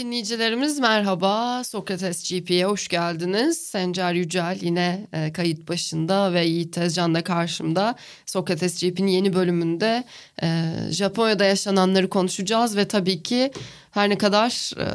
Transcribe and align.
Dinleyicilerimiz 0.00 0.78
merhaba. 0.78 1.64
Sokrates 1.64 2.30
GP'ye 2.30 2.66
hoş 2.66 2.88
geldiniz. 2.88 3.58
Sencer 3.58 4.14
Yücel 4.14 4.58
yine 4.60 5.06
e, 5.12 5.32
kayıt 5.32 5.68
başında 5.68 6.32
ve 6.32 6.44
Yiğit 6.44 6.72
Tezcan 6.72 7.14
da 7.14 7.24
karşımda. 7.24 7.96
Sokrates 8.26 8.82
GP'nin 8.82 9.10
yeni 9.10 9.34
bölümünde 9.34 10.04
e, 10.42 10.74
Japonya'da 10.90 11.44
yaşananları 11.44 12.08
konuşacağız 12.08 12.76
ve 12.76 12.88
tabii 12.88 13.22
ki 13.22 13.52
her 13.90 14.08
ne 14.08 14.18
kadar 14.18 14.72
e, 14.80 14.86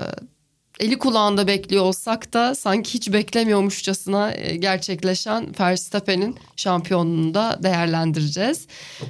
eli 0.79 0.97
kulağında 0.97 1.47
bekliyor 1.47 1.83
olsak 1.83 2.33
da 2.33 2.55
sanki 2.55 2.93
hiç 2.93 3.13
beklemiyormuşçasına 3.13 4.31
e, 4.31 4.55
gerçekleşen 4.55 5.51
Verstappen'in 5.59 6.37
şampiyonluğunu 6.55 7.33
da 7.33 7.59
değerlendireceğiz. 7.63 8.67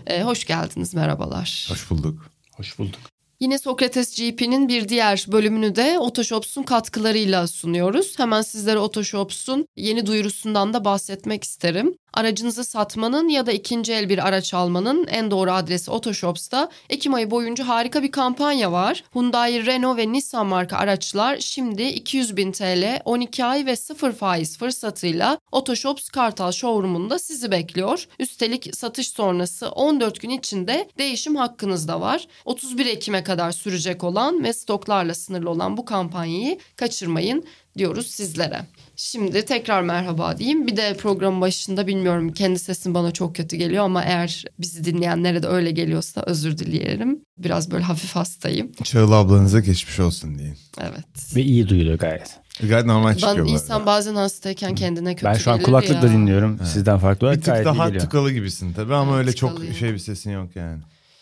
E, 0.08 0.24
hoş 0.24 0.46
geldiniz, 0.46 0.94
merhabalar. 0.94 1.68
Hoş 1.70 1.90
bulduk. 1.90 2.32
Hoş 2.52 2.80
bulduk. 2.80 3.15
Yine 3.40 3.58
Sokrates 3.58 4.18
GP'nin 4.18 4.68
bir 4.68 4.90
diğer 4.90 5.26
bölümünü 5.28 5.76
de 5.76 6.00
Otoshops'un 6.00 6.64
katkılarıyla 6.64 7.48
sunuyoruz. 7.48 8.20
Hemen 8.20 8.42
sizlere 8.42 8.80
Otoshops'un 8.80 9.68
yeni 9.76 10.06
duyurusundan 10.06 10.74
da 10.74 10.86
bahsetmek 10.86 11.44
isterim. 11.44 11.98
Aracınızı 12.16 12.64
satmanın 12.64 13.30
ya 13.30 13.46
da 13.46 13.52
ikinci 13.52 13.94
el 13.94 14.10
bir 14.10 14.28
araç 14.28 14.54
almanın 14.54 15.08
en 15.08 15.32
doğru 15.32 15.52
adresi 15.52 15.92
Otoshops'ta 15.92 16.70
Ekim 16.90 17.14
ayı 17.14 17.32
boyunca 17.32 17.68
harika 17.68 18.04
bir 18.04 18.12
kampanya 18.12 18.72
var. 18.72 19.04
Hyundai, 19.14 19.66
Renault 19.66 19.98
ve 19.98 20.12
Nissan 20.12 20.48
marka 20.48 20.78
araçlar 20.78 21.38
şimdi 21.40 21.84
200 21.84 22.38
bin 22.38 22.52
TL 22.52 23.02
12 23.06 23.46
ay 23.46 23.66
ve 23.66 23.76
0 23.76 24.12
faiz 24.12 24.58
fırsatıyla 24.58 25.38
Otoshops 25.52 26.10
Kartal 26.10 26.52
Showroom'unda 26.52 27.20
sizi 27.20 27.52
bekliyor. 27.52 28.08
Üstelik 28.20 28.76
satış 28.76 29.10
sonrası 29.10 29.70
14 29.70 30.22
gün 30.22 30.30
içinde 30.30 30.90
değişim 30.98 31.36
hakkınız 31.36 31.88
da 31.88 32.02
var. 32.02 32.28
31 32.46 32.86
Ekim'e 32.86 33.24
kadar 33.26 33.52
sürecek 33.52 34.04
olan 34.04 34.44
ve 34.44 34.54
stoklarla 34.54 35.14
sınırlı 35.16 35.50
olan 35.50 35.78
bu 35.78 35.86
kampanyayı 35.86 36.60
kaçırmayın 36.76 37.44
diyoruz 37.78 38.08
sizlere. 38.08 38.62
Şimdi 38.96 39.46
tekrar 39.46 39.82
merhaba 39.82 40.38
diyeyim. 40.38 40.68
Bir 40.68 40.78
de 40.78 40.98
program 40.98 41.42
başında 41.42 41.88
bilmiyorum 41.88 42.32
kendi 42.34 42.60
sesim 42.60 42.94
bana 42.94 43.12
çok 43.12 43.36
kötü 43.36 43.56
geliyor 43.56 43.84
ama 43.84 44.04
eğer 44.04 44.46
bizi 44.60 44.84
dinleyenlere 44.86 45.44
de 45.44 45.48
öyle 45.48 45.72
geliyorsa 45.72 46.24
özür 46.26 46.58
dileyelim. 46.58 47.22
Biraz 47.38 47.72
böyle 47.72 47.84
hafif 47.84 48.16
hastayım. 48.16 48.72
Çağla 48.84 49.16
ablanıza 49.16 49.60
geçmiş 49.60 50.00
olsun 50.00 50.38
deyin. 50.40 50.58
Evet. 50.82 51.36
Ve 51.36 51.42
iyi 51.42 51.68
duyuluyor 51.68 51.98
gayet. 51.98 52.36
Gayet 52.70 52.86
normal 52.86 53.16
çıkıyor 53.16 53.46
Ben 53.48 53.52
insan 53.52 53.76
arada. 53.76 53.86
bazen 53.86 54.16
hastayken 54.16 54.76
kendine 54.76 55.16
kötü 55.16 55.26
Ben 55.26 55.34
şu 55.34 55.52
an 55.52 55.62
kulaklıkla 55.62 56.08
ya. 56.08 56.14
dinliyorum. 56.14 56.60
Sizden 56.74 56.98
farklı 57.00 57.28
olarak 57.28 57.40
Bir 57.40 57.46
tık 57.46 57.66
daha 57.66 57.86
geliyor. 57.88 58.04
tıkalı 58.04 58.32
gibisin 58.32 58.74
tabii 58.74 58.94
ama 58.96 59.12
Evet, 59.16 59.20
öyle 59.26 59.36
çok 59.36 59.50
tıkalıyım. 59.50 59.76
şey 59.76 59.94
bir 59.94 59.98
sesin 60.00 60.32
yok 60.32 60.56
yani. 60.56 60.82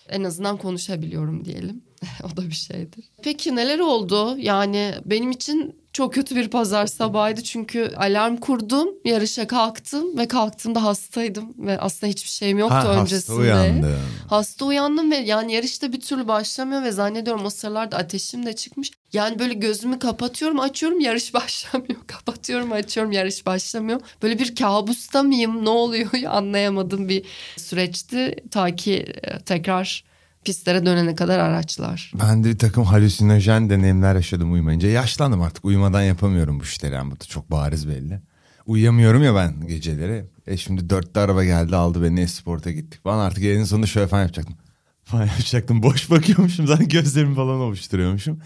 En 0.10 0.24
azından 0.24 0.58
konuşabiliyorum 0.58 1.46
diyelim. 1.46 1.82
o 2.34 2.38
da 2.38 2.42
bir 2.50 2.56
şeydir. 2.56 3.06
Peki 3.24 3.56
neler 3.56 3.80
oldu? 3.80 4.36
Yani 4.38 4.94
benim 5.06 5.32
için 5.32 5.84
çok 5.94 6.14
kötü 6.14 6.36
bir 6.36 6.48
pazar 6.48 6.88
sabahıydı 6.88 7.44
çünkü 7.44 7.92
alarm 7.98 8.38
kurdum, 8.38 8.90
yarışa 9.06 9.48
kalktım 9.48 10.18
ve 10.18 10.28
kalktığımda 10.28 10.84
hastaydım 10.84 11.54
ve 11.58 11.80
aslında 11.80 12.12
hiçbir 12.12 12.30
şeyim 12.30 12.58
yoktu 12.58 12.76
Ha, 12.76 13.02
öncesinde. 13.02 13.52
hasta 13.52 13.64
uyandı. 13.64 13.98
Hasta 14.30 14.66
uyandım 14.66 15.12
ve 15.12 15.16
yani 15.16 15.54
yarışta 15.54 15.94
bir 15.94 16.02
türlü 16.02 16.28
başlamıyor 16.28 16.84
ve 16.84 16.92
zannediyorum 16.92 17.46
o 17.46 17.50
sıralarda 17.50 17.98
ateşim 17.98 18.46
de 18.46 18.54
çıkmış. 18.54 18.92
Yani 19.14 19.40
böyle 19.40 19.54
gözümü 19.54 20.00
kapatıyorum 20.00 20.60
açıyorum 20.60 21.00
yarış 21.00 21.34
başlamıyor. 21.34 22.00
Kapatıyorum 22.08 22.72
açıyorum 22.72 23.12
yarış 23.12 23.46
başlamıyor. 23.46 24.02
Böyle 24.24 24.40
bir 24.40 24.56
kabusta 24.56 25.24
mıyım 25.24 25.66
ne 25.66 25.70
oluyor 25.70 26.10
anlayamadım 26.28 27.10
bir 27.10 27.24
süreçti. 27.58 28.36
Ta 28.52 28.76
ki 28.76 29.06
e, 29.24 29.40
tekrar 29.40 30.04
pistlere 30.46 30.86
dönene 30.86 31.16
kadar 31.16 31.40
araçlar. 31.40 32.12
Ben 32.20 32.44
de 32.44 32.50
bir 32.50 32.58
takım 32.58 32.84
halüsinojen 32.84 33.70
deneyimler 33.70 34.16
yaşadım 34.16 34.54
uyumayınca. 34.54 34.90
Yaşlandım 34.90 35.42
artık 35.42 35.66
uyumadan 35.66 36.02
yapamıyorum 36.02 36.60
bu 36.60 36.64
işleri. 36.64 36.94
Da 36.94 37.26
çok 37.30 37.52
bariz 37.52 37.88
belli. 37.88 38.20
Uyuyamıyorum 38.66 39.24
ya 39.24 39.36
ben 39.36 39.68
geceleri. 39.68 40.26
E 40.48 40.58
şimdi 40.58 40.90
dörtte 40.90 41.20
araba 41.20 41.44
geldi 41.44 41.76
aldı 41.76 42.04
beni 42.04 42.22
Esport'a 42.22 42.72
gittik. 42.72 43.00
Ben 43.06 43.12
artık 43.18 43.44
yayının 43.44 43.66
sonunda 43.66 43.88
şöyle 43.88 44.08
falan 44.08 44.22
yapacaktım. 44.22 44.56
Falan 45.04 45.26
yapacaktım. 45.26 45.84
Boş 45.84 46.10
bakıyormuşum 46.10 46.68
zaten 46.68 46.88
gözlerimi 46.88 47.36
falan 47.36 47.60
ovuşturuyormuşum. 47.60 48.40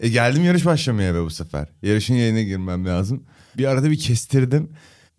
E 0.00 0.08
geldim 0.08 0.44
yarış 0.44 0.64
başlamaya 0.64 1.14
be 1.14 1.22
bu 1.22 1.30
sefer. 1.30 1.68
Yarışın 1.82 2.14
yayına 2.14 2.42
girmem 2.42 2.86
lazım. 2.86 3.22
Bir 3.56 3.64
arada 3.64 3.90
bir 3.90 3.98
kestirdim. 3.98 4.68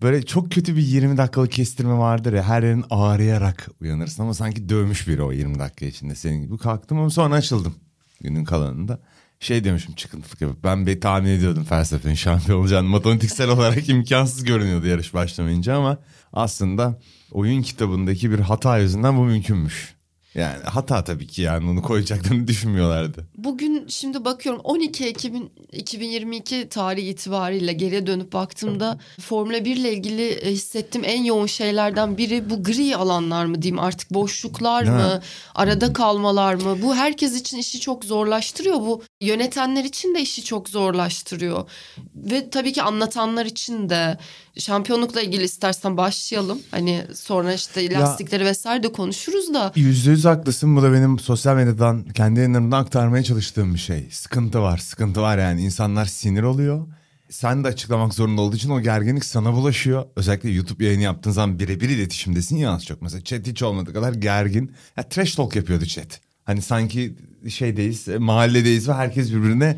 Böyle 0.01 0.25
çok 0.25 0.51
kötü 0.51 0.75
bir 0.75 0.81
20 0.81 1.17
dakikalık 1.17 1.51
kestirme 1.51 1.97
vardır 1.97 2.33
ya. 2.33 2.43
Her 2.43 2.63
yerin 2.63 2.85
ağrıyarak 2.89 3.69
uyanırsın 3.81 4.23
ama 4.23 4.33
sanki 4.33 4.69
dövmüş 4.69 5.07
biri 5.07 5.21
o 5.21 5.31
20 5.31 5.59
dakika 5.59 5.85
içinde 5.85 6.15
senin 6.15 6.41
gibi. 6.41 6.57
Kalktım 6.57 6.99
ama 6.99 7.09
sonra 7.09 7.35
açıldım 7.35 7.75
günün 8.21 8.43
kalanında. 8.43 8.99
Şey 9.39 9.63
demişim 9.63 9.95
çıkıntılık 9.95 10.41
yapıp 10.41 10.63
ben 10.63 10.87
bir 10.87 11.01
tahmin 11.01 11.29
ediyordum 11.29 11.63
felsefenin 11.63 12.15
şampiyon 12.15 12.59
olacağını. 12.59 12.87
Matematiksel 12.87 13.49
olarak 13.49 13.89
imkansız 13.89 14.43
görünüyordu 14.43 14.87
yarış 14.87 15.13
başlamayınca 15.13 15.75
ama 15.77 15.97
aslında 16.33 16.99
oyun 17.31 17.61
kitabındaki 17.61 18.31
bir 18.31 18.39
hata 18.39 18.77
yüzünden 18.77 19.17
bu 19.17 19.25
mümkünmüş. 19.25 19.96
Yani 20.37 20.63
hata 20.63 21.03
tabii 21.03 21.27
ki 21.27 21.41
yani 21.41 21.69
onu 21.69 21.81
koyacaklarını 21.81 22.47
düşünmüyorlardı. 22.47 23.25
Bugün 23.37 23.87
şimdi 23.87 24.25
bakıyorum 24.25 24.61
12 24.63 25.05
Ekim 25.05 25.49
2022 25.71 26.69
tarihi 26.69 27.09
itibariyle 27.09 27.73
geriye 27.73 28.07
dönüp 28.07 28.33
baktığımda 28.33 28.99
Formula 29.19 29.65
1 29.65 29.75
ile 29.75 29.93
ilgili 29.93 30.27
e, 30.29 30.51
hissettiğim 30.51 31.05
en 31.09 31.23
yoğun 31.23 31.45
şeylerden 31.45 32.17
biri 32.17 32.49
bu 32.49 32.63
gri 32.63 32.95
alanlar 32.95 33.45
mı 33.45 33.61
diyeyim 33.61 33.79
artık 33.79 34.13
boşluklar 34.13 34.83
mı 34.83 35.21
arada 35.55 35.93
kalmalar 35.93 36.53
mı? 36.53 36.81
Bu 36.81 36.95
herkes 36.95 37.41
için 37.41 37.57
işi 37.57 37.79
çok 37.79 38.05
zorlaştırıyor. 38.05 38.75
Bu 38.75 39.03
yönetenler 39.21 39.83
için 39.83 40.15
de 40.15 40.21
işi 40.21 40.43
çok 40.43 40.69
zorlaştırıyor. 40.69 41.69
Ve 42.15 42.49
tabii 42.49 42.73
ki 42.73 42.83
anlatanlar 42.83 43.45
için 43.45 43.89
de. 43.89 44.17
Şampiyonlukla 44.59 45.21
ilgili 45.21 45.43
istersen 45.43 45.97
başlayalım. 45.97 46.61
Hani 46.71 47.05
sonra 47.13 47.53
işte 47.53 47.93
lastikleri 47.93 48.45
vesaire 48.45 48.83
de 48.83 48.91
konuşuruz 48.91 49.53
da. 49.53 49.71
Yüzde 49.75 50.11
yüz 50.11 50.25
haklısın. 50.27 50.75
Bu 50.75 50.81
da 50.81 50.93
benim 50.93 51.19
sosyal 51.19 51.55
medyadan 51.55 52.03
kendi 52.03 52.39
yayınlarımdan 52.39 52.81
aktarmaya 52.81 53.23
çalıştığım 53.23 53.73
bir 53.73 53.79
şey. 53.79 54.07
Sıkıntı 54.11 54.61
var. 54.61 54.77
Sıkıntı 54.77 55.21
var 55.21 55.37
yani. 55.37 55.61
insanlar 55.61 56.05
sinir 56.05 56.43
oluyor. 56.43 56.87
Sen 57.29 57.63
de 57.63 57.67
açıklamak 57.67 58.13
zorunda 58.13 58.41
olduğu 58.41 58.55
için 58.55 58.69
o 58.69 58.81
gerginlik 58.81 59.25
sana 59.25 59.53
bulaşıyor. 59.53 60.05
Özellikle 60.15 60.49
YouTube 60.49 60.85
yayını 60.85 61.01
yaptığın 61.03 61.31
zaman 61.31 61.59
birebir 61.59 61.89
iletişimdesin 61.89 62.57
ya 62.57 62.71
az 62.71 62.85
çok. 62.85 63.01
Mesela 63.01 63.23
chat 63.23 63.47
hiç 63.47 63.63
olmadığı 63.63 63.93
kadar 63.93 64.13
gergin. 64.13 64.71
Ya 64.97 65.03
trash 65.09 65.35
talk 65.35 65.55
yapıyordu 65.55 65.85
chat. 65.85 66.21
Hani 66.43 66.61
sanki 66.61 67.15
şeydeyiz, 67.49 68.07
e, 68.07 68.17
mahalledeyiz 68.17 68.89
ve 68.89 68.93
herkes 68.93 69.31
birbirine 69.31 69.77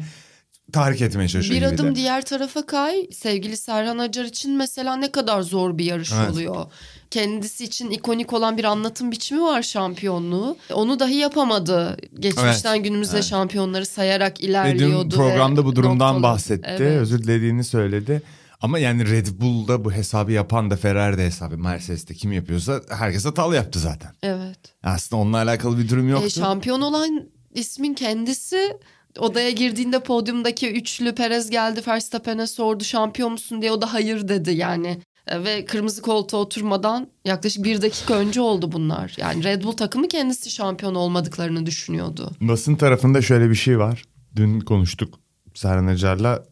tahrik 0.74 1.02
etmeye 1.02 1.28
çalışıyor 1.28 1.62
Bir 1.62 1.66
gibi 1.68 1.76
adım 1.76 1.92
de. 1.92 1.96
diğer 1.96 2.26
tarafa 2.26 2.66
kay. 2.66 3.08
Sevgili 3.14 3.58
Serhan 3.58 3.98
Acar 3.98 4.24
için 4.26 4.58
mesela 4.58 4.96
ne 4.96 5.12
kadar 5.12 5.42
zor 5.42 5.78
bir 5.78 5.86
yarış 5.86 6.12
Evet. 6.20 6.32
oluyor. 6.32 6.66
Kendisi 7.12 7.64
için 7.64 7.90
ikonik 7.90 8.34
olan 8.34 8.58
bir 8.58 8.64
anlatım 8.64 9.12
biçimi 9.12 9.42
var 9.42 9.62
şampiyonluğu. 9.62 10.58
Onu 10.74 11.00
dahi 11.00 11.16
yapamadı. 11.16 11.98
Geçmişten 12.20 12.76
Evet, 12.76 12.84
günümüze 12.84 13.18
evet. 13.18 13.26
şampiyonları 13.26 13.86
sayarak 13.86 14.42
ilerliyordu. 14.42 15.12
dün 15.12 15.18
programda 15.18 15.66
bu 15.66 15.76
durumdan 15.76 16.16
noktalı. 16.16 16.24
bahsetti. 16.34 16.70
Evet. 16.70 17.02
Özür 17.02 17.24
dilediğini 17.24 17.64
söyledi. 17.64 18.22
Ama 18.62 18.80
yani 18.80 19.10
Red 19.12 19.28
Bull'da 19.42 19.86
bu 19.86 19.92
hesabı 19.92 20.32
yapan 20.32 20.72
da 20.72 20.76
Ferrari'de 20.76 21.26
hesabı 21.26 21.58
Mercedes'te 21.58 22.14
kim 22.14 22.32
yapıyorsa 22.32 22.82
herkes 22.90 23.26
hatalı 23.26 23.56
yaptı 23.56 23.80
zaten. 23.80 24.12
Evet. 24.24 24.60
Aslında 24.84 25.22
onunla 25.22 25.38
alakalı 25.38 25.78
bir 25.78 25.90
durum 25.90 26.10
yoktu. 26.10 26.26
E, 26.26 26.30
şampiyon 26.30 26.82
olan 26.82 27.24
ismin 27.54 27.94
kendisi 27.94 28.78
odaya 29.20 29.50
girdiğinde 29.50 30.00
podyumdaki 30.00 30.72
üçlü 30.72 31.16
Perez 31.16 31.50
geldi 31.50 31.82
Verstappen'e 31.88 32.48
sordu 32.48 32.84
şampiyon 32.84 33.32
musun 33.32 33.62
diye 33.62 33.72
o 33.72 33.82
da 33.82 33.94
hayır 33.94 34.28
dedi 34.28 34.52
yani. 34.52 34.98
E, 35.30 35.44
Ve 35.44 35.66
kırmızı 35.66 36.02
koltuğa 36.02 36.40
oturmadan 36.40 37.08
yaklaşık 37.26 37.64
bir 37.64 37.82
dakika 37.82 38.14
önce 38.14 38.42
oldu 38.42 38.72
bunlar. 38.72 39.14
Yani 39.18 39.44
Red 39.44 39.64
Bull 39.64 39.72
takımı 39.72 40.08
kendisi 40.08 40.50
şampiyon 40.50 40.96
olmadıklarını 40.96 41.66
düşünüyordu. 41.66 42.32
Basın 42.42 42.76
tarafında 42.76 43.22
şöyle 43.22 43.50
bir 43.50 43.56
şey 43.56 43.80
var. 43.80 44.04
Dün 44.36 44.60
konuştuk 44.60 45.20
Serhan 45.54 45.88
Acar'la. 45.88 46.44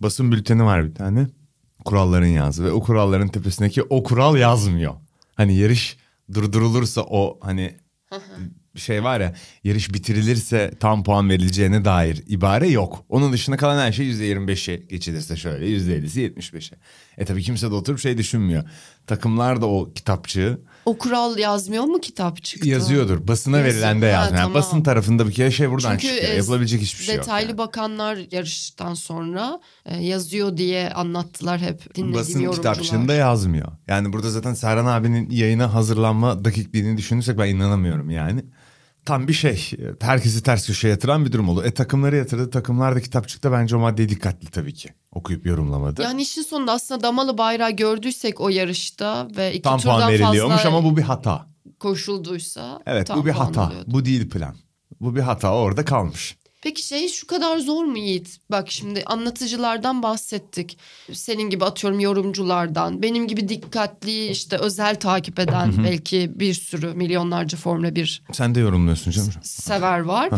Basın 0.00 0.32
bülteni 0.32 0.64
var 0.64 0.84
bir 0.88 0.94
tane. 0.94 1.26
Kuralların 1.84 2.26
yazdı 2.26 2.64
ve 2.64 2.70
o 2.72 2.80
kuralların 2.80 3.28
tepesindeki 3.28 3.82
o 3.82 4.02
kural 4.02 4.36
yazmıyor. 4.36 4.94
Hani 5.34 5.56
yarış 5.56 5.96
durdurulursa 6.34 7.00
o 7.02 7.38
hani 7.42 7.76
şey 8.80 9.04
var 9.04 9.20
ya 9.20 9.34
yarış 9.64 9.94
bitirilirse 9.94 10.70
tam 10.80 11.04
puan 11.04 11.30
verileceğine 11.30 11.84
dair 11.84 12.22
ibare 12.26 12.68
yok. 12.68 13.04
Onun 13.08 13.32
dışında 13.32 13.56
kalan 13.56 13.78
her 13.86 13.92
şey 13.92 14.06
%25'e 14.10 14.76
geçilirse 14.76 15.36
şöyle 15.36 15.66
%50'si 15.66 16.20
75'e. 16.20 16.76
E 17.18 17.24
tabii 17.24 17.42
kimse 17.42 17.70
de 17.70 17.74
oturup 17.74 17.98
şey 18.00 18.18
düşünmüyor. 18.18 18.64
Takımlar 19.06 19.60
da 19.60 19.66
o 19.66 19.92
kitapçığı 19.92 20.60
O 20.84 20.98
kural 20.98 21.38
yazmıyor 21.38 21.84
mu 21.84 22.00
kitapçıkta? 22.00 22.68
yazıyordur. 22.68 23.28
Basına 23.28 23.58
Yazıyor. 23.58 23.74
verilen 23.74 24.02
de 24.02 24.06
yazmıyor. 24.06 24.42
Tamam. 24.42 24.54
basın 24.54 24.82
tarafında 24.82 25.28
bir 25.28 25.32
kere 25.32 25.50
şey 25.50 25.70
buradan 25.70 25.90
Çünkü 25.98 26.14
çıkıyor. 26.14 26.32
e, 26.32 26.36
Yapılabilecek 26.36 26.80
hiçbir 26.82 27.04
şey 27.04 27.14
yok. 27.14 27.24
Detaylı 27.24 27.48
yani. 27.48 27.58
bakanlar 27.58 28.18
yarıştan 28.30 28.94
sonra 28.94 29.60
e, 29.86 29.96
yazıyor 30.04 30.56
diye 30.56 30.90
anlattılar 30.90 31.60
hep 31.60 31.94
dinlediğim 31.94 32.14
Basın 32.14 32.40
yorumcular. 32.40 32.74
kitapçığında 32.74 33.14
yazmıyor. 33.14 33.68
Yani 33.88 34.12
burada 34.12 34.30
zaten 34.30 34.54
Serhan 34.54 34.86
abinin 34.86 35.30
yayına 35.30 35.74
hazırlanma 35.74 36.44
dakikliğini 36.44 36.96
düşünürsek 36.96 37.38
ben 37.38 37.48
inanamıyorum 37.48 38.10
yani. 38.10 38.44
Tam 39.04 39.28
bir 39.28 39.32
şey. 39.32 39.70
Herkesi 40.00 40.42
ters 40.42 40.66
köşeye 40.66 40.88
yatıran 40.88 41.24
bir 41.26 41.32
durum 41.32 41.48
oldu. 41.48 41.62
E 41.64 41.70
takımları 41.70 42.16
yatırdı. 42.16 42.50
Takımlar 42.50 42.96
da 42.96 43.00
kitapçıkta 43.00 43.52
bence 43.52 43.76
o 43.76 43.78
maddeye 43.78 44.08
dikkatli 44.08 44.50
tabii 44.50 44.74
ki. 44.74 44.88
Okuyup 45.12 45.46
yorumlamadı. 45.46 46.02
Yani 46.02 46.22
işin 46.22 46.42
sonunda 46.42 46.72
aslında 46.72 47.02
damalı 47.02 47.38
bayrağı 47.38 47.70
gördüysek 47.70 48.40
o 48.40 48.48
yarışta 48.48 49.28
ve 49.36 49.52
iki 49.52 49.62
Tam 49.62 49.78
turdan 49.78 49.96
puan 49.98 50.12
veriliyormuş 50.12 50.56
fazla 50.56 50.68
ama 50.78 50.84
bu 50.90 50.96
bir 50.96 51.02
hata. 51.02 51.46
koşulduysa 51.80 52.80
Evet 52.86 53.10
bu 53.16 53.26
bir 53.26 53.30
hata. 53.30 53.66
oluyordu. 53.66 53.84
Bu 53.92 54.04
değil 54.04 54.30
plan. 54.30 54.54
Bu 55.00 55.16
bir 55.16 55.20
hata 55.20 55.54
orada 55.54 55.84
kalmış. 55.84 56.36
Peki 56.64 56.82
şey 56.82 57.08
şu 57.08 57.26
kadar 57.26 57.58
zor 57.58 57.84
mu 57.84 57.98
Yiğit? 57.98 58.38
Bak 58.50 58.70
şimdi 58.70 59.02
anlatıcılardan 59.06 60.02
bahsettik. 60.02 60.78
Senin 61.12 61.50
gibi 61.50 61.64
atıyorum 61.64 62.00
yorumculardan. 62.00 63.02
Benim 63.02 63.28
gibi 63.28 63.48
dikkatli 63.48 64.26
işte 64.26 64.56
özel 64.56 65.00
takip 65.00 65.38
eden 65.38 65.84
belki 65.84 66.30
bir 66.34 66.54
sürü 66.54 66.94
milyonlarca 66.94 67.58
Formula 67.58 67.94
1 67.94 68.22
Sen 68.32 68.54
de 68.54 68.60
yorumluyorsun 68.60 69.10
canım. 69.10 69.30
sever 69.42 70.00
var. 70.00 70.30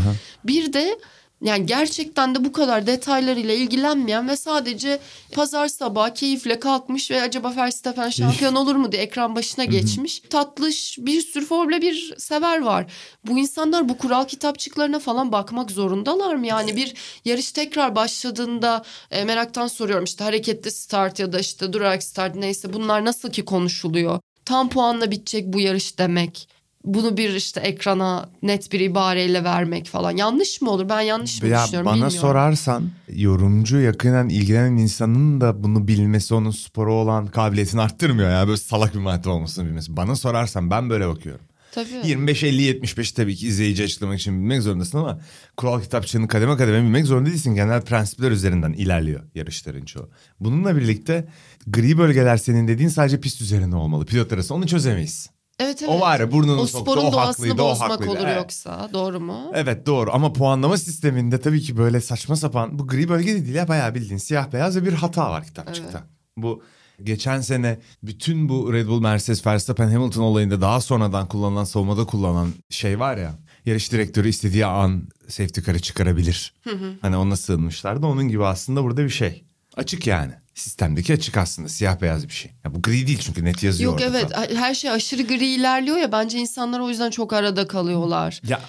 Bir 0.45 0.73
de 0.73 0.99
yani 1.43 1.67
gerçekten 1.67 2.35
de 2.35 2.45
bu 2.45 2.53
kadar 2.53 2.87
detaylarıyla 2.87 3.55
ilgilenmeyen 3.55 4.29
ve 4.29 4.37
sadece 4.37 4.99
pazar 5.33 5.69
sabahı 5.69 6.15
keyifle 6.15 6.61
kalkmış 6.61 7.11
ve 7.11 7.23
acaba 7.23 7.57
Verstappen 7.57 8.11
şampiyon 8.11 8.55
olur 8.55 8.77
mu 8.77 8.93
diye 8.93 9.03
ekran 9.03 9.37
başına 9.37 9.65
geçmiş. 9.65 10.21
Tatlış 10.31 10.99
bir 10.99 11.21
sürü 11.21 11.45
Formula 11.45 11.83
1 11.83 12.15
sever 12.19 12.61
var. 12.63 12.93
Bu 13.25 13.39
insanlar 13.39 13.89
bu 13.89 13.99
kural 13.99 14.25
kitapçıklarına 14.25 14.99
falan 14.99 15.33
bakmak 15.33 15.71
zorundalar 15.71 16.35
mı? 16.35 16.47
Yani 16.47 16.77
bir 16.77 16.95
yarış 17.25 17.53
tekrar 17.53 17.95
başladığında 17.95 18.85
e, 19.11 19.25
meraktan 19.25 19.67
soruyorum 19.67 20.05
işte 20.05 20.25
hareketli 20.25 20.71
start 20.71 21.19
ya 21.19 21.33
da 21.33 21.39
işte 21.39 21.73
durarak 21.73 22.03
start 22.03 22.35
neyse 22.35 22.73
bunlar 22.73 23.05
nasıl 23.05 23.31
ki 23.31 23.45
konuşuluyor? 23.45 24.21
Tam 24.45 24.69
puanla 24.69 25.11
bitecek 25.11 25.47
bu 25.47 25.61
yarış 25.61 25.99
demek 25.99 26.49
bunu 26.87 27.17
bir 27.17 27.35
işte 27.35 27.61
ekrana 27.61 28.29
net 28.43 28.73
bir 28.73 28.81
ibareyle 28.81 29.45
vermek 29.45 29.87
falan 29.87 30.11
yanlış 30.17 30.61
mı 30.63 30.71
olur? 30.71 30.89
Ben 30.89 31.01
yanlış 31.01 31.43
mı 31.43 31.49
Ya 31.49 31.65
düşünüyorum 31.65 31.87
bana 31.87 31.95
bilmiyorum. 31.95 32.19
sorarsan 32.19 32.91
yorumcu 33.13 33.81
yakinen 33.81 34.29
ilgilenen 34.29 34.77
insanın 34.77 35.41
da 35.41 35.63
bunu 35.65 35.89
bilmesi 35.89 36.35
onun 36.35 36.51
spora 36.51 36.93
olan 36.93 37.27
kabiliyetini 37.27 37.81
arttırmıyor 37.81 38.31
ya. 38.31 38.47
Böyle 38.47 38.57
salak 38.57 38.95
bir 38.95 38.99
madde 38.99 39.29
olmasını 39.29 39.67
bilmesi. 39.67 39.97
Bana 39.97 40.17
sorarsan 40.17 40.71
ben 40.71 40.91
böyle 40.91 41.09
bakıyorum. 41.09 41.45
Tabii. 41.73 42.09
25 42.09 42.43
50 42.45 42.63
75 42.63 43.13
tabii 43.13 43.37
ki 43.37 43.47
izleyici 43.49 43.85
açıklamak 43.85 44.21
için 44.21 44.41
bilmek 44.43 44.63
zorundasın 44.63 44.99
ama 44.99 45.21
kural 45.57 45.81
kitapçığını 45.81 46.29
kademe 46.29 46.57
kademe 46.57 46.83
bilmek 46.83 47.07
zorunda 47.07 47.29
değilsin. 47.31 47.55
Genel 47.55 47.83
prensipler 47.83 48.31
üzerinden 48.31 48.73
ilerliyor 48.73 49.21
yarışların 49.35 49.85
çoğu. 49.85 50.11
Bununla 50.41 50.77
birlikte 50.77 51.29
gri 51.67 51.99
bölgeler 51.99 52.37
senin 52.37 52.69
dediğin 52.69 52.89
sadece 52.89 53.21
pist 53.21 53.41
üzerinde 53.41 53.77
olmalı. 53.77 54.07
Pilot 54.07 54.33
arası 54.33 54.55
onu 54.55 54.67
çözemeyiz. 54.67 55.31
Evet 55.59 55.83
evet. 55.83 55.93
O 55.95 56.01
var 56.01 56.21
ya 56.21 56.33
burnunu 56.33 56.61
o 56.61 56.67
soktu, 56.67 56.93
sporun 56.93 57.07
o 57.07 57.17
haklıydı, 57.17 57.63
o 57.63 57.75
haklıydı. 57.75 58.11
olur 58.11 58.21
Evet. 58.25 58.37
yoksa 58.37 58.91
doğru 58.93 59.21
mu? 59.21 59.51
Evet 59.55 59.87
doğru 59.87 60.11
ama 60.13 60.33
puanlama 60.33 60.77
sisteminde 60.77 61.41
tabii 61.41 61.61
ki 61.61 61.77
böyle 61.77 62.01
saçma 62.01 62.37
sapan 62.37 62.79
bu 62.79 62.87
gri 62.87 63.09
bölge 63.09 63.35
de 63.35 63.45
değil 63.45 63.55
ya 63.55 63.69
bayağı 63.69 63.95
bildiğin 63.95 64.19
siyah 64.19 64.53
beyaz 64.53 64.77
ve 64.77 64.85
bir 64.85 64.93
hata 64.93 65.31
var 65.31 65.45
kitapçıkta. 65.45 66.03
Bu 66.37 66.63
geçen 67.03 67.41
sene 67.41 67.79
bütün 68.03 68.49
bu 68.49 68.73
Red 68.73 68.87
Bull, 68.89 69.01
Mercedes, 69.01 69.47
Verstappen, 69.47 69.89
Hamilton 69.89 70.23
olayında 70.23 70.61
daha 70.61 70.81
sonradan 70.81 71.29
kullanılan 71.29 71.65
savunmada 71.65 72.05
kullanılan 72.05 72.49
şey 72.71 73.01
var 73.01 73.17
ya 73.17 73.35
yarış 73.67 73.93
direktörü 73.93 74.29
istediği 74.29 74.67
an 74.67 75.09
safety 75.29 75.61
car'ı 75.61 75.79
çıkarabilir. 75.79 76.55
Hani 77.01 77.17
ona 77.17 77.37
sığınmışlardı 77.37 78.07
onun 78.07 78.29
gibi 78.29 78.45
aslında 78.45 78.83
burada 78.85 79.05
bir 79.05 79.11
şey. 79.11 79.45
Açık 79.77 80.07
yani. 80.07 80.33
Sistemdeki 80.57 81.13
açık 81.15 81.37
aslında 81.37 81.69
siyah 81.69 82.01
beyaz 82.01 82.29
bir 82.29 82.33
şey. 82.33 82.51
Ya 82.65 82.75
bu 82.75 82.83
gri 82.83 83.07
değil 83.07 83.19
çünkü 83.19 83.45
net 83.45 83.63
yazıyor 83.63 83.93
Yok 83.93 84.01
orada 84.01 84.19
evet 84.19 84.33
falan. 84.33 84.55
her 84.57 84.75
şey 84.75 84.91
aşırı 84.91 85.23
gri 85.23 85.47
ilerliyor 85.47 85.97
ya 85.97 86.13
bence 86.13 86.39
insanlar 86.39 86.81
o 86.81 86.89
yüzden 86.89 87.11
çok 87.11 87.33
arada 87.33 87.67
kalıyorlar. 87.67 88.41
Ya 88.49 88.61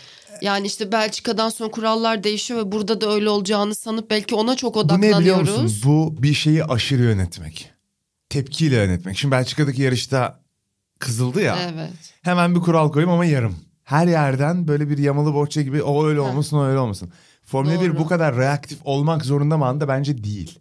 Yani 0.42 0.68
işte 0.68 0.92
Belçika'dan 0.92 1.50
sonra 1.50 1.72
kurallar 1.72 2.24
değişiyor 2.24 2.60
ve 2.60 2.72
burada 2.72 3.02
da 3.02 3.10
öyle 3.12 3.30
olacağını 3.30 3.76
sanıp 3.76 4.10
belki 4.10 4.36
ona 4.36 4.56
çok 4.56 4.76
Bu 4.76 4.80
ne 4.80 4.84
biliyor 4.84 5.18
odaklanıyoruz. 5.18 5.62
musun? 5.62 5.82
Bu 5.86 6.24
bir 6.24 6.34
şeyi 6.34 6.64
aşırı 6.64 7.04
yönetmek. 7.04 7.72
Tepkiyle 8.30 8.76
yönetmek. 8.76 9.18
Şimdi 9.18 9.32
Belçika'daki 9.32 9.82
yarışta 9.82 10.40
kızıldı 11.00 11.42
ya. 11.42 11.58
Evet. 11.74 12.14
Hemen 12.22 12.56
bir 12.56 12.60
kural 12.60 12.92
koyayım 12.92 13.12
ama 13.14 13.26
yarım. 13.26 13.56
Her 13.84 14.08
yerden 14.08 14.68
böyle 14.68 14.90
bir 14.90 14.98
yamalı 14.98 15.34
bohça 15.34 15.62
gibi 15.62 15.84
o 15.84 16.08
öyle 16.08 16.20
olmasın 16.20 16.58
o 16.58 16.66
öyle 16.66 16.80
olmasın. 16.80 17.12
Formula 17.46 17.82
1 17.82 17.88
Doğru. 17.90 17.98
bu 17.98 18.08
kadar 18.08 18.36
reaktif 18.36 18.80
olmak 18.84 19.26
zorunda 19.26 19.58
mı 19.58 19.66
anda 19.66 19.88
bence 19.88 20.24
değil. 20.24 20.60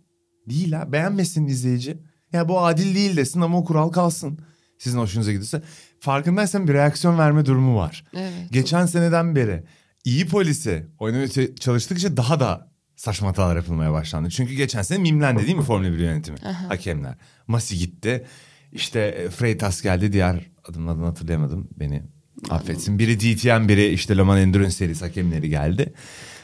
Değil 0.49 0.73
ha 0.73 0.93
beğenmesin 0.93 1.47
izleyici. 1.47 1.99
Ya 2.33 2.49
bu 2.49 2.61
adil 2.61 2.95
değil 2.95 3.17
desin 3.17 3.41
ama 3.41 3.59
o 3.59 3.65
kural 3.65 3.89
kalsın. 3.89 4.39
Sizin 4.79 4.99
hoşunuza 4.99 5.33
gidiyorsa. 5.33 5.63
Farkındaysan 6.01 6.69
bir 6.69 6.75
reaksiyon 6.75 7.19
verme 7.19 7.47
durumu 7.47 7.77
var. 7.77 8.05
Evet. 8.15 8.33
Geçen 8.51 8.87
seneden 8.87 9.37
beri 9.37 9.65
iyi 10.05 10.27
polisi 10.27 10.87
oynamaya 10.99 11.29
çalıştıkça 11.61 12.17
daha 12.17 12.41
da 12.41 12.71
saçma 12.97 13.29
hatalar 13.29 13.57
yapılmaya 13.57 13.93
başlandı. 13.93 14.31
Çünkü 14.31 14.55
geçen 14.55 14.83
sene 14.83 14.99
mimlendi 14.99 15.47
değil 15.47 15.57
mi 15.57 15.63
Formula 15.63 15.93
1 15.93 15.99
yönetimi? 15.99 16.39
Hakemler. 16.69 17.15
Masi 17.47 17.79
gitti. 17.79 18.27
İşte 18.73 19.01
e, 19.01 19.31
Freitas 19.31 19.83
geldi. 19.83 20.13
Diğer 20.13 20.51
adımın 20.69 20.89
adını 20.95 21.05
hatırlayamadım. 21.05 21.69
Beni 21.77 22.03
affetsin. 22.51 22.99
Biri 22.99 23.21
DTM 23.21 23.69
biri 23.69 23.89
işte 23.89 24.17
Le 24.17 24.23
Mans 24.23 24.39
Endurance 24.39 24.71
serisi 24.71 25.05
hakemleri 25.05 25.49
geldi. 25.49 25.93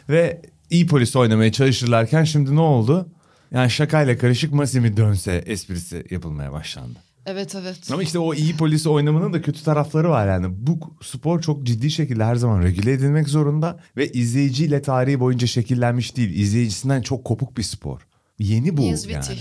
Ve 0.08 0.42
iyi 0.70 0.86
polis 0.86 1.16
oynamaya 1.16 1.52
çalışırlarken 1.52 2.24
şimdi 2.24 2.56
ne 2.56 2.60
oldu? 2.60 3.12
Yani 3.52 3.70
şakayla 3.70 4.18
karışık 4.18 4.52
Masi 4.52 4.80
mi 4.80 4.96
dönse 4.96 5.42
esprisi 5.46 6.04
yapılmaya 6.10 6.52
başlandı. 6.52 6.98
Evet 7.26 7.54
evet. 7.54 7.90
Ama 7.92 8.02
işte 8.02 8.18
o 8.18 8.34
iyi 8.34 8.56
polisi 8.56 8.88
oynamanın 8.88 9.32
da 9.32 9.42
kötü 9.42 9.64
tarafları 9.64 10.10
var 10.10 10.28
yani. 10.28 10.46
Bu 10.50 10.78
spor 11.02 11.40
çok 11.42 11.64
ciddi 11.66 11.90
şekilde 11.90 12.24
her 12.24 12.36
zaman 12.36 12.62
regüle 12.62 12.92
edilmek 12.92 13.28
zorunda 13.28 13.80
ve 13.96 14.12
izleyiciyle 14.12 14.82
tarihi 14.82 15.20
boyunca 15.20 15.46
şekillenmiş 15.46 16.16
değil. 16.16 16.30
İzleyicisinden 16.34 17.02
çok 17.02 17.24
kopuk 17.24 17.56
bir 17.56 17.62
spor. 17.62 18.00
Yeni 18.38 18.76
bu 18.76 18.82
yani. 18.82 18.96
Wittig. 18.96 19.38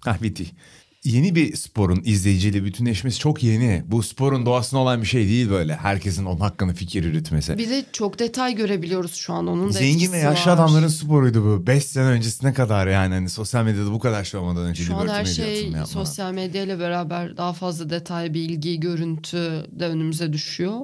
Hah 0.00 0.22
Viti. 0.22 0.46
Yeni 1.04 1.34
bir 1.34 1.56
sporun 1.56 2.02
izleyiciyle 2.04 2.64
bütünleşmesi 2.64 3.18
çok 3.18 3.42
yeni. 3.42 3.82
Bu 3.86 4.02
sporun 4.02 4.46
doğasına 4.46 4.80
olan 4.80 5.02
bir 5.02 5.06
şey 5.06 5.28
değil 5.28 5.50
böyle. 5.50 5.76
Herkesin 5.76 6.24
onun 6.24 6.40
hakkında 6.40 6.72
fikir 6.74 7.04
yürütmesi. 7.04 7.58
Bir 7.58 7.70
de 7.70 7.84
çok 7.92 8.18
detay 8.18 8.54
görebiliyoruz 8.54 9.14
şu 9.14 9.32
an 9.32 9.46
onun 9.46 9.68
da 9.68 9.72
Zengin 9.72 10.12
ve 10.12 10.18
yaşlı 10.18 10.50
var. 10.50 10.56
adamların 10.56 10.88
sporuydu 10.88 11.44
bu. 11.44 11.66
5 11.66 11.84
sene 11.84 12.04
öncesine 12.04 12.54
kadar 12.54 12.86
yani. 12.86 13.14
Hani 13.14 13.28
sosyal 13.28 13.64
medyada 13.64 13.92
bu 13.92 13.98
kadar 13.98 14.24
şey 14.24 14.40
olmadan 14.40 14.64
önce. 14.64 14.82
Şu 14.84 14.96
an 14.96 15.08
her 15.08 15.24
şey 15.24 15.72
sosyal 15.86 16.32
medyayla 16.32 16.78
beraber 16.78 17.36
daha 17.36 17.52
fazla 17.52 17.90
detay, 17.90 18.34
bilgi, 18.34 18.80
görüntü 18.80 19.66
de 19.72 19.86
önümüze 19.86 20.32
düşüyor. 20.32 20.74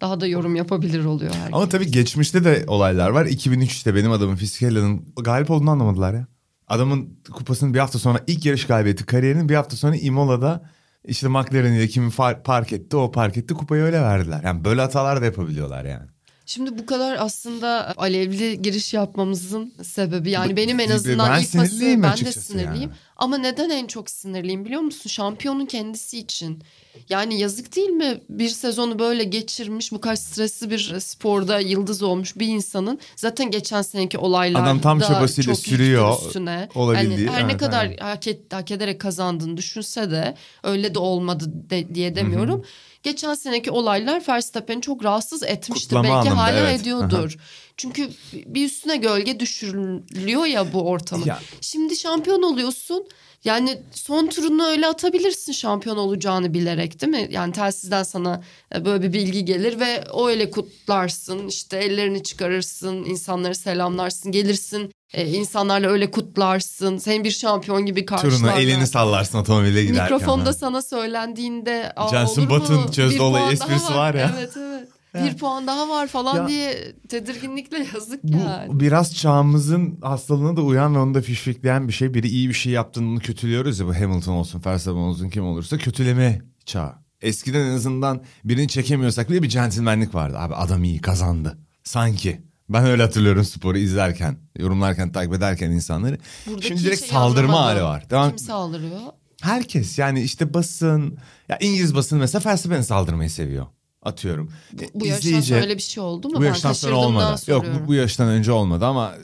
Daha 0.00 0.20
da 0.20 0.26
yorum 0.26 0.56
yapabilir 0.56 1.04
oluyor 1.04 1.34
herkes. 1.34 1.54
Ama 1.54 1.68
tabii 1.68 1.90
geçmişte 1.90 2.44
de 2.44 2.64
olaylar 2.66 3.10
var. 3.10 3.26
2003'te 3.26 3.94
benim 3.94 4.10
adamım 4.12 4.36
Fiskella'nın 4.36 5.02
galip 5.16 5.50
olduğunu 5.50 5.70
anlamadılar 5.70 6.14
ya. 6.14 6.26
Adamın 6.68 7.20
kupasını 7.32 7.74
bir 7.74 7.78
hafta 7.78 7.98
sonra 7.98 8.20
ilk 8.26 8.46
yarış 8.46 8.64
kaybetti. 8.64 9.06
Kariyerinin 9.06 9.48
bir 9.48 9.54
hafta 9.54 9.76
sonra 9.76 9.96
Imola'da 9.96 10.62
işte 11.04 11.28
McLaren 11.28 11.72
ile 11.72 11.88
kimi 11.88 12.10
park 12.44 12.72
etti 12.72 12.96
o 12.96 13.10
park 13.10 13.36
etti 13.36 13.54
kupayı 13.54 13.82
öyle 13.82 14.00
verdiler. 14.00 14.40
Yani 14.44 14.64
böyle 14.64 14.80
hatalar 14.80 15.20
da 15.20 15.24
yapabiliyorlar 15.24 15.84
yani. 15.84 16.08
Şimdi 16.48 16.78
bu 16.78 16.86
kadar 16.86 17.16
aslında 17.20 17.94
alevli 17.96 18.62
giriş 18.62 18.94
yapmamızın 18.94 19.74
sebebi 19.82 20.30
yani 20.30 20.56
benim 20.56 20.80
en 20.80 20.88
ben 20.88 20.94
azından 20.94 21.40
ilk 21.40 21.52
pası 21.52 21.80
ben 21.80 22.02
de 22.02 22.32
sinirliyim. 22.32 22.74
yani. 22.74 22.88
Ama 23.16 23.38
neden 23.38 23.70
en 23.70 23.86
çok 23.86 24.10
sinirliyim 24.10 24.64
biliyor 24.64 24.80
musun? 24.80 25.10
Şampiyonun 25.10 25.66
kendisi 25.66 26.18
için. 26.18 26.62
Yani 27.08 27.40
yazık 27.40 27.76
değil 27.76 27.88
mi 27.88 28.20
bir 28.30 28.48
sezonu 28.48 28.98
böyle 28.98 29.24
geçirmiş 29.24 29.92
bu 29.92 30.00
kadar 30.00 30.16
stresli 30.16 30.70
bir 30.70 31.00
sporda 31.00 31.60
yıldız 31.60 32.02
olmuş 32.02 32.36
bir 32.36 32.46
insanın 32.46 32.98
zaten 33.16 33.50
geçen 33.50 33.82
seneki 33.82 34.18
olaylar 34.18 34.62
Adam 34.62 34.80
tam 34.80 35.00
da 35.00 35.04
çabasıyla 35.04 35.54
çok 35.54 35.64
sürüyor, 35.64 36.16
üstüne. 36.26 36.68
olabildiği, 36.74 37.26
Yani 37.26 37.30
her 37.30 37.42
ne 37.42 37.50
evet, 37.50 37.60
kadar 37.60 37.86
evet. 37.86 38.02
hak, 38.02 38.26
et, 38.26 38.52
hak 38.52 38.70
ederek 38.70 39.00
kazandığını 39.00 39.56
düşünse 39.56 40.10
de 40.10 40.34
öyle 40.62 40.94
de 40.94 40.98
olmadı 40.98 41.44
de- 41.70 41.94
diye 41.94 42.16
demiyorum. 42.16 42.64
Geçen 43.02 43.34
seneki 43.34 43.70
olaylar 43.70 44.22
Verstappen'i 44.28 44.80
çok 44.80 45.04
rahatsız 45.04 45.42
etmişti. 45.42 45.86
Kutlama 45.86 46.04
Belki 46.04 46.16
anlamında, 46.16 46.42
hala 46.42 46.58
evet. 46.70 46.80
ediyordur. 46.80 47.36
Çünkü 47.76 48.10
bir 48.32 48.66
üstüne 48.66 48.96
gölge 48.96 49.40
düşürülüyor 49.40 50.44
ya 50.46 50.72
bu 50.72 50.82
ortamın. 50.88 51.26
Ya- 51.26 51.40
Şimdi 51.60 51.96
şampiyon 51.96 52.42
oluyorsun. 52.42 53.08
Yani 53.44 53.82
son 53.92 54.26
turunu 54.26 54.66
öyle 54.66 54.86
atabilirsin 54.86 55.52
şampiyon 55.52 55.96
olacağını 55.96 56.54
bilerek 56.54 57.00
değil 57.00 57.10
mi? 57.12 57.28
Yani 57.30 57.52
telsizden 57.52 58.02
sana 58.02 58.42
e, 58.74 58.84
böyle 58.84 59.02
bir 59.02 59.12
bilgi 59.12 59.44
gelir 59.44 59.80
ve 59.80 60.04
o 60.12 60.28
öyle 60.28 60.50
kutlarsın. 60.50 61.48
işte 61.48 61.76
ellerini 61.76 62.22
çıkarırsın, 62.22 63.04
insanları 63.04 63.54
selamlarsın, 63.54 64.32
gelirsin 64.32 64.92
e, 65.12 65.28
insanlarla 65.28 65.88
öyle 65.88 66.10
kutlarsın. 66.10 66.98
Seni 66.98 67.24
bir 67.24 67.30
şampiyon 67.30 67.86
gibi 67.86 68.04
karşılarlar. 68.04 68.38
Turuna 68.38 68.52
elini 68.52 68.86
sallarsın 68.86 69.38
otomobile 69.38 69.84
giderken. 69.84 70.14
Mikrofonda 70.14 70.48
ha. 70.48 70.52
sana 70.52 70.82
söylendiğinde 70.82 71.92
mu? 72.36 72.50
Button 72.50 72.90
çözdü 72.90 73.20
olayı 73.20 73.52
esprisi 73.52 73.94
var 73.94 74.14
ya. 74.14 74.34
Evet 74.38 74.56
evet. 74.56 74.88
Bir 75.14 75.38
puan 75.38 75.66
daha 75.66 75.88
var 75.88 76.06
falan 76.06 76.36
Ya- 76.36 76.48
diye 76.48 76.94
tedirginlikle 77.08 77.86
yazık 77.94 78.24
Bu 78.24 78.38
yani. 78.38 78.80
biraz 78.80 79.14
çağımızın 79.14 79.98
hastalığına 80.02 80.56
da 80.56 80.62
uyan 80.62 80.94
ve 80.94 80.98
onu 80.98 81.14
da 81.14 81.22
fişfikleyen 81.22 81.88
bir 81.88 81.92
şey. 81.92 82.14
Biri 82.14 82.28
iyi 82.28 82.48
bir 82.48 82.54
şey 82.54 82.72
yaptığını 82.72 83.08
onu 83.08 83.20
kötülüyoruz 83.20 83.80
ya 83.80 83.86
bu 83.86 83.94
Hamilton 83.94 84.32
olsun, 84.32 84.62
Verstappen 84.66 85.00
olsun 85.00 85.30
kim 85.30 85.44
olursa 85.44 85.78
kötüleme 85.78 86.42
çağı. 86.64 86.92
Eskiden 87.20 87.60
en 87.60 87.74
azından 87.74 88.22
birini 88.44 88.68
çekemiyorsak 88.68 89.30
bile 89.30 89.42
bir 89.42 89.48
centilmenlik 89.48 90.14
vardı. 90.14 90.38
Abi 90.38 90.54
adam 90.54 90.84
iyi 90.84 91.00
kazandı. 91.00 91.58
Sanki. 91.84 92.47
Ben 92.68 92.86
öyle 92.86 93.02
hatırlıyorum 93.02 93.44
sporu 93.44 93.78
izlerken, 93.78 94.36
yorumlarken, 94.58 95.12
takip 95.12 95.34
ederken 95.34 95.70
insanları. 95.70 96.18
Burada 96.46 96.62
Şimdi 96.62 96.80
direkt 96.80 97.00
kimseyi 97.00 97.12
saldırma 97.18 97.60
hali 97.60 97.82
var. 97.82 98.10
Devam, 98.10 98.28
Kim 98.28 98.38
saldırıyor? 98.38 99.00
Herkes 99.42 99.98
yani 99.98 100.22
işte 100.22 100.54
basın, 100.54 101.18
ya 101.48 101.58
İngiliz 101.60 101.94
basını 101.94 102.18
mesela 102.18 102.50
Verstappen'e 102.50 102.82
saldırmayı 102.82 103.30
seviyor. 103.30 103.66
Atıyorum. 104.02 104.52
Bu 104.94 105.06
yaştan 105.06 105.30
İzleyici- 105.32 105.42
sonra 105.48 105.60
öyle 105.60 105.76
bir 105.76 105.82
şey 105.82 106.02
oldu 106.02 106.28
mu? 106.28 106.34
bu 106.36 106.40
ben 106.42 106.46
yaştan 106.46 106.72
sonra 106.72 106.96
olmadı. 106.96 107.40
Yok 107.46 107.64
bu, 107.84 107.88
bu 107.88 107.94
yaştan 107.94 108.28
önce 108.28 108.52
olmadı 108.52 108.86
ama 108.86 109.14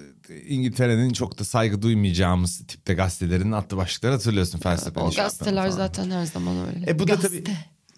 İngiltere'nin 0.49 1.13
çok 1.13 1.39
da 1.39 1.45
saygı 1.45 1.83
duymayacağımız 1.83 2.59
tipte 2.67 2.95
gazetelerinin 2.95 3.53
attı 3.53 3.77
başlıkları 3.77 4.13
hatırlıyorsun 4.13 4.59
Felsefe'nin 4.59 5.05
O 5.07 5.11
gazeteler 5.11 5.63
falan. 5.63 5.71
zaten 5.77 6.11
her 6.11 6.27
zaman 6.27 6.57
öyle. 6.67 6.91
E 6.91 6.99
bu 6.99 7.09
da 7.09 7.15
Gazete. 7.15 7.45
tabii 7.45 7.57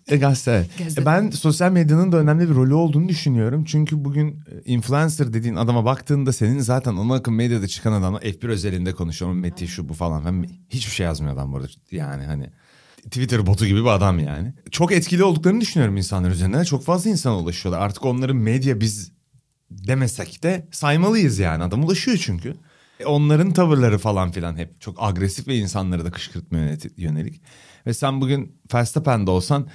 e, 0.08 0.16
gazete. 0.16 0.66
Gazete. 0.78 1.02
E, 1.02 1.06
ben 1.06 1.30
sosyal 1.30 1.72
medyanın 1.72 2.12
da 2.12 2.16
önemli 2.16 2.48
bir 2.50 2.54
rolü 2.54 2.74
olduğunu 2.74 3.08
düşünüyorum. 3.08 3.64
Çünkü 3.64 4.04
bugün 4.04 4.28
e, 4.30 4.62
influencer 4.64 5.32
dediğin 5.32 5.54
adama 5.54 5.84
baktığında 5.84 6.32
senin 6.32 6.58
zaten 6.58 6.96
ana 6.96 7.14
akım 7.14 7.34
medyada 7.34 7.68
çıkan 7.68 7.92
adamla 7.92 8.18
F1 8.18 8.48
özelinde 8.48 8.92
konuşuyorum. 8.92 9.40
Meti 9.40 9.68
şu 9.68 9.88
bu 9.88 9.94
falan. 9.94 10.24
Ben 10.24 10.50
hiçbir 10.70 10.92
şey 10.92 11.06
yazmıyor 11.06 11.34
adam 11.34 11.52
burada. 11.52 11.68
Yani 11.90 12.24
hani 12.24 12.50
Twitter 13.04 13.46
botu 13.46 13.66
gibi 13.66 13.80
bir 13.80 13.88
adam 13.88 14.18
yani. 14.18 14.54
Çok 14.70 14.92
etkili 14.92 15.24
olduklarını 15.24 15.60
düşünüyorum 15.60 15.96
insanlar 15.96 16.30
üzerinde. 16.30 16.64
Çok 16.64 16.84
fazla 16.84 17.10
insana 17.10 17.38
ulaşıyorlar. 17.38 17.80
Artık 17.82 18.04
onların 18.04 18.36
medya 18.36 18.80
biz 18.80 19.12
demesek 19.70 20.42
de 20.42 20.68
saymalıyız 20.72 21.38
yani. 21.38 21.64
Adam 21.64 21.84
ulaşıyor 21.84 22.16
çünkü. 22.16 22.54
E, 23.00 23.04
Onların 23.04 23.52
tavırları 23.52 23.98
falan 23.98 24.30
filan 24.30 24.56
hep 24.56 24.80
çok 24.80 25.02
agresif 25.02 25.48
ve 25.48 25.56
insanları 25.56 26.04
da 26.04 26.10
kışkırtmaya 26.10 26.76
yönelik. 26.96 27.42
Ve 27.86 27.94
sen 27.94 28.20
bugün 28.20 28.60
Verstappen'de 28.74 29.30
olsan 29.30 29.68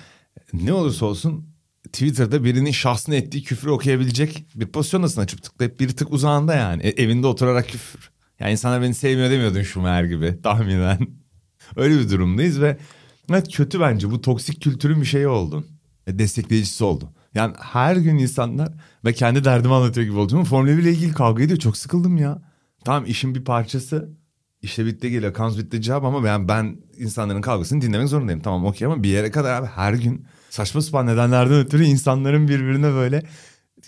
ne 0.54 0.74
olursa 0.74 1.06
olsun 1.06 1.52
Twitter'da 1.84 2.44
birinin 2.44 2.72
şahsına 2.72 3.16
ettiği 3.16 3.44
küfrü 3.44 3.70
okuyabilecek 3.70 4.46
bir 4.56 4.66
pozisyondasın 4.66 5.22
açıp 5.22 5.44
tıklayıp 5.44 5.80
bir 5.80 5.90
tık 5.90 6.14
uzağında 6.14 6.56
yani. 6.56 6.84
E, 6.84 7.04
evinde 7.04 7.28
oturarak 7.28 7.70
küfür. 7.70 8.12
Yani 8.40 8.52
insanlar 8.52 8.82
beni 8.82 8.94
sevmiyor 8.94 9.30
demiyordun 9.30 9.62
Schumacher 9.62 10.04
gibi 10.04 10.42
tahminen. 10.44 11.08
Öyle 11.76 12.00
bir 12.00 12.10
durumdayız 12.10 12.62
ve 12.62 12.78
evet 13.30 13.54
kötü 13.54 13.80
bence 13.80 14.12
bu 14.12 14.22
toksik 14.22 14.62
kültürün 14.62 15.02
bir 15.02 15.06
şeyi 15.06 15.28
oldu. 15.28 15.66
E, 16.08 16.20
destekleyicisi 16.20 16.84
oldu. 16.84 17.10
Yani 17.36 17.54
her 17.60 17.96
gün 17.96 18.18
insanlar 18.18 18.74
ve 19.06 19.14
kendi 19.14 19.44
derdimi 19.44 19.74
anlatıyor 19.74 20.08
gibi. 20.08 20.36
Ama 20.36 20.44
Formula 20.44 20.78
1 20.78 20.82
ile 20.82 20.92
ilgili 20.92 21.14
kavga 21.14 21.44
ediyor. 21.44 21.60
Çok 21.60 21.78
sıkıldım 21.78 22.18
ya. 22.18 22.42
Tamam 22.86 23.06
işin 23.06 23.36
bir 23.36 23.44
parçası. 23.44 24.10
İşte 24.62 24.86
bitti 24.86 25.12
geliyor. 25.12 25.34
Comes 25.34 25.56
with 25.56 25.88
the 25.88 25.94
ama 25.94 26.24
ben, 26.24 26.48
ben 26.48 26.78
insanların 26.98 27.42
kavgasını 27.42 27.82
dinlemek 27.82 28.10
zorundayım. 28.10 28.42
Tamam 28.42 28.66
okey 28.66 28.86
ama 28.86 29.04
bir 29.04 29.10
yere 29.10 29.32
kadar 29.32 29.62
abi 29.62 29.68
her 29.68 29.94
gün 29.94 30.26
saçma 30.50 30.82
sapan 30.82 31.08
nedenlerden 31.08 31.58
ötürü 31.58 31.86
insanların 31.86 32.48
birbirine 32.48 32.94
böyle 32.94 33.24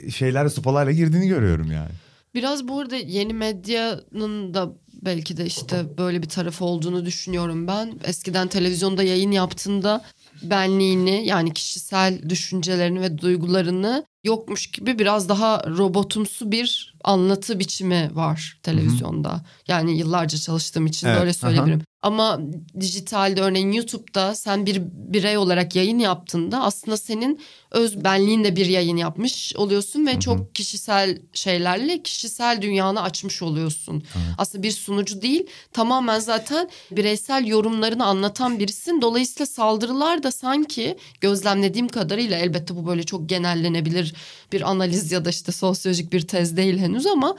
şeyler 0.10 0.50
sopalarla 0.50 0.92
girdiğini 0.92 1.28
görüyorum 1.28 1.72
yani. 1.72 1.92
Biraz 2.36 2.68
burada 2.68 2.96
yeni 2.96 3.34
medyanın 3.34 4.54
da 4.54 4.74
belki 5.02 5.38
de 5.38 5.46
işte 5.46 5.98
böyle 5.98 6.22
bir 6.22 6.30
tarafı 6.30 6.66
olduğunu 6.66 7.06
düşünüyorum 7.06 7.68
ben. 7.68 8.00
Eskiden 8.04 8.48
televizyonda 8.48 9.04
yayın 9.04 9.32
yaptığında 9.32 10.06
benliğini 10.44 11.28
yani 11.28 11.54
kişisel 11.54 12.30
düşüncelerini 12.30 13.02
ve 13.02 13.18
duygularını 13.18 14.06
yokmuş 14.24 14.68
gibi 14.68 15.00
biraz 15.00 15.30
daha 15.30 15.64
robotumsu 15.78 16.52
bir 16.52 16.93
anlatı 17.04 17.60
biçimi 17.60 18.10
var 18.14 18.60
televizyonda. 18.64 19.42
Yani 19.68 19.98
yıllarca 19.98 20.38
çalıştığım 20.38 20.86
için 20.86 21.08
Evet, 21.08 21.20
böyle 21.20 21.34
söyleyebilirim. 21.34 21.82
Ama 22.04 22.40
dijitalde 22.80 23.42
örneğin 23.42 23.72
YouTube'da 23.72 24.36
sen 24.36 24.66
bir 24.66 24.82
birey 24.94 25.38
olarak 25.38 25.76
yayın 25.76 26.00
yaptığında 26.00 26.64
aslında 26.64 26.98
senin 26.98 27.40
öz 27.72 28.04
benliğinle 28.04 28.56
bir 28.56 28.66
yayın 28.66 28.98
yapmış 28.98 29.56
oluyorsun 29.56 30.08
ve 30.08 30.20
çok 30.20 30.56
kişisel 30.56 31.22
şeylerle 31.34 32.04
kişisel 32.04 32.62
dünyanı 32.62 33.02
açmış 33.02 33.42
oluyorsun. 33.42 34.04
Aslında 34.38 34.64
bir 34.64 34.72
sunucu 34.72 35.22
değil 35.22 35.48
tamamen 35.74 36.20
zaten 36.20 36.70
bireysel 36.92 37.46
yorumlarını 37.46 38.06
anlatan 38.06 38.60
birisin. 38.60 39.02
Dolayısıyla 39.02 39.46
saldırılar 39.46 40.24
da 40.24 40.32
sanki 40.32 40.98
gözlemlediğim 41.22 41.88
kadarıyla 41.88 42.38
elbette 42.38 42.76
bu 42.76 42.88
böyle 42.88 43.04
çok 43.04 43.30
genellenebilir 43.30 44.14
bir 44.52 44.62
analiz 44.72 45.12
ya 45.12 45.26
da 45.26 45.30
işte 45.30 45.52
sosyolojik 45.52 46.14
bir 46.14 46.28
tez 46.28 46.58
değil 46.58 46.78
henüz 46.78 46.93
ama 47.06 47.36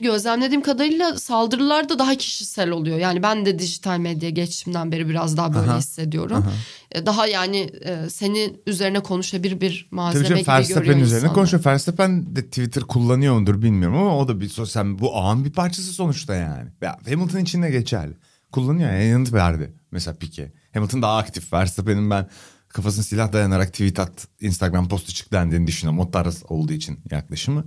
gözlemlediğim 0.00 0.62
kadarıyla 0.62 1.18
saldırılar 1.18 1.88
da 1.88 1.98
daha 1.98 2.14
kişisel 2.14 2.70
oluyor. 2.70 2.98
Yani 2.98 3.22
ben 3.22 3.46
de 3.46 3.58
dijital 3.58 3.98
medya 3.98 4.30
geçişimden 4.30 4.92
beri 4.92 5.08
biraz 5.08 5.36
daha 5.36 5.54
böyle 5.54 5.70
Aha, 5.70 5.78
hissediyorum. 5.78 6.44
E, 6.92 7.06
Daha 7.06 7.26
yani 7.26 7.70
e, 7.84 8.10
senin 8.10 8.62
üzerine 8.66 9.00
konuşabilir 9.00 9.60
bir 9.60 9.88
malzeme 9.90 10.24
Tabii 10.24 10.34
gibi 10.34 10.44
görüyor 10.44 10.58
Verstappen 10.58 10.98
üzerine 10.98 11.04
insanlar. 11.04 11.34
konuşuyor. 11.34 11.64
Verstappen 11.64 12.36
de 12.36 12.46
Twitter 12.46 12.82
kullanıyor 12.82 13.38
mudur 13.38 13.62
bilmiyorum 13.62 13.98
ama 13.98 14.18
o 14.18 14.28
da 14.28 14.40
bir 14.40 14.48
sosyal 14.48 14.98
bu 14.98 15.16
ağın 15.16 15.44
bir 15.44 15.50
parçası 15.52 15.92
sonuçta 15.92 16.34
yani. 16.34 16.70
Ya 16.80 16.98
Hamilton 17.08 17.38
için 17.38 17.62
de 17.62 17.70
geçerli. 17.70 18.12
Kullanıyor 18.52 18.92
yani 18.92 19.04
yanıt 19.04 19.32
verdi 19.32 19.72
mesela 19.90 20.16
Pique. 20.16 20.52
Hamilton 20.74 21.02
daha 21.02 21.16
aktif. 21.16 21.52
Verstappen'in 21.52 22.10
ben 22.10 22.28
kafasına 22.68 23.04
silah 23.04 23.32
dayanarak 23.32 23.72
tweet 23.72 23.98
at, 23.98 24.28
Instagram 24.40 24.88
postu 24.88 25.12
çık 25.12 25.32
dendiğini 25.32 25.66
düşünüyorum. 25.66 26.00
O 26.00 26.10
tarz 26.10 26.42
olduğu 26.48 26.72
için 26.72 27.00
yaklaşımı. 27.10 27.64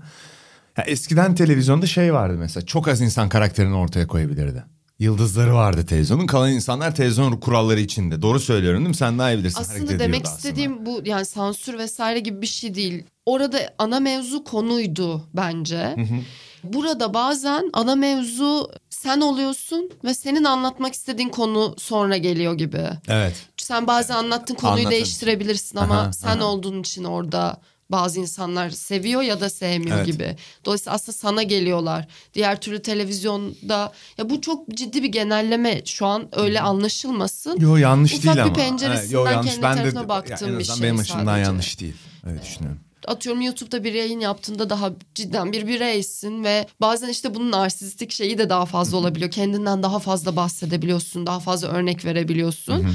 Ya 0.78 0.84
eskiden 0.84 1.36
televizyonda 1.36 1.86
şey 1.88 2.14
vardı 2.14 2.36
mesela 2.40 2.66
çok 2.66 2.88
az 2.88 3.02
insan 3.02 3.30
karakterini 3.30 3.76
ortaya 3.76 4.08
koyabilirdi. 4.08 4.64
Yıldızları 5.00 5.54
vardı 5.54 5.86
televizyonun. 5.86 6.28
Kalan 6.28 6.52
insanlar 6.52 6.96
televizyon 6.96 7.38
kuralları 7.38 7.80
içinde. 7.80 8.22
Doğru 8.22 8.40
söylüyorum 8.40 8.80
değil 8.80 8.90
mi? 8.90 8.96
Sen 8.96 9.20
daha 9.20 9.32
iyi 9.32 9.38
bilirsin. 9.40 9.60
Aslında 9.62 9.88
demek 9.88 10.00
ediyordu 10.02 10.18
aslında. 10.24 10.38
istediğim 10.38 10.86
bu 10.86 11.02
yani 11.06 11.26
sansür 11.26 11.78
vesaire 11.78 12.20
gibi 12.20 12.42
bir 12.42 12.48
şey 12.48 12.76
değil. 12.76 13.04
Orada 13.26 13.60
ana 13.78 14.00
mevzu 14.00 14.44
konuydu 14.44 15.24
bence. 15.34 15.96
Burada 16.64 17.14
bazen 17.14 17.70
ana 17.74 17.96
mevzu 17.96 18.72
sen 18.90 19.22
oluyorsun 19.22 19.92
ve 20.04 20.14
senin 20.14 20.44
anlatmak 20.44 20.94
istediğin 20.94 21.30
konu 21.30 21.76
sonra 21.78 22.18
geliyor 22.18 22.54
gibi. 22.54 22.90
Evet. 23.08 23.36
Sen 23.58 23.88
bazen 23.88 24.16
anlattığın 24.16 24.56
konuyu 24.56 24.74
Anlatın. 24.74 24.92
değiştirebilirsin 24.92 25.78
ama 25.78 26.00
Aha, 26.00 26.14
sen 26.14 26.38
aha. 26.38 26.46
olduğun 26.46 26.80
için 26.82 27.04
orada 27.04 27.58
bazı 27.92 28.20
insanlar 28.20 28.70
seviyor 28.70 29.22
ya 29.22 29.40
da 29.42 29.50
sevmiyor 29.50 29.98
Evet. 29.98 30.06
gibi. 30.08 30.36
Dolayısıyla 30.66 30.94
aslında 30.96 31.18
sana 31.18 31.44
geliyorlar. 31.44 32.08
Diğer 32.34 32.62
türlü 32.62 32.82
televizyonda 32.82 33.92
ya 34.18 34.30
bu 34.30 34.42
çok 34.42 34.70
ciddi 34.70 35.04
bir 35.04 35.08
genelleme 35.10 35.82
şu 35.86 36.06
an 36.06 36.28
öyle 36.32 36.62
anlaşılmasın. 36.62 37.60
Yo 37.60 37.76
yanlış 37.76 38.14
Ufak 38.14 38.24
değil 38.24 38.36
bir 38.36 38.42
ama. 38.42 38.54
penceresinden 38.54 39.18
yo, 39.20 39.26
yanlış. 39.26 39.50
kendi 39.52 39.64
Ben 39.64 39.78
de, 39.78 39.82
tarafına 39.82 40.02
ya 40.02 40.10
baktığım 40.10 40.50
en 40.54 40.60
bir 40.60 40.64
şey 40.64 40.84
Benim 40.84 41.00
açımdan 41.00 41.26
sadece. 41.26 41.42
yanlış 41.42 41.80
değil. 41.80 41.94
Öyle 42.28 42.42
düşünüyorum. 42.42 42.80
atıyorum 43.08 43.42
YouTube'da 43.42 43.84
bir 43.84 43.94
yayın 43.94 44.20
yaptığında 44.20 44.70
daha 44.70 44.92
cidden 45.16 45.52
bir 45.52 45.68
bireysin 45.68 46.44
ve 46.44 46.68
bazen 46.82 47.10
işte 47.10 47.36
bunun 47.36 47.52
narsistik 47.52 48.12
şeyi 48.12 48.38
de 48.38 48.50
daha 48.50 48.66
fazla 48.66 48.98
olabiliyor. 48.98 49.32
Kendinden 49.32 49.84
daha 49.84 50.00
fazla 50.00 50.36
bahsedebiliyorsun, 50.36 51.26
daha 51.28 51.40
fazla 51.40 51.68
örnek 51.68 52.06
verebiliyorsun. 52.06 52.88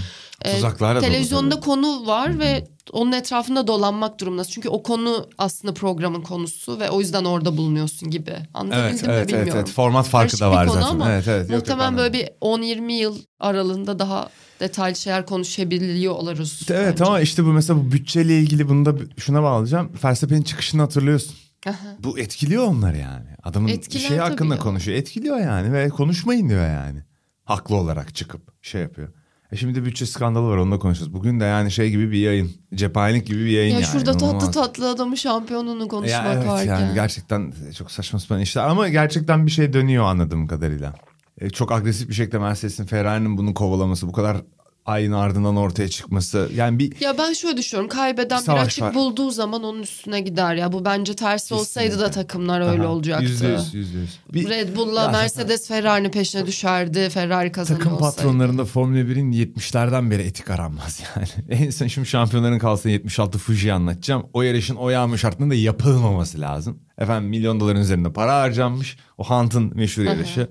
Tuzaklarla 0.44 1.00
dolu 1.00 1.10
televizyonda 1.10 1.54
tabii. 1.54 1.64
konu 1.64 2.06
var 2.06 2.38
ve 2.38 2.68
onun 2.92 3.12
etrafında 3.12 3.66
dolanmak 3.66 4.20
durumundasın. 4.20 4.52
Çünkü 4.52 4.68
o 4.68 4.82
konu 4.82 5.28
aslında 5.38 5.74
programın 5.74 6.22
konusu 6.22 6.80
ve 6.80 6.90
o 6.90 7.00
yüzden 7.00 7.24
orada 7.24 7.56
bulunuyorsun 7.56 8.10
gibi. 8.10 8.36
Anlatabildim 8.54 8.88
Evet, 8.88 9.02
mi 9.02 9.08
evet, 9.08 9.18
evet, 9.18 9.28
bilmiyorum. 9.28 9.52
evet. 9.56 9.70
Format 9.70 10.06
farkı 10.08 10.38
Karışık 10.38 10.40
da 10.40 10.50
var 10.50 10.66
zaten. 10.66 10.88
ama 10.88 11.10
Evet, 11.12 11.28
evet. 11.28 11.40
Yok, 11.42 11.50
yok, 11.50 11.58
Muhtemelen 11.60 11.88
anladım. 11.88 12.04
böyle 12.04 12.24
bir 12.24 12.28
10-20 12.40 12.92
yıl 12.92 13.18
aralığında 13.40 13.98
daha 13.98 14.30
detaylı 14.60 14.96
şeyler 14.96 15.26
konuşabiliyor 15.26 16.14
oluruz. 16.14 16.66
Evet 16.70 16.92
bence. 16.92 17.04
ama 17.04 17.20
işte 17.20 17.44
bu 17.44 17.48
mesela 17.48 17.78
bu 17.80 17.92
bütçeyle 17.92 18.38
ilgili 18.38 18.68
bunu 18.68 18.84
da 18.86 18.94
şuna 19.18 19.42
bağlayacağım. 19.42 19.92
Felsefenin 19.92 20.42
çıkışını 20.42 20.82
hatırlıyorsun. 20.82 21.34
Aha. 21.66 21.74
Bu 21.98 22.18
etkiliyor 22.18 22.64
onları 22.64 22.96
yani. 22.98 23.26
Adamın 23.42 23.68
Etkiler 23.68 24.08
şey 24.08 24.16
hakkında 24.16 24.54
ya. 24.54 24.60
konuşuyor. 24.60 24.98
Etkiliyor 24.98 25.38
yani 25.38 25.72
ve 25.72 25.88
konuşmayın 25.88 26.48
diyor 26.48 26.66
yani. 26.66 27.04
Haklı 27.44 27.76
olarak 27.76 28.14
çıkıp 28.14 28.64
şey 28.64 28.82
yapıyor. 28.82 29.08
E 29.52 29.56
şimdi 29.56 29.84
bütçe 29.84 30.06
skandalı 30.06 30.48
var 30.48 30.56
onunla 30.56 30.78
konuşacağız. 30.78 31.12
Bugün 31.12 31.40
de 31.40 31.44
yani 31.44 31.70
şey 31.70 31.90
gibi 31.90 32.10
bir 32.10 32.18
yayın. 32.18 32.50
Cephanelik 32.74 33.26
gibi 33.26 33.44
bir 33.44 33.50
yayın 33.50 33.72
Ya 33.74 33.80
yani. 33.80 33.84
şurada 33.92 34.16
tatlı 34.16 34.50
tatlı 34.50 34.90
adamın 34.90 35.14
şampiyonunu 35.14 35.88
konuşmak 35.88 36.24
Ya 36.24 36.32
evet 36.34 36.46
varken. 36.46 36.80
yani 36.80 36.94
gerçekten 36.94 37.52
çok 37.78 37.90
saçma 37.90 38.18
sapan 38.18 38.40
işler 38.40 38.64
ama 38.68 38.88
gerçekten 38.88 39.46
bir 39.46 39.50
şey 39.50 39.72
dönüyor 39.72 40.04
anladığım 40.04 40.46
kadarıyla. 40.46 40.94
E, 41.38 41.50
çok 41.50 41.72
agresif 41.72 42.08
bir 42.08 42.14
şekilde 42.14 42.38
Mercedes'in 42.38 42.84
Ferrari'nin 42.84 43.38
bunu 43.38 43.54
kovalaması 43.54 44.08
bu 44.08 44.12
kadar 44.12 44.36
ayın 44.86 45.12
ardından 45.12 45.56
ortaya 45.56 45.88
çıkması. 45.88 46.50
Yani 46.54 46.78
bir 46.78 47.00
Ya 47.00 47.18
ben 47.18 47.32
şöyle 47.32 47.56
düşünüyorum. 47.56 47.88
Kaybeden 47.90 48.38
bir, 48.38 48.44
savaş 48.44 48.66
açık 48.66 48.82
var. 48.82 48.94
bulduğu 48.94 49.30
zaman 49.30 49.62
onun 49.62 49.82
üstüne 49.82 50.20
gider 50.20 50.54
ya. 50.54 50.72
Bu 50.72 50.84
bence 50.84 51.16
tersi 51.16 51.54
olsaydı 51.54 52.00
da 52.00 52.10
takımlar 52.10 52.60
öyle 52.72 52.82
Aha, 52.82 52.88
olacaktı. 52.88 53.24
Yüzde 53.24 53.46
yüz, 53.48 53.74
yüzde 53.74 53.98
yüz. 53.98 54.18
Bir- 54.34 54.48
Red 54.48 54.76
Bull'la 54.76 55.02
Ya 55.02 55.08
Mercedes 55.10 55.68
Ferrari'nin 55.68 56.10
peşine 56.10 56.46
düşerdi. 56.46 57.08
Ferrari 57.10 57.52
kazanıyor 57.52 57.84
Takım 57.84 57.96
olsaydı. 57.98 58.16
patronlarında 58.16 58.64
Formula 58.64 58.98
1'in 59.00 59.32
70'lerden 59.32 60.10
beri 60.10 60.22
etik 60.22 60.50
aranmaz 60.50 61.02
yani. 61.16 61.28
en 61.62 61.70
son 61.70 61.86
şimdi 61.86 62.08
şampiyonların 62.08 62.58
kalsın 62.58 62.88
76 62.90 63.38
Fuji'yi 63.38 63.72
anlatacağım. 63.72 64.26
O 64.32 64.42
yarışın 64.42 64.76
o 64.76 64.90
yağmur 64.90 65.16
şartında 65.18 65.54
yapılmaması 65.54 66.40
lazım. 66.40 66.78
Efendim 66.98 67.30
milyon 67.30 67.60
doların 67.60 67.80
üzerinde 67.80 68.12
para 68.12 68.40
harcanmış. 68.40 68.96
O 69.18 69.24
Hunt'ın 69.24 69.72
meşhur 69.76 70.02
yarışı. 70.02 70.48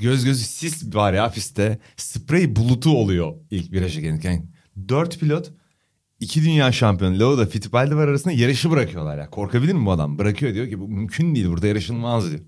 Göz 0.00 0.24
gözü 0.24 0.44
sis 0.44 0.94
var 0.94 1.12
ya 1.12 1.30
pistte. 1.30 1.78
Sprey 1.96 2.56
bulutu 2.56 2.90
oluyor 2.98 3.34
ilk 3.50 3.72
viraja 3.72 4.00
gelirken. 4.00 4.48
Dört 4.88 5.20
pilot 5.20 5.52
iki 6.20 6.44
dünya 6.44 6.72
şampiyonu 6.72 7.20
Lauda 7.20 7.46
Fittipaldi 7.46 7.96
var 7.96 8.08
arasında 8.08 8.34
yarışı 8.34 8.70
bırakıyorlar 8.70 9.18
ya. 9.18 9.30
Korkabilir 9.30 9.72
mi 9.72 9.86
bu 9.86 9.92
adam? 9.92 10.18
Bırakıyor 10.18 10.54
diyor 10.54 10.68
ki 10.68 10.80
bu 10.80 10.88
mümkün 10.88 11.34
değil 11.34 11.46
burada 11.46 11.66
yarışılmaz 11.66 12.30
diyor. 12.30 12.40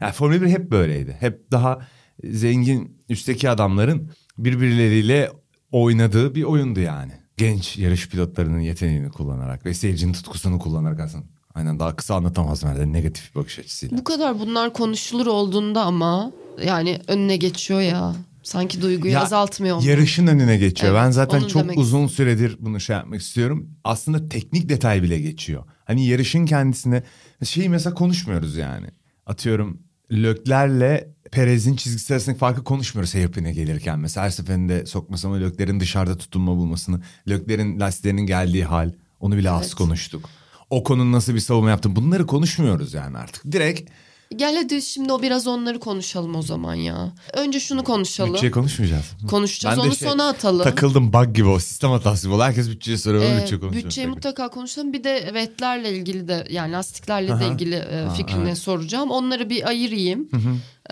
Yani 0.00 0.12
Formula 0.12 0.42
1 0.42 0.46
hep 0.46 0.70
böyleydi. 0.70 1.16
Hep 1.20 1.50
daha 1.50 1.78
zengin 2.24 3.02
üstteki 3.08 3.50
adamların 3.50 4.10
birbirleriyle 4.38 5.30
oynadığı 5.72 6.34
bir 6.34 6.42
oyundu 6.42 6.80
yani. 6.80 7.12
Genç 7.36 7.78
yarış 7.78 8.08
pilotlarının 8.08 8.60
yeteneğini 8.60 9.10
kullanarak 9.10 9.66
ve 9.66 9.74
seyircinin 9.74 10.12
tutkusunu 10.12 10.58
kullanarak 10.58 11.00
aslında. 11.00 11.24
Aynen 11.54 11.78
daha 11.78 11.96
kısa 11.96 12.14
anlatamaz 12.14 12.64
nerede 12.64 12.92
negatif 12.92 13.34
bir 13.34 13.40
bakış 13.40 13.58
açısıyla. 13.58 13.98
Bu 13.98 14.04
kadar 14.04 14.38
bunlar 14.38 14.72
konuşulur 14.72 15.26
olduğunda 15.26 15.82
ama 15.82 16.32
yani 16.64 17.00
önüne 17.08 17.36
geçiyor 17.36 17.80
ya. 17.80 18.14
Sanki 18.42 18.82
duyguyu 18.82 19.12
Ya, 19.12 19.22
azaltmıyor 19.22 19.76
mu? 19.76 19.84
Yarışın 19.84 20.26
önüne 20.26 20.56
geçiyor. 20.56 20.92
Evet, 20.92 21.02
ben 21.04 21.10
zaten 21.10 21.40
çok 21.40 21.62
demek 21.62 21.78
uzun 21.78 22.06
süredir 22.06 22.56
bunu 22.60 22.80
şey 22.80 22.96
yapmak 22.96 23.20
istiyorum. 23.20 23.70
Aslında 23.84 24.28
teknik 24.28 24.68
detay 24.68 25.02
bile 25.02 25.18
geçiyor. 25.20 25.64
Hani 25.84 26.06
yarışın 26.06 26.46
kendisine 26.46 27.02
şeyi 27.44 27.68
mesela 27.68 27.94
konuşmuyoruz 27.94 28.56
yani. 28.56 28.86
Atıyorum 29.26 29.82
Löklerle 30.12 31.08
Perez'in 31.32 31.76
çizgisi 31.76 32.12
arasındaki 32.14 32.38
farkı 32.38 32.64
konuşmuyoruz 32.64 33.14
hairpin'e 33.14 33.52
gelirken. 33.52 33.98
Mesela 33.98 34.26
her 34.26 34.30
seferinde 34.30 34.86
sokması 34.86 35.26
ama 35.26 35.36
Lökler'in 35.36 35.80
dışarıda 35.80 36.18
tutunma 36.18 36.56
bulmasını. 36.56 37.00
Lökler'in 37.28 37.80
lastiklerinin 37.80 38.26
geldiği 38.26 38.64
hal. 38.64 38.92
Onu 39.20 39.36
bile 39.36 39.50
az 39.50 39.62
Evet. 39.62 39.74
konuştuk. 39.74 40.28
Ocon'un 40.70 41.12
nasıl 41.12 41.34
bir 41.34 41.40
savunma 41.40 41.70
yaptı. 41.70 41.96
Bunları 41.96 42.26
konuşmuyoruz 42.26 42.94
yani 42.94 43.18
artık. 43.18 43.52
Direkt 43.52 43.90
Gel 44.36 44.56
hadi 44.56 44.82
şimdi 44.82 45.12
o 45.12 45.22
biraz 45.22 45.46
onları 45.46 45.80
konuşalım 45.80 46.36
o 46.36 46.42
zaman 46.42 46.74
ya. 46.74 47.12
Önce 47.32 47.60
şunu 47.60 47.84
konuşalım. 47.84 48.34
bütçe 48.34 48.50
konuşmayacağız. 48.50 49.04
Konuşacağız 49.30 49.78
Ben 49.78 49.84
de 49.84 49.88
onu 49.88 49.96
şey, 49.96 50.08
sona 50.08 50.28
atalım. 50.28 50.62
Takıldım 50.62 51.12
bug 51.12 51.34
gibi 51.34 51.48
o 51.48 51.58
sistem 51.58 51.90
hatası 51.90 52.28
gibi. 52.28 52.38
Herkes 52.38 52.70
bütçeye 52.70 52.98
soruyor. 52.98 53.24
Ee, 53.24 53.42
bütçe 53.42 53.72
bütçeyi 53.72 54.06
mutlaka 54.06 54.48
konuşalım. 54.48 54.92
Bir 54.92 55.04
de 55.04 55.30
vetlerle 55.34 55.96
ilgili 55.96 56.28
de 56.28 56.46
yani 56.50 56.72
lastiklerle 56.72 57.28
de 57.28 57.32
Aha. 57.32 57.44
ilgili 57.44 57.74
e, 57.74 58.08
fikrini 58.16 58.48
evet. 58.48 58.58
soracağım. 58.58 59.10
Onları 59.10 59.50
bir 59.50 59.68
ayırayım. 59.68 60.28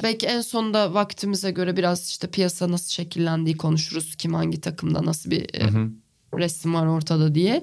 Belki 0.03 0.27
en 0.27 0.41
sonda 0.41 0.95
vaktimize 0.95 1.51
göre 1.51 1.77
biraz 1.77 2.09
işte 2.09 2.27
piyasa 2.27 2.71
nasıl 2.71 2.91
şekillendiği 2.91 3.57
konuşuruz. 3.57 4.17
Kim 4.17 4.35
hangi 4.35 4.61
takımda 4.61 5.05
nasıl 5.05 5.31
bir 5.31 5.55
e, 5.55 5.91
resim 6.39 6.75
var 6.75 6.87
ortada 6.87 7.35
diye. 7.35 7.63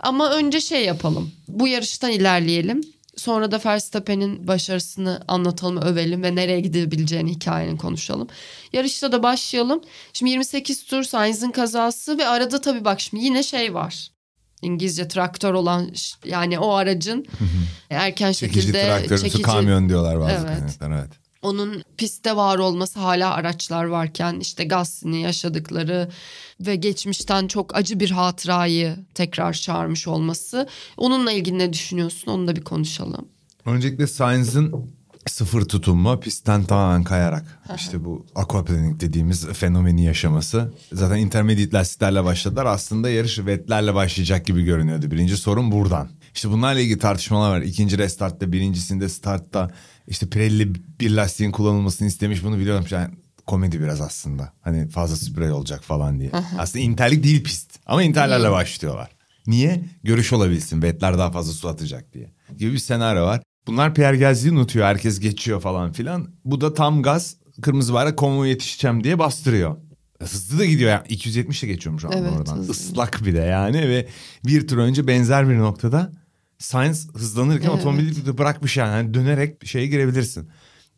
Ama 0.00 0.30
önce 0.30 0.60
şey 0.60 0.84
yapalım. 0.84 1.30
Bu 1.48 1.68
yarıştan 1.68 2.10
ilerleyelim. 2.10 2.80
Sonra 3.16 3.50
da 3.50 3.60
Verstappen'in 3.66 4.48
başarısını 4.48 5.22
anlatalım, 5.28 5.82
övelim 5.82 6.22
ve 6.22 6.34
nereye 6.34 6.60
gidebileceğini 6.60 7.30
hikayenin 7.30 7.76
konuşalım. 7.76 8.28
Yarışta 8.72 9.12
da 9.12 9.22
başlayalım. 9.22 9.80
Şimdi 10.12 10.30
28 10.30 10.84
tur 10.84 11.02
Sainz'in 11.02 11.50
kazası 11.50 12.18
ve 12.18 12.26
arada 12.26 12.60
tabii 12.60 12.84
bak 12.84 13.00
şimdi 13.00 13.24
yine 13.24 13.42
şey 13.42 13.74
var. 13.74 14.08
İngilizce 14.62 15.08
traktör 15.08 15.54
olan 15.54 15.90
yani 16.24 16.58
o 16.58 16.72
aracın 16.72 17.26
erken 17.90 18.32
Çekici 18.32 18.60
şekilde 18.60 18.84
traktörümsü 18.86 19.24
çekici 19.24 19.42
kamyon 19.42 19.88
diyorlar 19.88 20.20
bazı 20.20 20.46
Evet. 20.46 20.78
evet. 20.86 21.21
Onun 21.42 21.82
pistte 21.96 22.36
var 22.36 22.58
olması 22.58 23.00
hala 23.00 23.34
araçlar 23.34 23.84
varken 23.84 24.40
işte 24.40 24.64
Gasly'nin 24.64 25.18
yaşadıkları 25.18 26.08
ve 26.60 26.76
geçmişten 26.76 27.46
çok 27.46 27.76
acı 27.76 28.00
bir 28.00 28.10
hatırayı 28.10 28.96
tekrar 29.14 29.52
çağırmış 29.52 30.08
olması. 30.08 30.68
Onunla 30.96 31.32
ilgili 31.32 31.58
ne 31.58 31.72
düşünüyorsun? 31.72 32.30
Onu 32.32 32.46
da 32.46 32.56
bir 32.56 32.64
konuşalım. 32.64 33.28
Öncelikle 33.66 34.06
Sainz'ın 34.06 34.90
sıfır 35.26 35.64
tutunma 35.64 36.20
pistten 36.20 36.64
tamamen 36.64 37.04
kayarak 37.04 37.60
işte 37.76 38.04
bu 38.04 38.26
aquaplaning 38.34 39.00
dediğimiz 39.00 39.46
fenomeni 39.46 40.04
yaşaması. 40.04 40.72
Zaten 40.92 41.16
intermediate 41.16 41.72
lastiklerle 41.72 42.24
başladılar. 42.24 42.66
Aslında 42.66 43.10
yarış 43.10 43.34
wetlerle 43.34 43.94
başlayacak 43.94 44.46
gibi 44.46 44.62
görünüyordu. 44.62 45.10
Birinci 45.10 45.36
sorun 45.36 45.72
buradan. 45.72 46.08
İşte 46.34 46.50
bunlarla 46.50 46.80
ilgili 46.80 46.98
tartışmalar 46.98 47.50
var. 47.50 47.62
İkinci 47.62 47.98
restartta 47.98 48.52
birincisinde 48.52 49.08
startta 49.08 49.70
işte 50.06 50.28
Pirelli 50.28 50.74
bir 51.00 51.10
lastiğin 51.10 51.50
kullanılmasını 51.50 52.08
istemiş 52.08 52.44
bunu 52.44 52.58
biliyorum. 52.58 52.84
Yani 52.90 53.14
komedi 53.46 53.80
biraz 53.80 54.00
aslında. 54.00 54.52
Hani 54.60 54.88
fazla 54.88 55.16
sprey 55.16 55.50
olacak 55.50 55.82
falan 55.84 56.20
diye. 56.20 56.30
aslında 56.58 56.84
interlik 56.84 57.24
değil 57.24 57.44
pist 57.44 57.78
ama 57.86 58.02
interlerle 58.02 58.50
başlıyorlar. 58.50 59.08
Niye? 59.46 59.84
Görüş 60.02 60.32
olabilsin. 60.32 60.80
Wetler 60.80 61.18
daha 61.18 61.30
fazla 61.30 61.52
su 61.52 61.68
atacak 61.68 62.12
diye. 62.14 62.32
Gibi 62.58 62.72
bir 62.72 62.78
senaryo 62.78 63.24
var. 63.24 63.42
Bunlar 63.66 63.94
Pierre 63.94 64.16
Gasly'yi 64.16 64.52
unutuyor. 64.52 64.86
Herkes 64.86 65.20
geçiyor 65.20 65.60
falan 65.60 65.92
filan. 65.92 66.28
Bu 66.44 66.60
da 66.60 66.74
tam 66.74 67.02
gaz 67.02 67.36
kırmızı 67.62 67.94
bayrak 67.94 68.16
konvoya 68.16 68.50
yetişeceğim 68.50 69.04
diye 69.04 69.18
bastırıyor. 69.18 69.76
Hızlı 70.20 70.58
da 70.58 70.64
gidiyor 70.64 70.90
yani 70.90 71.02
270 71.08 71.62
de 71.62 71.66
geçiyormuş 71.66 72.04
Evet, 72.12 72.32
oradan. 72.38 72.56
hızlı. 72.56 72.72
Islak 72.72 73.24
bir 73.24 73.34
de 73.34 73.38
yani 73.40 73.88
ve 73.88 74.08
bir 74.46 74.68
tur 74.68 74.78
önce 74.78 75.06
benzer 75.06 75.48
bir 75.48 75.58
noktada 75.58 76.12
Sainz 76.62 77.08
hızlanırken 77.14 77.68
Evet. 77.70 77.80
otomobili 77.80 78.26
de 78.26 78.38
bırakmış 78.38 78.76
yani. 78.76 78.90
Hani 78.90 79.14
dönerek 79.14 79.66
şeye 79.66 79.86
girebilirsin. 79.86 80.48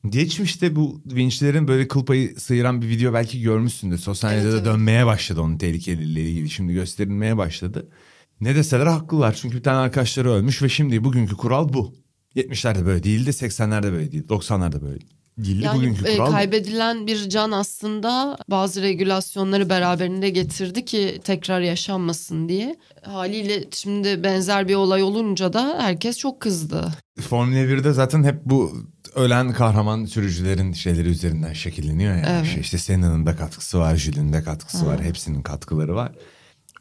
Geçmişte 0.08 0.76
bu 0.76 1.02
vinçlerin 1.06 1.68
böyle 1.68 1.88
kıl 1.88 2.04
payı 2.04 2.40
sıyıran 2.40 2.82
bir 2.82 2.88
video 2.88 3.12
belki 3.12 3.40
görmüşsündür. 3.42 3.98
Sosyal 3.98 4.32
Evet, 4.32 4.44
medyada 4.44 4.56
evet. 4.56 4.66
dönmeye 4.66 5.06
başladı 5.06 5.40
onun 5.40 5.58
tehlikeliliğiyle 5.58 6.30
ilgili. 6.30 6.50
Şimdi 6.50 6.72
gösterilmeye 6.72 7.36
başladı. 7.36 7.88
Ne 8.40 8.54
deseler 8.56 8.86
haklılar. 8.86 9.34
Çünkü 9.40 9.56
bir 9.56 9.62
tane 9.62 9.78
arkadaşları 9.78 10.30
ölmüş 10.30 10.62
ve 10.62 10.68
şimdi 10.68 11.04
bugünkü 11.04 11.36
kural 11.36 11.72
bu. 11.72 11.94
70'lerde 12.36 12.86
böyle 12.86 13.02
değildi, 13.02 13.30
80'lerde 13.30 13.92
böyle 13.92 14.12
değildi, 14.12 14.26
90'larda 14.28 14.82
böyle 14.82 15.00
değildi. 15.00 15.14
Yani 15.38 15.76
bugünkü 15.76 16.08
e, 16.08 16.16
kural 16.16 16.30
kaybedilen 16.30 17.06
bir 17.06 17.28
can 17.28 17.50
aslında 17.50 18.36
bazı 18.48 18.82
regülasyonları 18.82 19.68
beraberinde 19.68 20.30
getirdi 20.30 20.84
ki 20.84 21.20
tekrar 21.24 21.60
yaşanmasın 21.60 22.48
diye. 22.48 22.76
Haliyle 23.02 23.64
şimdi 23.70 24.24
benzer 24.24 24.68
bir 24.68 24.74
olay 24.74 25.02
olunca 25.02 25.52
da 25.52 25.76
herkes 25.80 26.18
çok 26.18 26.40
kızdı. 26.40 26.92
Formula 27.20 27.58
1'de 27.58 27.92
zaten 27.92 28.24
hep 28.24 28.44
bu 28.44 28.72
ölen 29.14 29.52
kahraman 29.52 30.04
sürücülerin 30.04 30.72
şeyleri 30.72 31.08
üzerinden 31.08 31.52
şekilleniyor 31.52 32.14
yani. 32.14 32.26
Evet. 32.28 32.46
Şey, 32.46 32.60
işte 32.60 32.78
Senna'nın 32.78 33.26
da 33.26 33.36
katkısı 33.36 33.78
var, 33.78 33.96
Jül'ün 33.96 34.32
de 34.32 34.42
katkısı 34.42 34.86
var, 34.86 35.02
hepsinin 35.02 35.42
katkıları 35.42 35.94
var. 35.94 36.12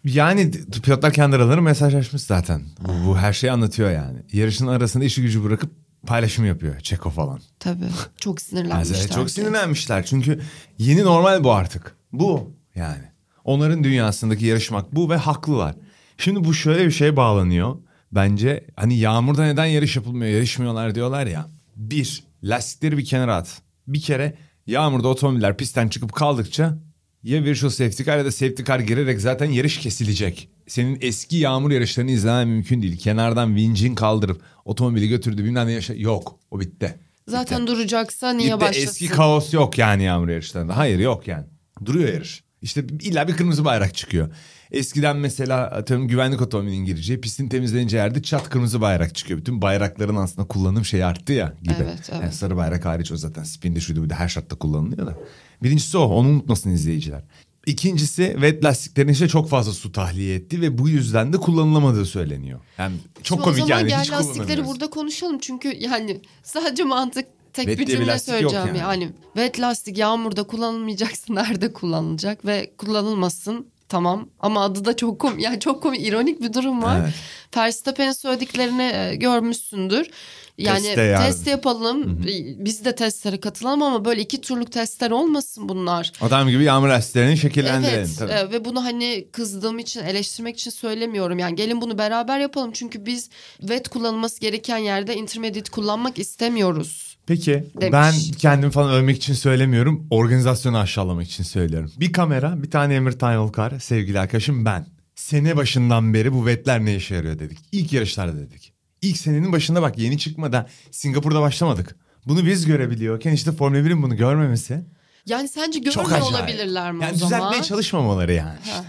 Yani 0.03 0.51
pilotlar 0.83 1.13
kendi 1.13 1.35
aralarında 1.35 1.61
mesajlaşmış 1.61 2.21
zaten. 2.21 2.61
Bu, 2.79 3.07
bu 3.07 3.17
her 3.17 3.33
şeyi 3.33 3.51
anlatıyor 3.51 3.91
yani. 3.91 4.19
Yarışın 4.33 4.67
arasında 4.67 5.03
işi 5.03 5.21
gücü 5.21 5.43
bırakıp 5.43 5.71
paylaşım 6.07 6.45
yapıyor 6.45 6.79
Çeko 6.79 7.09
falan. 7.09 7.39
Tabii. 7.59 7.85
Çok 8.19 8.31
Yani 8.31 8.39
sinirlenmişler. 8.39 9.07
çok 9.07 9.17
herkes. 9.17 9.33
sinirlenmişler 9.33 10.05
çünkü 10.05 10.41
yeni 10.77 11.03
normal 11.03 11.43
bu 11.43 11.53
artık. 11.53 11.95
Bu 12.13 12.51
yani. 12.75 13.03
Onların 13.43 13.83
dünyasındaki 13.83 14.45
yarışmak 14.45 14.95
bu 14.95 15.09
ve 15.09 15.15
haklılar. 15.15 15.75
Şimdi 16.17 16.43
bu 16.43 16.53
şöyle 16.53 16.85
bir 16.85 16.91
şeye 16.91 17.15
bağlanıyor. 17.15 17.75
Bence 18.11 18.65
hani 18.75 18.97
yağmurda 18.97 19.43
neden 19.43 19.65
yarış 19.65 19.95
yapılmıyor, 19.95 20.31
yarışmıyorlar 20.31 20.95
diyorlar 20.95 21.27
ya. 21.27 21.47
Bir, 21.75 22.23
lastikleri 22.43 22.97
bir 22.97 23.05
kenara 23.05 23.35
at. 23.35 23.61
Bir 23.87 24.01
kere 24.01 24.37
yağmurda 24.67 25.07
otomobiller 25.07 25.57
pistten 25.57 25.87
çıkıp 25.87 26.13
kaldıkça 26.13 26.77
ya 27.23 27.43
virtual 27.43 27.69
safety 27.69 28.03
car 28.03 28.17
ya 28.17 28.25
da 28.25 28.31
safety 28.31 28.63
car 28.63 28.79
girerek 28.79 29.21
zaten 29.21 29.45
yarış 29.45 29.77
kesilecek. 29.77 30.49
Senin 30.67 30.97
eski 31.02 31.38
yağmur 31.38 31.71
yarışlarını 31.71 32.12
izlemen 32.12 32.47
mümkün 32.47 32.82
değil. 32.82 32.97
Kenardan 32.97 33.56
vincin 33.56 33.95
kaldırıp 33.95 34.41
otomobili 34.65 35.10
götürdü 35.10 35.43
bilmem 35.43 35.67
ne 35.67 35.71
yaşa... 35.71 35.93
Yok 35.93 36.39
o 36.52 36.60
bitti. 36.60 36.99
Zaten 37.28 37.67
duracaksa 37.67 38.34
Bir 38.34 38.38
niye 38.38 38.52
de 38.52 38.60
başlasın? 38.60 38.82
eski 38.82 39.08
kaos 39.08 39.54
yok 39.54 39.78
yani 39.78 40.04
yağmur 40.04 40.30
yarışlarında. 40.30 40.78
Hayır 40.78 40.99
yok 40.99 41.28
yani. 41.28 41.45
Duruyor 41.86 42.13
yarış. 42.13 42.43
İşte 42.62 42.86
illa 43.02 43.28
bir 43.28 43.34
kırmızı 43.34 43.65
bayrak 43.65 43.95
çıkıyor. 43.95 44.30
Eskiden 44.71 45.17
mesela 45.17 45.58
atıyorum 45.62 46.08
güvenlik 46.08 46.41
otomobilinin 46.41 46.86
gireceği 46.86 47.21
pistin 47.21 47.49
temizleneceği 47.49 47.99
yerde 48.04 48.21
çat 48.21 48.49
kırmızı 48.49 48.82
bayrak 48.82 49.15
çıkıyor. 49.15 49.39
Bütün 49.39 49.62
bayrakların 49.62 50.15
aslında 50.15 50.47
kullanım 50.47 50.86
şeyi 50.86 51.06
arttı 51.06 51.34
ya 51.34 51.54
gibi. 51.63 51.73
Evet, 51.78 52.10
evet. 52.12 52.21
Yani 52.21 52.34
sarı 52.34 52.58
bayrak 52.58 52.86
hariç 52.86 53.12
o 53.12 53.17
zaten 53.17 53.43
spinde 53.43 53.80
şuydu 53.80 54.04
bir 54.04 54.10
de 54.10 54.13
her 54.13 54.28
şartta 54.28 54.56
kullanılıyor 54.56 55.08
da. 55.08 55.17
Birincisi 55.63 55.97
o 55.97 56.02
onu 56.02 56.28
unutmasın 56.28 56.69
izleyiciler. 56.71 57.23
İkincisi 57.65 58.32
wet 58.34 58.63
lastiklerin 58.63 59.12
işte 59.12 59.28
çok 59.28 59.49
fazla 59.49 59.73
su 59.73 59.91
tahliye 59.91 60.36
etti 60.36 60.62
ve 60.62 60.78
bu 60.78 60.89
yüzden 60.89 61.34
de 61.34 61.38
kullanılamadığı 61.38 62.06
söyleniyor. 62.06 62.60
Yani 62.78 62.95
çok 63.23 63.38
Şimdi 63.38 63.41
komik 63.41 63.63
o 63.63 63.67
zaman 63.67 63.80
yani 63.80 63.89
gel 63.89 64.17
lastikleri 64.17 64.65
burada 64.65 64.89
konuşalım 64.89 65.39
çünkü 65.39 65.78
yani 65.80 66.21
sadece 66.43 66.84
mantık 66.84 67.26
tek 67.54 67.65
Wet 67.65 67.80
bir 67.80 67.88
bir 67.88 67.97
cümle 67.97 68.12
yok 68.12 68.21
söyleyeceğim 68.21 68.67
yani. 68.67 68.78
yani. 68.78 69.10
Wet 69.34 69.60
lastik 69.60 69.97
yağmurda 69.97 70.43
kullanılmayacaksa 70.43 71.34
nerede 71.34 71.73
kullanılacak 71.73 72.45
ve 72.45 72.73
kullanılmasın 72.78 73.73
Tamam 73.93 74.30
ama 74.39 74.63
adı 74.63 74.86
da 74.86 74.95
çok 74.95 75.19
komik. 75.19 75.43
Yani 75.43 75.60
çok 75.60 75.84
komik, 75.84 76.08
ironik 76.08 76.41
bir 76.41 76.54
durum 76.54 76.84
var. 76.84 76.99
Evet. 77.04 77.13
Verstappen'in 77.58 78.12
söylediklerini 78.12 78.84
e, 78.84 79.15
görmüşsündür. 79.15 80.08
Yani 80.57 80.81
Teste 80.83 81.01
yardım. 81.01 81.25
test 81.25 81.47
yapalım. 81.47 82.21
e, 82.29 82.65
Biz 82.65 82.85
de 82.85 82.95
testlere 82.95 83.39
katılalım 83.39 83.81
ama 83.83 84.05
böyle 84.05 84.21
iki 84.21 84.41
turluk 84.41 84.71
testler 84.71 85.11
olmasın 85.11 85.69
bunlar. 85.69 86.11
Adam 86.21 86.49
gibi 86.49 86.63
yağmur 86.63 86.89
asitlerini 86.89 87.37
şekillendirelim. 87.37 87.99
Evet 87.99 88.15
tabii. 88.19 88.31
e, 88.31 88.51
ve 88.51 88.65
bunu 88.65 88.83
hani 88.83 89.27
kızdığım 89.31 89.79
için 89.79 90.03
eleştirmek 90.03 90.59
için 90.59 90.71
söylemiyorum. 90.71 91.39
Yani 91.39 91.55
gelin 91.55 91.81
bunu 91.81 91.97
beraber 91.97 92.39
yapalım 92.39 92.71
çünkü 92.73 93.05
biz 93.05 93.29
wet 93.59 93.87
kullanılması 93.89 94.39
gereken 94.41 94.77
yerde 94.77 95.15
intermediate 95.15 95.71
kullanmak 95.71 96.19
istemiyoruz. 96.19 97.17
Peki 97.25 97.51
Demiş. 97.81 97.91
ben 97.93 98.13
kendimi 98.37 98.71
falan 98.71 98.93
övmek 98.93 99.17
için 99.17 99.33
söylemiyorum. 99.33 100.07
Organizasyonu 100.09 100.77
aşağılamak 100.77 101.25
için 101.27 101.43
söylüyorum. 101.43 101.91
Bir 101.99 102.13
kamera, 102.13 102.63
bir 102.63 102.71
tane 102.71 102.95
Emir 102.95 103.11
Tanyolkar, 103.11 103.79
sevgili 103.79 104.19
arkadaşım 104.19 104.65
ben. 104.65 104.85
Sene 105.15 105.57
başından 105.57 106.13
beri 106.13 106.33
bu 106.33 106.45
vetler 106.45 106.85
ne 106.85 106.95
işe 106.95 107.15
yarıyor 107.15 107.39
dedik. 107.39 107.57
İlk 107.71 107.93
yarışlarda 107.93 108.37
dedik. 108.39 108.72
İlk 109.03 109.17
senenin 109.17 109.51
başında 109.51 109.81
bak 109.81 109.97
yeni 109.97 110.17
çıkmadan 110.17 110.67
Singapur'da 110.91 111.41
başlamadık. 111.41 111.95
Bunu 112.25 112.45
biz 112.45 112.65
görebiliyorken 112.65 113.31
işte 113.31 113.51
Formula 113.51 113.79
1'in 113.79 114.03
bunu 114.03 114.15
görmemesi 114.15 114.85
Yani 115.25 115.47
sence 115.47 115.79
görmüyor 115.79 116.21
olabilirler 116.21 116.91
mi 116.91 117.03
yani 117.03 117.13
o 117.13 117.17
zaman? 117.17 117.39
düzeltmeye 117.39 117.63
çalışmamaları 117.63 118.33
yani. 118.33 118.59
Heh, 118.63 118.83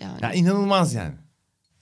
yani. 0.00 0.18
Ya 0.22 0.32
inanılmaz 0.32 0.94
yani. 0.94 1.14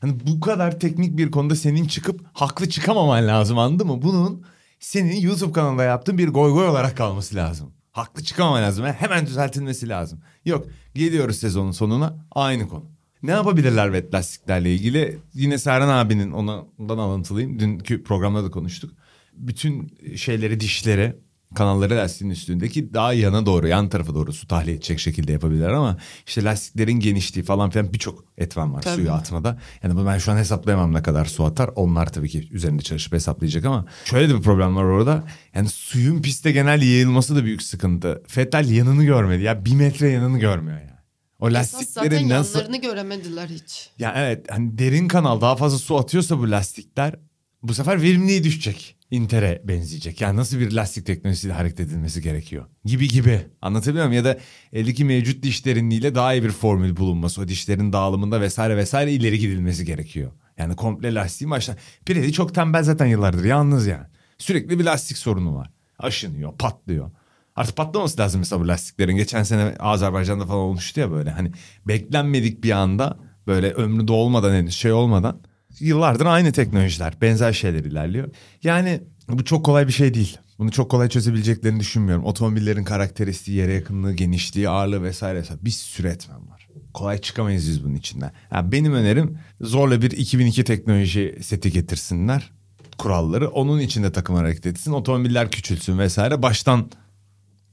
Hani 0.00 0.16
bu 0.26 0.40
kadar 0.40 0.80
teknik 0.80 1.16
bir 1.16 1.30
konuda 1.30 1.56
senin 1.56 1.86
çıkıp 1.86 2.20
haklı 2.32 2.68
çıkamaman 2.68 3.26
lazım 3.26 3.58
anladın 3.58 3.86
mı? 3.86 4.02
Bunun 4.02 4.46
senin 4.80 5.20
YouTube 5.20 5.52
kanalında 5.52 5.84
yaptığın 5.84 6.18
bir 6.18 6.28
goy 6.28 6.52
goy 6.52 6.68
olarak 6.68 6.96
kalması 6.96 7.34
lazım. 7.34 7.72
Haklı 7.92 8.24
çıkamaman 8.24 8.62
lazım. 8.62 8.86
Hemen 8.86 9.26
düzeltilmesi 9.26 9.88
lazım. 9.88 10.20
Yok 10.44 10.66
geliyoruz 10.94 11.36
sezonun 11.36 11.72
sonuna 11.72 12.26
aynı 12.30 12.68
konu. 12.68 12.97
Ne 13.22 13.30
yapabilirler 13.30 13.92
wet 13.92 14.14
lastiklerle 14.14 14.74
ilgili? 14.74 15.18
Yine 15.34 15.58
Serhan 15.58 15.88
abinin 15.88 16.30
ona- 16.32 16.64
ondan 16.78 16.98
alıntılıyım. 16.98 17.58
Dünkü 17.58 18.02
programda 18.04 18.44
da 18.44 18.50
konuştuk. 18.50 18.90
Bütün 19.34 19.98
şeyleri 20.16 20.60
dişleri 20.60 21.16
kanalları 21.54 21.96
lastiğin 21.96 22.30
üstündeki 22.30 22.94
daha 22.94 23.12
yana 23.12 23.46
doğru 23.46 23.68
yan 23.68 23.88
tarafa 23.88 24.14
doğru 24.14 24.32
su 24.32 24.46
tahliye 24.48 24.76
edecek 24.76 24.98
şekilde 25.00 25.32
yapabilirler 25.32 25.68
ama 25.68 25.96
işte 26.26 26.44
lastiklerin 26.44 26.92
genişliği 27.00 27.44
falan 27.44 27.70
filan 27.70 27.92
birçok 27.92 28.24
etmen 28.38 28.74
var 28.74 28.82
Tabii. 28.82 28.94
suyu 28.96 29.12
atmada. 29.12 29.58
Yani 29.82 29.96
bu 29.96 30.06
ben 30.06 30.18
şu 30.18 30.32
an 30.32 30.36
hesaplayamam 30.36 30.94
ne 30.94 31.02
kadar 31.02 31.24
su 31.24 31.44
atar. 31.44 31.70
Onlar 31.76 32.12
tabii 32.12 32.28
ki 32.28 32.48
üzerinde 32.50 32.82
çalışıp 32.82 33.12
hesaplayacak 33.12 33.64
ama 33.64 33.86
şöyle 34.04 34.28
de 34.28 34.34
bir 34.36 34.42
problem 34.42 34.76
var 34.76 34.84
orada. 34.84 35.24
Yani 35.54 35.68
suyun 35.68 36.22
piste 36.22 36.52
genel 36.52 36.82
yayılması 36.82 37.36
da 37.36 37.44
büyük 37.44 37.62
sıkıntı. 37.62 38.22
Fettel 38.26 38.70
yanını 38.70 39.04
görmedi 39.04 39.42
ya 39.42 39.64
bir 39.64 39.74
metre 39.74 40.08
yanını 40.08 40.38
görmüyor 40.38 40.78
yani. 40.78 40.97
O 41.40 41.50
Esas 41.50 41.88
zaten 41.88 42.26
yanlarını 42.26 42.80
göremediler 42.80 43.48
hiç. 43.48 43.90
Ya 43.98 44.14
evet 44.16 44.46
hani 44.50 44.78
derin 44.78 45.08
kanal 45.08 45.40
daha 45.40 45.56
fazla 45.56 45.78
su 45.78 45.98
atıyorsa 45.98 46.38
bu 46.38 46.50
lastikler 46.50 47.14
bu 47.62 47.74
sefer 47.74 48.02
verimliliği 48.02 48.44
düşecek. 48.44 48.96
Inter'e 49.10 49.62
benzeyecek. 49.64 50.20
Yani 50.20 50.36
nasıl 50.36 50.58
bir 50.58 50.72
lastik 50.72 51.06
teknolojisiyle 51.06 51.54
hareket 51.54 51.80
edilmesi 51.80 52.22
gerekiyor 52.22 52.66
gibi 52.84 53.08
gibi. 53.08 53.46
Anlatabiliyor 53.62 54.06
muyum? 54.06 54.24
Ya 54.24 54.34
da 54.34 54.38
eldeki 54.72 55.04
mevcut 55.04 55.42
diş 55.42 55.66
derinliğiyle 55.66 56.14
daha 56.14 56.34
iyi 56.34 56.42
bir 56.42 56.50
formül 56.50 56.96
bulunması. 56.96 57.40
O 57.40 57.48
dişlerin 57.48 57.92
dağılımında 57.92 58.40
vesaire 58.40 58.76
vesaire 58.76 59.12
ileri 59.12 59.38
gidilmesi 59.38 59.84
gerekiyor. 59.84 60.32
Yani 60.58 60.76
komple 60.76 61.14
lastiğin 61.14 61.50
baştan. 61.50 61.76
Pirelli 62.06 62.32
çok 62.32 62.54
tembel 62.54 62.82
zaten 62.82 63.06
yıllardır 63.06 63.44
yalnız 63.44 63.86
yani. 63.86 64.06
Sürekli 64.38 64.78
bir 64.78 64.84
lastik 64.84 65.18
sorunu 65.18 65.56
var. 65.56 65.70
Aşınıyor, 65.98 66.58
patlıyor. 66.58 67.10
Artık 67.58 67.76
patlaması 67.76 68.20
lazım 68.20 68.38
mesela 68.38 68.60
bu 68.60 68.68
lastiklerin. 68.68 69.16
Geçen 69.16 69.42
sene 69.42 69.74
Azerbaycan'da 69.78 70.46
falan 70.46 70.58
olmuştu 70.58 71.00
ya 71.00 71.10
böyle. 71.10 71.30
Hani 71.30 71.52
beklenmedik 71.86 72.64
bir 72.64 72.70
anda 72.70 73.18
böyle 73.46 73.72
ömrü 73.72 74.08
dolmadan 74.08 74.54
henüz 74.54 74.74
şey 74.74 74.92
olmadan 74.92 75.40
yıllardır 75.80 76.26
aynı 76.26 76.52
teknolojiler, 76.52 77.14
benzer 77.20 77.52
şeyler 77.52 77.84
ilerliyor. 77.84 78.28
Yani 78.62 79.00
bu 79.28 79.44
çok 79.44 79.64
kolay 79.64 79.86
bir 79.86 79.92
şey 79.92 80.14
değil. 80.14 80.38
Bunu 80.58 80.70
çok 80.70 80.90
kolay 80.90 81.08
çözebileceklerini 81.08 81.80
düşünmüyorum. 81.80 82.24
Otomobillerin 82.24 82.84
karakteristiği, 82.84 83.56
yere 83.56 83.72
yakınlığı, 83.72 84.12
genişliği, 84.12 84.68
ağırlığı 84.68 85.02
vesaire. 85.02 85.38
vesaire. 85.38 85.64
Bir 85.64 85.70
sürü 85.70 86.08
etmen 86.08 86.48
var. 86.48 86.68
Kolay 86.94 87.18
çıkamayız 87.18 87.68
biz 87.68 87.84
bunun 87.84 87.94
içinden. 87.94 88.32
Yani 88.52 88.72
benim 88.72 88.94
önerim 88.94 89.38
zorla 89.60 90.02
bir 90.02 90.10
2002 90.10 90.64
teknoloji 90.64 91.38
seti 91.42 91.72
getirsinler. 91.72 92.50
Kuralları 92.98 93.48
onun 93.48 93.80
içinde 93.80 94.12
takım 94.12 94.36
hareket 94.36 94.66
etsin. 94.66 94.92
Otomobiller 94.92 95.50
küçülsün 95.50 95.98
vesaire. 95.98 96.42
Baştan 96.42 96.90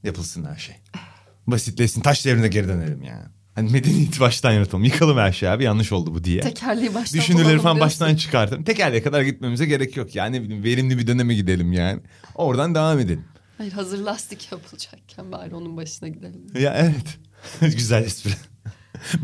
yapılsın 0.06 0.44
her 0.44 0.56
şey. 0.56 0.74
Basitleşsin. 1.46 2.00
Taş 2.00 2.24
devrine 2.24 2.48
geri 2.48 2.68
dönelim 2.68 3.02
yani. 3.02 3.24
Hani 3.54 3.70
medeniyeti 3.70 4.20
baştan 4.20 4.52
yaratalım. 4.52 4.84
Yıkalım 4.84 5.18
her 5.18 5.32
şeyi 5.32 5.50
abi 5.50 5.64
yanlış 5.64 5.92
oldu 5.92 6.14
bu 6.14 6.24
diye. 6.24 6.40
Tekerleği 6.40 6.94
baştan 6.94 7.20
Düşünürleri 7.20 7.44
falan 7.44 7.76
diyorsun. 7.76 7.80
baştan 7.80 8.16
çıkartalım. 8.16 8.64
Tekerleğe 8.64 9.02
kadar 9.02 9.22
gitmemize 9.22 9.66
gerek 9.66 9.96
yok. 9.96 10.14
Yani 10.14 10.36
ne 10.36 10.42
bileyim 10.42 10.64
verimli 10.64 10.98
bir 10.98 11.06
döneme 11.06 11.34
gidelim 11.34 11.72
yani. 11.72 12.00
Oradan 12.34 12.74
devam 12.74 12.98
edelim. 12.98 13.24
Hayır 13.58 13.72
hazır 13.72 13.98
lastik 13.98 14.52
yapılacakken 14.52 15.32
bari 15.32 15.54
onun 15.54 15.76
başına 15.76 16.08
gidelim. 16.08 16.46
Ya 16.60 16.74
evet. 16.78 17.18
Güzel 17.76 18.02
espri. 18.04 18.30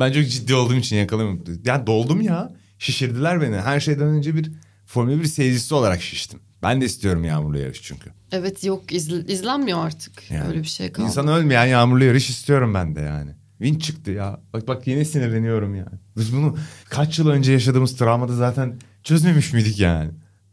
ben 0.01 0.12
çok 0.12 0.29
ciddi 0.29 0.55
olduğum 0.55 0.75
için 0.75 0.97
yakalamıyorum. 0.97 1.62
Yani 1.64 1.87
doldum 1.87 2.21
ya. 2.21 2.53
Şişirdiler 2.79 3.40
beni. 3.40 3.57
Her 3.57 3.81
şeyden 3.81 4.07
önce 4.07 4.35
bir 4.37 4.53
Formula 4.87 5.21
1 5.21 5.25
seyircisi 5.25 5.75
olarak 5.75 6.03
şiştim. 6.03 6.40
Ben 6.62 6.81
de 6.81 6.85
istiyorum 6.85 7.25
yağmurlu 7.25 7.59
yarış 7.59 7.83
çünkü. 7.83 8.11
Evet 8.33 8.64
yok 8.64 8.92
izl- 8.92 9.31
izlenmiyor 9.31 9.87
artık. 9.87 10.31
Yani. 10.31 10.48
Öyle 10.48 10.59
bir 10.62 10.66
şey 10.68 10.92
kaldı. 10.92 11.07
İnsan 11.07 11.29
ölmeyen 11.29 11.66
yağmurlu 11.66 12.05
yarış 12.05 12.31
istiyorum 12.31 12.75
ben 12.75 12.96
de 12.96 13.01
yani. 13.01 13.31
Win 13.59 13.79
çıktı 13.79 14.11
ya. 14.11 14.40
Bak 14.53 14.68
bak 14.68 14.87
yine 14.87 15.05
sinirleniyorum 15.05 15.75
yani. 15.75 15.98
Biz 16.16 16.37
bunu 16.37 16.57
kaç 16.90 17.18
yıl 17.18 17.29
önce 17.29 17.53
yaşadığımız 17.53 17.96
travmada 17.96 18.35
zaten 18.37 18.79
çözmemiş 19.03 19.53
miydik 19.53 19.79
yani? 19.81 20.11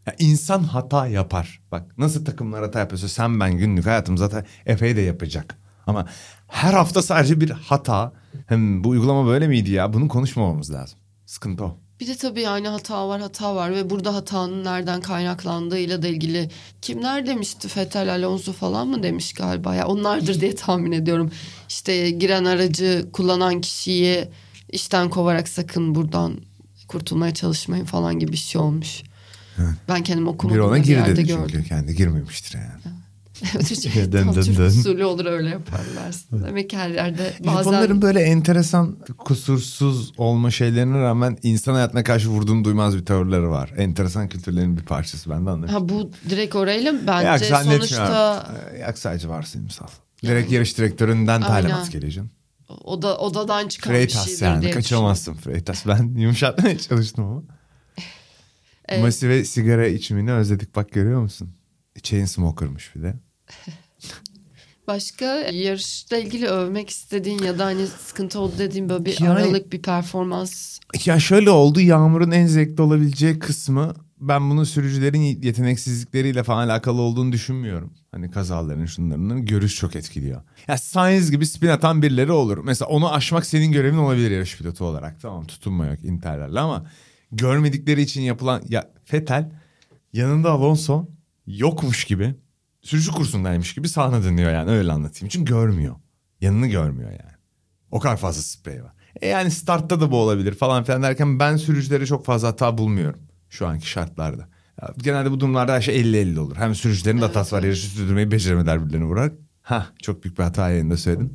Ya 0.08 0.15
insan 0.19 0.63
hata 0.63 1.08
yapar. 1.08 1.62
Bak 1.72 1.98
nasıl 1.98 2.26
takımlar 2.26 2.62
hata 2.63 2.80
yapıyorsa 2.80 3.08
sen 3.10 3.39
ben 3.39 3.58
günlük 3.58 3.86
hayatım 3.86 4.17
zaten 4.17 4.45
epey 4.65 4.95
de 4.95 5.02
yapacak. 5.02 5.58
Ama 5.88 6.06
her 6.48 6.74
hafta 6.74 7.02
sadece 7.02 7.41
bir 7.41 7.50
hata. 7.50 8.13
Hem 8.48 8.84
bu 8.84 8.89
uygulama 8.89 9.28
böyle 9.28 9.48
miydi 9.48 9.72
ya? 9.72 9.93
Bunu 9.93 10.08
konuşmamamız 10.08 10.72
lazım. 10.74 11.00
Sıkıntı 11.26 11.63
o. 11.63 11.78
Bir 12.00 12.08
de 12.08 12.16
tabii 12.16 12.42
yani 12.42 12.68
hata 12.68 13.08
var 13.08 13.22
hata 13.22 13.56
var 13.56 13.72
ve 13.76 13.90
burada 13.90 14.16
hatanın 14.16 14.64
nereden 14.64 15.02
kaynaklandığıyla 15.02 16.02
da 16.02 16.08
ilgili 16.08 16.50
kimler 16.82 17.26
demişti 17.26 17.68
Vettel 17.78 18.12
Alonso 18.12 18.54
falan 18.54 18.88
mı 18.88 19.04
demiş 19.04 19.34
galiba 19.34 19.76
ya 19.76 19.88
onlardır 19.88 20.42
diye 20.42 20.56
tahmin 20.56 20.92
ediyorum. 20.92 21.32
İşte 21.70 22.10
giren 22.10 22.46
aracı 22.46 23.06
kullanan 23.14 23.62
kişiyi 23.62 24.28
işten 24.72 25.10
kovarak 25.10 25.48
sakın 25.48 25.96
buradan 25.96 26.42
kurtulmaya 26.88 27.34
çalışmayın 27.34 27.86
falan 27.86 28.20
gibi 28.20 28.32
bir 28.32 28.38
şey 28.38 28.62
olmuş. 28.62 29.04
Ben 29.90 30.04
kendim 30.04 30.28
okumadım 30.28 30.62
ona 30.62 30.76
bir 30.76 30.84
gir 30.84 30.96
yerde 30.96 31.16
dedi 31.16 31.28
gördüm. 31.28 31.48
çünkü 31.52 31.68
kendi 31.70 31.96
girmemiştir 31.96 32.58
yani. 32.58 32.82
Evet, 32.86 32.99
şey, 33.82 34.12
Dön, 34.12 34.23
tam 34.25 34.36
dön, 34.36 34.41
Türk 34.41 34.60
usulü 34.60 35.06
olur 35.06 35.25
öyle 35.25 35.49
yaparlar. 35.49 36.15
Demek 36.32 36.73
her 36.73 36.89
yerde 36.89 37.34
bazen 37.39 37.54
Japonların 37.54 38.02
böyle 38.02 38.19
enteresan 38.21 38.97
kusursuz 39.17 40.12
olma 40.17 40.52
şeylerine 40.52 40.97
rağmen 41.02 41.38
insan 41.43 41.73
hayatına 41.73 42.04
karşı 42.04 42.30
vurduğunu 42.30 42.63
duymaz 42.63 42.97
bir 42.97 43.06
tavırları 43.06 43.49
var. 43.49 43.73
Enteresan 43.78 44.30
kültürlerin 44.30 44.78
bir 44.78 44.84
parçası 44.84 45.30
ben 45.30 45.45
de 45.45 45.49
anladım. 45.49 45.73
ha, 45.73 45.89
bu 45.89 46.12
direkt 46.30 46.56
orayla 46.56 46.93
bence 47.08 47.45
zannetmiyorum. 47.45 47.88
sonuçta 47.88 48.47
Ee, 48.75 48.80
Yok 48.80 48.97
sadece 48.97 49.30
varsayımsal. 49.30 49.88
Direkt 50.23 50.52
yarış 50.52 50.78
direktöründen 50.78 51.41
talimat 51.41 51.91
geleceğim. 51.91 52.30
oda, 52.84 53.17
odadan 53.17 53.67
çıkan 53.67 53.93
bir 53.93 53.97
Freitas 53.97 54.25
şeydir 54.25 54.45
yani 54.45 54.62
diye 54.62 54.71
kaçamazsın 54.71 55.34
Freitas. 55.34 55.86
Ben 55.88 56.04
yumuşatmaya 56.17 56.78
çalıştım 56.78 57.25
ama. 57.25 57.43
Evet. 58.91 59.02
Masi 59.04 59.30
ve 59.30 59.45
sigara 59.45 59.88
içimini 59.88 60.32
özledik 60.32 60.75
bak 60.75 60.91
görüyor 60.91 61.21
musun? 61.21 61.49
Chain 62.04 62.25
smoker'mış 62.25 62.95
bir 62.95 63.04
de. 63.04 63.15
Başka 64.88 65.26
yarışla 65.36 66.18
ilgili 66.18 66.48
övmek 66.48 66.90
istediğin 66.90 67.40
ya 67.44 67.60
da 67.60 67.66
hani 67.66 67.88
sıkıntı 67.88 68.40
oldu 68.40 68.54
dediğin 68.60 68.90
böyle 68.90 69.06
bir 69.06 69.20
Yani- 69.20 69.30
aralık 69.30 69.74
bir 69.74 69.82
performans. 69.82 70.80
Ya 71.06 71.20
şöyle 71.20 71.50
oldu 71.50 71.82
Yağmur'un 71.82 72.32
en 72.32 72.48
zevkli 72.48 72.82
olabileceği 72.82 73.40
kısmı 73.40 73.94
ben 74.20 74.50
bunun 74.50 74.64
sürücülerin 74.64 75.22
yeteneksizlikleriyle 75.22 76.44
falan 76.44 76.68
alakalı 76.68 77.02
olduğunu 77.02 77.32
düşünmüyorum. 77.32 77.94
Hani 78.12 78.32
kazaların 78.32 78.86
şunların 78.86 79.46
görüş 79.46 79.76
çok 79.76 79.96
etkiliyor. 79.96 80.42
Ya 80.68 80.78
Sainz 80.78 81.32
gibi 81.32 81.46
spin 81.46 81.68
atan 81.68 82.02
birileri 82.02 82.32
olur. 82.32 82.58
Mesela 82.64 82.90
onu 82.90 83.14
aşmak 83.14 83.46
senin 83.46 83.72
görevin 83.72 83.98
olabilir 83.98 84.32
yarış 84.32 84.58
pilotu 84.58 84.86
olarak. 84.86 85.22
Tamam 85.22 85.46
tutunma 85.46 85.86
yok 85.86 86.04
interlerle 86.04 86.60
ama 86.60 86.86
görmedikleri 87.32 88.02
için 88.02 88.22
yapılan 88.22 88.62
ya 88.70 88.90
Fetel 89.06 89.52
yanında 90.14 90.52
Alonso 90.52 91.06
yokmuş 91.48 92.04
gibi 92.06 92.36
sürücü 92.82 93.12
kursundaymış 93.12 93.74
gibi 93.74 93.89
sahne 93.89 94.24
dönüyor 94.24 94.52
yani 94.52 94.72
öyle 94.72 94.92
anlatayım. 94.92 95.30
Çünkü 95.30 95.52
görmüyor. 95.52 95.96
Yanını 96.42 96.68
görmüyor 96.68 97.12
yani. 97.12 97.36
O 97.92 98.00
kadar 98.00 98.18
fazla 98.18 98.42
sprey 98.42 98.84
var. 98.84 98.92
E 99.22 99.28
yani 99.28 99.52
startta 99.52 100.02
da 100.02 100.12
bu 100.12 100.18
olabilir 100.18 100.54
falan 100.54 100.84
filan 100.84 101.04
derken 101.04 101.39
ben 101.39 101.58
sürücülere 101.58 102.06
çok 102.06 102.26
fazla 102.26 102.48
hata 102.48 102.78
bulmuyorum 102.78 103.20
şu 103.50 103.68
anki 103.68 103.89
şartlarda. 103.89 104.50
Ya 104.82 104.94
genelde 104.98 105.32
bu 105.32 105.39
durumlarda 105.39 105.74
her 105.74 105.82
şey 105.82 106.02
50-50 106.02 106.39
olur. 106.39 106.56
Hem 106.56 106.76
sürücülerin 106.76 107.22
de 107.22 107.26
hatası 107.26 107.56
var 107.56 107.63
yarışı 107.63 107.88
sürdürmeyi 107.88 108.32
beceremediler 108.32 108.82
birbirlerine 108.82 109.06
vurarak. 109.06 109.34
Ha 109.62 109.88
çok 110.02 110.24
büyük 110.24 110.38
bir 110.39 110.44
hata 110.44 110.70
yayında 110.70 110.98
söyledim. 110.98 111.34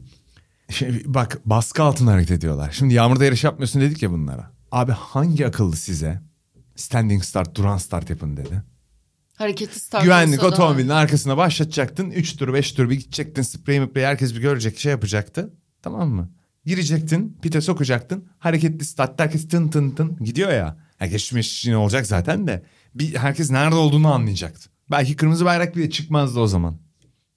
Şey, 0.71 1.03
bak 1.05 1.41
baskı 1.45 1.83
altında 1.83 2.13
hareket 2.13 2.31
ediyorlar. 2.31 2.71
Şimdi 2.73 2.95
yağmurda 2.95 3.25
yarış 3.25 3.45
yapmıyorsun 3.45 3.83
dedik 3.83 4.03
ya 4.03 4.11
bunlara. 4.11 4.51
Abi 4.73 4.93
hangi 4.93 5.47
akıllı 5.47 5.77
size 5.77 6.23
standing 6.77 7.25
start, 7.25 7.55
duran 7.55 7.77
start 7.77 8.11
yapın 8.11 8.37
dedi. 8.37 8.63
Hareketli 9.39 9.81
start 9.81 10.05
Güvenlik 10.05 10.45
otomobilin 10.45 10.89
arkasına 10.89 11.37
başlatacaktın. 11.37 12.11
3 12.11 12.37
tur 12.37 12.55
5 12.55 12.73
tur 12.73 12.91
bir 12.91 12.95
gidecektin. 12.95 13.43
Sprey 13.43 13.81
miprey 13.81 14.05
herkes 14.05 14.35
bir 14.35 14.41
görecek 14.41 14.79
şey 14.79 14.91
yapacaktı. 14.91 15.55
Tamam 15.83 16.09
mı? 16.09 16.31
Girecektin 16.67 17.39
pite 17.43 17.61
sokacaktın. 17.61 18.29
Hareketli 18.39 18.85
start 18.85 19.21
herkes 19.21 19.49
tın 19.49 19.69
tın 19.69 19.91
tın 19.91 20.17
gidiyor 20.25 20.53
ya. 20.53 20.77
Herkes 20.99 21.45
şimdi 21.45 21.77
olacak 21.77 22.07
zaten 22.07 22.47
de. 22.47 22.65
Bir, 22.95 23.15
herkes 23.15 23.51
nerede 23.51 23.75
olduğunu 23.75 24.13
anlayacaktı. 24.13 24.71
Belki 24.91 25.17
kırmızı 25.17 25.45
bayrak 25.45 25.77
bile 25.77 25.91
çıkmazdı 25.91 26.41
o 26.41 26.47
zaman. 26.47 26.79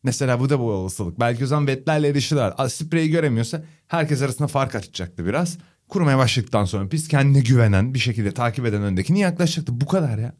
Mesela 0.03 0.39
bu 0.39 0.49
da 0.49 0.59
bu 0.59 0.71
olasılık. 0.71 1.19
Belki 1.19 1.43
o 1.43 1.47
zaman 1.47 1.67
Vettel'le 1.67 2.03
erişiler. 2.03 2.53
Spreyi 2.69 3.09
göremiyorsa 3.09 3.63
herkes 3.87 4.21
arasında 4.21 4.47
fark 4.47 4.75
açacaktı 4.75 5.25
biraz. 5.25 5.57
Kurmaya 5.89 6.17
başladıktan 6.17 6.65
sonra 6.65 6.89
pist 6.89 7.07
kendine 7.07 7.39
güvenen 7.39 7.93
bir 7.93 7.99
şekilde 7.99 8.31
takip 8.31 8.65
eden 8.65 8.81
öndekini 8.81 9.19
yaklaşacaktı. 9.19 9.81
Bu 9.81 9.85
kadar 9.85 10.17
ya. 10.17 10.33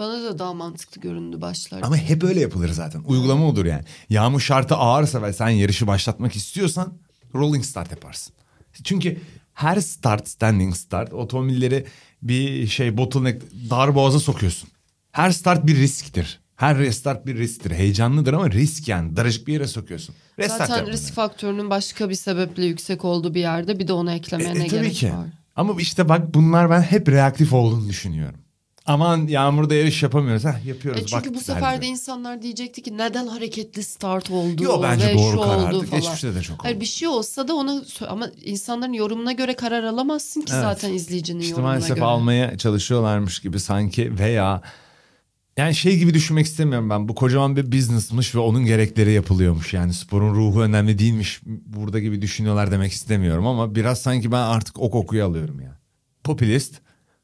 Bana 0.00 0.22
da 0.22 0.38
daha 0.38 0.54
mantıklı 0.54 1.00
göründü 1.00 1.40
başlarda. 1.40 1.86
Ama 1.86 1.96
hep 1.96 2.24
öyle 2.24 2.40
yapılır 2.40 2.68
zaten. 2.68 3.02
Uygulama 3.06 3.44
olur 3.44 3.64
yani. 3.64 3.84
Yağmur 4.08 4.40
şartı 4.40 4.74
ağırsa 4.74 5.22
ve 5.22 5.32
sen 5.32 5.48
yarışı 5.48 5.86
başlatmak 5.86 6.36
istiyorsan 6.36 6.92
rolling 7.34 7.64
start 7.64 7.90
yaparsın. 7.90 8.34
Çünkü 8.84 9.20
her 9.54 9.80
start, 9.80 10.28
standing 10.28 10.76
start 10.76 11.12
otomobilleri 11.12 11.86
bir 12.22 12.66
şey 12.66 12.96
bottleneck 12.96 13.42
dar 13.70 13.94
boğaza 13.94 14.20
sokuyorsun. 14.20 14.68
Her 15.12 15.30
start 15.30 15.66
bir 15.66 15.76
risktir. 15.76 16.40
Her 16.56 16.78
restart 16.78 17.26
bir 17.26 17.38
risktir. 17.38 17.70
Heyecanlıdır 17.70 18.32
ama 18.32 18.50
risk 18.50 18.88
yani. 18.88 19.16
Daracık 19.16 19.46
bir 19.46 19.52
yere 19.52 19.66
sokuyorsun. 19.66 20.14
Restart 20.38 20.68
Zaten 20.68 20.86
risk 20.86 21.14
faktörünün 21.14 21.70
başka 21.70 22.10
bir 22.10 22.14
sebeple 22.14 22.64
yüksek 22.64 23.04
olduğu 23.04 23.34
bir 23.34 23.40
yerde 23.40 23.78
bir 23.78 23.88
de 23.88 23.92
onu 23.92 24.12
eklemeye 24.12 24.50
E, 24.50 24.54
ne 24.54 24.64
e, 24.64 24.68
tabii 24.68 24.70
gerek 24.70 24.94
ki. 24.94 25.12
var? 25.12 25.26
Ama 25.56 25.74
işte 25.80 26.08
bak 26.08 26.34
bunlar 26.34 26.70
ben 26.70 26.82
hep 26.82 27.08
reaktif 27.08 27.52
olduğunu 27.52 27.88
düşünüyorum. 27.88 28.40
Aman 28.86 29.26
yağmurda 29.26 29.74
yarış 29.74 30.02
yapamıyoruz. 30.02 30.44
Heh, 30.44 30.66
yapıyoruz. 30.66 31.02
E 31.02 31.06
çünkü 31.06 31.28
bak 31.30 31.34
bu 31.34 31.40
sefer 31.40 31.82
de 31.82 31.86
insanlar 31.86 32.42
diyecekti 32.42 32.82
ki 32.82 32.96
neden 32.98 33.26
hareketli 33.26 33.82
start 33.84 34.30
oldu 34.30 34.62
Yo, 34.62 34.82
bence 34.82 35.06
ve 35.08 35.14
doğru 35.14 35.32
şu 35.32 35.40
karardı. 35.40 35.76
oldu 35.76 35.86
falan. 35.86 36.00
Geçmişte 36.02 36.34
de 36.34 36.42
çok 36.42 36.64
Hayır 36.64 36.74
oldu. 36.76 36.80
bir 36.80 36.86
şey 36.86 37.08
olsa 37.08 37.48
da 37.48 37.54
ona 37.54 37.82
ama 38.08 38.28
insanların 38.44 38.92
yorumuna 38.92 39.32
göre 39.32 39.54
karar 39.56 39.84
alamazsın 39.84 40.40
ki 40.40 40.52
Evet. 40.54 40.62
zaten 40.64 40.92
izleyicinin 40.92 41.40
İşte 41.40 41.50
yorumuna 41.50 41.70
maalesef 41.70 41.96
göre. 41.96 42.04
almaya 42.04 42.58
çalışıyorlarmış 42.58 43.40
gibi 43.40 43.60
sanki 43.60 44.18
veya 44.18 44.62
yani 45.56 45.74
şey 45.74 45.96
gibi 45.98 46.14
düşünmek 46.14 46.46
istemiyorum 46.46 46.90
ben. 46.90 47.08
Bu 47.08 47.14
kocaman 47.14 47.56
bir 47.56 47.72
business'mış 47.72 48.34
ve 48.34 48.38
onun 48.38 48.64
gerekleri 48.64 49.12
yapılıyormuş. 49.12 49.74
Yani 49.74 49.94
sporun 49.94 50.34
ruhu 50.34 50.60
önemli 50.62 50.98
değilmiş 50.98 51.40
burada 51.46 51.98
gibi 52.00 52.22
düşünüyorlar 52.22 52.70
demek 52.70 52.92
istemiyorum 52.92 53.46
ama 53.46 53.74
biraz 53.74 54.00
sanki 54.02 54.32
ben 54.32 54.36
artık 54.42 54.78
o 54.80 54.90
kokuyu 54.90 55.24
alıyorum 55.24 55.60
ya. 55.60 55.78
Popülist, 56.24 56.74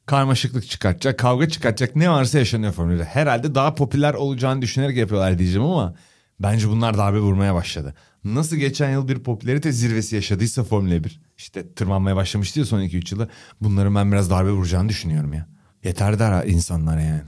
karmaşıklık 0.07 0.69
çıkartacak, 0.69 1.19
kavga 1.19 1.49
çıkartacak 1.49 1.95
ne 1.95 2.09
varsa 2.09 2.39
yaşanıyor 2.39 2.73
formülde. 2.73 3.03
Herhalde 3.03 3.55
daha 3.55 3.75
popüler 3.75 4.13
olacağını 4.13 4.61
düşünerek 4.61 4.97
yapıyorlar 4.97 5.39
diyeceğim 5.39 5.67
ama 5.67 5.95
bence 6.39 6.69
bunlar 6.69 6.97
darbe 6.97 7.19
vurmaya 7.19 7.55
başladı. 7.55 7.95
Nasıl 8.23 8.55
geçen 8.55 8.91
yıl 8.91 9.07
bir 9.07 9.19
popülerite 9.19 9.71
zirvesi 9.71 10.15
yaşadıysa 10.15 10.63
Formula 10.63 11.03
1 11.03 11.21
işte 11.37 11.73
tırmanmaya 11.73 12.15
başlamıştı 12.15 12.59
ya 12.59 12.65
son 12.65 12.81
2-3 12.81 13.13
yılı 13.13 13.29
bunların 13.61 13.95
ben 13.95 14.11
biraz 14.11 14.29
darbe 14.29 14.51
vuracağını 14.51 14.89
düşünüyorum 14.89 15.33
ya. 15.33 15.47
Yeter 15.83 16.19
der 16.19 16.45
insanlara 16.45 17.01
yani. 17.01 17.21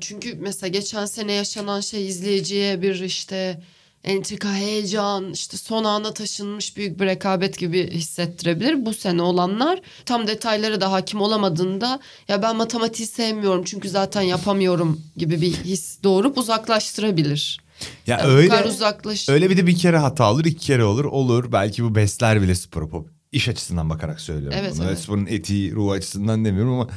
Çünkü 0.00 0.34
mesela 0.34 0.68
geçen 0.68 1.06
sene 1.06 1.32
yaşanan 1.32 1.80
şey 1.80 2.08
izleyiciye 2.08 2.82
bir 2.82 3.00
işte 3.00 3.62
entrika 4.04 4.54
heyecan 4.54 5.32
işte 5.32 5.56
son 5.56 5.84
ana 5.84 6.14
taşınmış 6.14 6.76
büyük 6.76 7.00
bir 7.00 7.06
rekabet 7.06 7.58
gibi 7.58 7.90
hissettirebilir. 7.90 8.86
Bu 8.86 8.94
sene 8.94 9.22
olanlar 9.22 9.80
tam 10.06 10.26
detaylara 10.26 10.80
da 10.80 10.92
hakim 10.92 11.20
olamadığında 11.20 12.00
ya 12.28 12.42
ben 12.42 12.56
matematiği 12.56 13.08
sevmiyorum 13.08 13.64
çünkü 13.64 13.88
zaten 13.88 14.22
yapamıyorum 14.22 15.00
gibi 15.16 15.40
bir 15.40 15.52
his 15.52 16.02
doğurup 16.02 16.38
uzaklaştırabilir. 16.38 17.60
Ya 18.06 18.18
Yani 18.18 18.32
öyle 18.32 18.64
uzaklaş. 18.64 19.28
öyle 19.28 19.50
bir 19.50 19.56
de 19.56 19.66
bir 19.66 19.78
kere 19.78 19.98
hata 19.98 20.32
olur, 20.32 20.44
iki 20.44 20.66
kere 20.66 20.84
olur. 20.84 21.04
Olur. 21.04 21.52
Belki 21.52 21.84
bu 21.84 21.94
besler 21.94 22.42
bile 22.42 22.54
sporu 22.54 22.88
pop. 22.90 23.08
İş 23.32 23.48
açısından 23.48 23.90
bakarak 23.90 24.20
söylüyorum 24.20 24.58
Evet, 24.62 24.72
bunu. 24.76 24.86
evet. 24.86 24.98
Sporun 24.98 25.26
etiği, 25.26 25.72
ruhu 25.72 25.92
açısından 25.92 26.44
demiyorum 26.44 26.72
ama 26.72 26.88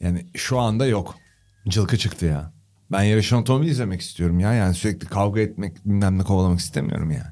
yani 0.00 0.26
şu 0.34 0.58
anda 0.58 0.86
yok. 0.86 1.14
Cılkı 1.68 1.98
çıktı 1.98 2.26
ya. 2.26 2.52
Ben 2.94 3.02
yarışan 3.02 3.40
otomobil 3.40 3.68
izlemek 3.68 4.00
istiyorum 4.00 4.40
ya. 4.40 4.52
Yani 4.52 4.74
sürekli 4.74 5.06
kavga 5.06 5.40
etmek, 5.40 5.84
bilmem 5.86 6.18
ne 6.18 6.22
kovalamak 6.22 6.60
istemiyorum 6.60 7.10
ya. 7.10 7.30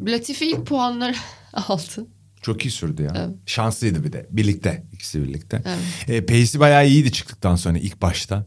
Latifi 0.00 0.46
ilk 0.46 0.66
puanları 0.66 1.14
aldı. 1.52 2.06
Çok 2.42 2.64
iyi 2.66 2.70
sürdü 2.70 3.02
ya. 3.02 3.12
Evet. 3.16 3.30
Şanslıydı 3.46 4.04
bir 4.04 4.12
de. 4.12 4.26
Birlikte. 4.30 4.84
ikisi 4.92 5.22
birlikte. 5.22 5.62
Evet. 5.66 6.10
E, 6.10 6.26
pace'i 6.26 6.60
bayağı 6.60 6.86
iyiydi 6.88 7.12
çıktıktan 7.12 7.56
sonra 7.56 7.78
ilk 7.78 8.02
başta. 8.02 8.46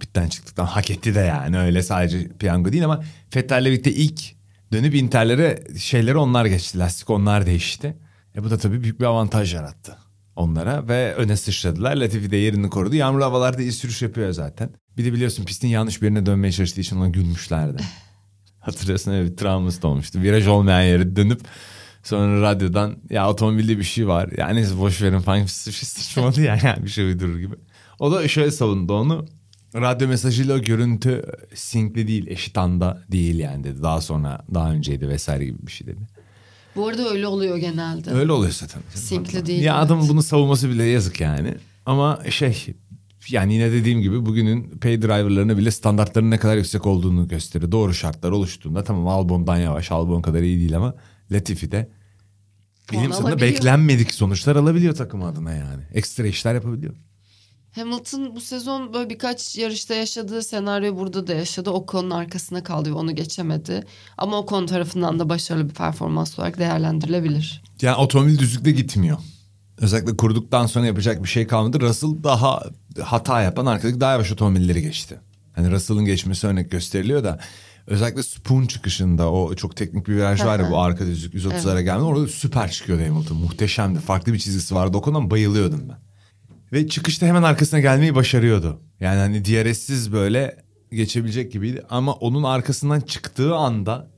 Pitten 0.00 0.28
çıktıktan 0.28 0.64
hak 0.66 0.90
etti 0.90 1.14
de 1.14 1.20
yani 1.20 1.58
öyle 1.58 1.82
sadece 1.82 2.28
piyango 2.28 2.72
değil 2.72 2.84
ama 2.84 3.04
Fettel'le 3.30 3.64
birlikte 3.66 3.92
ilk 3.92 4.20
dönüp 4.72 4.94
Inter'lere 4.94 5.64
şeyleri 5.78 6.16
onlar 6.16 6.46
geçti. 6.46 6.78
Lastik 6.78 7.10
onlar 7.10 7.46
değişti. 7.46 7.96
E 8.36 8.44
bu 8.44 8.50
da 8.50 8.58
tabii 8.58 8.82
büyük 8.82 9.00
bir 9.00 9.04
avantaj 9.04 9.54
yarattı 9.54 9.98
onlara 10.36 10.88
ve 10.88 11.14
öne 11.14 11.36
sıçradılar. 11.36 11.96
Latifi 11.96 12.30
de 12.30 12.36
yerini 12.36 12.70
korudu. 12.70 12.94
Yağmurlu 12.96 13.24
havalarda 13.24 13.62
iyi 13.62 13.72
sürüş 13.72 14.02
yapıyor 14.02 14.32
zaten. 14.32 14.70
Bir 14.96 15.04
de 15.04 15.12
biliyorsun 15.12 15.44
pistin 15.44 15.68
yanlış 15.68 16.02
bir 16.02 16.06
yerine 16.06 16.26
dönmeye 16.26 16.52
çalıştığı 16.52 16.80
için 16.80 16.96
ona 16.96 17.08
gülmüşlerdi. 17.08 17.82
Hatırlıyorsun 18.60 19.12
evet 19.12 19.30
bir 19.30 19.36
travması 19.36 19.82
da 19.82 19.88
olmuştu. 19.88 20.20
Viraj 20.22 20.46
olmayan 20.46 20.82
yere 20.82 21.16
dönüp 21.16 21.40
sonra 22.02 22.42
radyodan 22.42 22.96
ya 23.10 23.30
otomobilde 23.30 23.78
bir 23.78 23.84
şey 23.84 24.08
var. 24.08 24.30
Yani 24.36 24.66
boş 24.78 25.02
verin 25.02 25.18
falan 25.18 25.42
bir 25.42 25.48
şey 25.48 25.72
sıçramadı 25.72 26.40
ya 26.40 26.58
yani 26.62 26.84
bir 26.84 26.88
şey 26.88 27.04
uydurur 27.04 27.38
gibi. 27.38 27.54
O 27.98 28.12
da 28.12 28.28
şöyle 28.28 28.50
savundu 28.50 28.94
onu. 28.94 29.26
Radyo 29.74 30.08
mesajıyla 30.08 30.54
o 30.54 30.58
görüntü 30.58 31.22
sinkli 31.54 32.08
değil, 32.08 32.26
eşit 32.26 32.58
anda 32.58 33.02
değil 33.12 33.38
yani 33.38 33.64
dedi. 33.64 33.82
Daha 33.82 34.00
sonra, 34.00 34.44
daha 34.54 34.72
önceydi 34.72 35.08
vesaire 35.08 35.44
gibi 35.44 35.66
bir 35.66 35.72
şey 35.72 35.86
dedi. 35.86 36.00
Bu 36.76 36.88
arada 36.88 37.10
öyle 37.10 37.26
oluyor 37.26 37.56
genelde. 37.56 38.10
Öyle 38.10 38.32
oluyor 38.32 38.52
zaten. 38.52 38.82
Sinkli 38.94 39.46
değil. 39.46 39.62
Ya 39.62 39.74
evet. 39.74 39.86
adamın 39.86 40.08
bunu 40.08 40.22
savunması 40.22 40.70
bile 40.70 40.84
yazık 40.84 41.20
yani. 41.20 41.54
Ama 41.86 42.20
şey 42.30 42.74
yani 43.28 43.54
yine 43.54 43.72
dediğim 43.72 44.00
gibi 44.00 44.26
bugünün 44.26 44.78
pay 44.78 45.02
driverlarına 45.02 45.58
bile 45.58 45.70
standartların 45.70 46.30
ne 46.30 46.38
kadar 46.38 46.56
yüksek 46.56 46.86
olduğunu 46.86 47.28
gösteriyor. 47.28 47.72
Doğru 47.72 47.94
şartlar 47.94 48.30
oluştuğunda 48.30 48.84
tamam 48.84 49.08
Albon'dan 49.08 49.56
yavaş 49.56 49.92
Albon 49.92 50.22
kadar 50.22 50.42
iyi 50.42 50.58
değil 50.58 50.76
ama 50.76 50.94
Latifi 51.30 51.72
de 51.72 51.90
bilim 52.92 53.12
alabiliyor. 53.12 53.40
beklenmedik 53.40 54.14
sonuçlar 54.14 54.56
alabiliyor 54.56 54.94
takım 54.94 55.22
adına 55.22 55.52
yani. 55.52 55.82
Ekstra 55.94 56.26
işler 56.26 56.54
yapabiliyor. 56.54 56.94
Hamilton 57.74 58.36
bu 58.36 58.40
sezon 58.40 58.94
böyle 58.94 59.10
birkaç 59.10 59.56
yarışta 59.56 59.94
yaşadığı 59.94 60.42
senaryo 60.42 60.96
burada 60.96 61.26
da 61.26 61.34
yaşadı. 61.34 61.70
Ocon'un 61.70 62.10
arkasına 62.10 62.62
kaldı 62.62 62.90
ve 62.90 62.94
onu 62.94 63.14
geçemedi. 63.14 63.84
Ama 64.18 64.38
Ocon 64.38 64.66
tarafından 64.66 65.18
da 65.18 65.28
başarılı 65.28 65.68
bir 65.68 65.74
performans 65.74 66.38
olarak 66.38 66.58
değerlendirilebilir. 66.58 67.62
Yani 67.82 67.96
otomobil 67.96 68.38
düzlükte 68.38 68.70
gitmiyor. 68.70 69.18
Özellikle 69.78 70.16
kurduktan 70.16 70.66
sonra 70.66 70.86
yapacak 70.86 71.22
bir 71.22 71.28
şey 71.28 71.46
kalmadı. 71.46 71.80
Russell 71.80 72.10
daha 72.24 72.62
hata 73.02 73.42
yapan 73.42 73.66
arkadaki 73.66 74.00
daha 74.00 74.12
yavaş 74.12 74.32
otomobilleri 74.32 74.82
geçti. 74.82 75.20
Hani 75.52 75.70
Russell'ın 75.70 76.04
geçmesi 76.04 76.46
örnek 76.46 76.70
gösteriliyor 76.70 77.24
da 77.24 77.38
özellikle 77.86 78.22
Spoon 78.22 78.66
çıkışında 78.66 79.32
o 79.32 79.54
çok 79.54 79.76
teknik 79.76 80.08
bir 80.08 80.16
viraj 80.16 80.44
var 80.44 80.60
ya 80.60 80.70
bu 80.70 80.78
arka 80.78 81.06
düzlük 81.06 81.34
130'lara 81.34 81.82
geldi. 81.82 82.02
Orada 82.02 82.28
süper 82.28 82.70
çıkıyordu 82.70 83.02
Hamilton. 83.02 83.36
Muhteşemdi. 83.36 83.98
Farklı 83.98 84.32
bir 84.32 84.38
çizgisi 84.38 84.74
vardı. 84.74 84.96
O 84.96 85.00
konudan 85.00 85.30
bayılıyordum 85.30 85.88
ben. 85.88 85.98
Ve 86.72 86.88
çıkışta 86.88 87.26
hemen 87.26 87.42
arkasına 87.42 87.80
gelmeyi 87.80 88.14
başarıyordu. 88.14 88.80
Yani 89.00 89.18
hani 89.18 89.44
DRS'siz 89.44 90.12
böyle 90.12 90.56
geçebilecek 90.92 91.52
gibiydi. 91.52 91.82
Ama 91.90 92.12
onun 92.12 92.42
arkasından 92.42 93.00
çıktığı 93.00 93.54
anda 93.54 94.10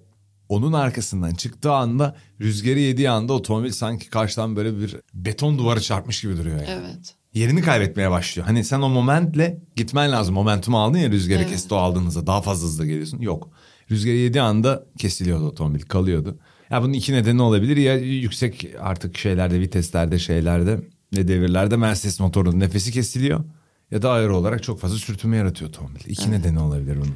onun 0.48 0.72
arkasından 0.72 1.34
çıktığı 1.34 1.72
anda 1.72 2.16
rüzgarı 2.40 2.78
yediği 2.78 3.10
anda 3.10 3.32
otomobil 3.32 3.70
sanki 3.70 4.10
karşıdan 4.10 4.56
böyle 4.56 4.78
bir 4.80 4.96
beton 5.14 5.58
duvarı 5.58 5.80
çarpmış 5.80 6.20
gibi 6.20 6.36
duruyor 6.36 6.56
yani. 6.56 6.68
Evet. 6.70 7.14
Yerini 7.34 7.62
kaybetmeye 7.62 8.10
başlıyor. 8.10 8.46
Hani 8.46 8.64
sen 8.64 8.80
o 8.80 8.88
momentle 8.88 9.62
gitmen 9.76 10.12
lazım. 10.12 10.34
Momentumu 10.34 10.80
aldın 10.82 10.98
ya 10.98 11.10
rüzgarı 11.10 11.38
Evet. 11.38 11.50
kesti 11.50 11.74
o 11.74 11.76
aldığınızda 11.76 12.26
daha 12.26 12.42
fazla 12.42 12.66
hızla 12.66 12.86
geliyorsun. 12.86 13.20
Yok. 13.20 13.50
Rüzgarı 13.90 14.14
yediği 14.14 14.42
anda 14.42 14.86
kesiliyordu 14.98 15.44
otomobil 15.46 15.80
kalıyordu. 15.80 16.38
Ya 16.70 16.82
bunun 16.82 16.92
iki 16.92 17.12
nedeni 17.12 17.42
olabilir 17.42 17.76
ya 17.76 17.96
yüksek 17.96 18.66
artık 18.80 19.18
şeylerde 19.18 19.60
viteslerde 19.60 20.18
şeylerde 20.18 20.80
ne 21.12 21.28
devirlerde 21.28 21.76
Mercedes 21.76 22.20
motorunun 22.20 22.60
nefesi 22.60 22.92
kesiliyor. 22.92 23.44
Ya 23.90 24.02
da 24.02 24.10
aero 24.10 24.36
olarak 24.36 24.62
çok 24.62 24.80
fazla 24.80 24.96
sürtünme 24.96 25.36
yaratıyor 25.36 25.70
otomobil. 25.70 26.00
İki 26.06 26.30
nedeni 26.30 26.58
olabilir 26.58 26.96
bunun. 26.96 27.14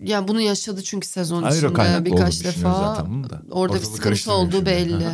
Yani 0.00 0.28
bunu 0.28 0.40
yaşadı 0.40 0.82
çünkü 0.82 1.08
sezon 1.08 1.42
Aero 1.42 1.54
içinde 1.54 2.04
birkaç 2.04 2.44
defa. 2.44 2.72
zaten 2.74 3.30
da. 3.30 3.42
Orada 3.50 3.74
bir 3.74 3.80
sıkıntı 3.80 4.32
olduğu 4.32 4.66
belli. 4.66 5.06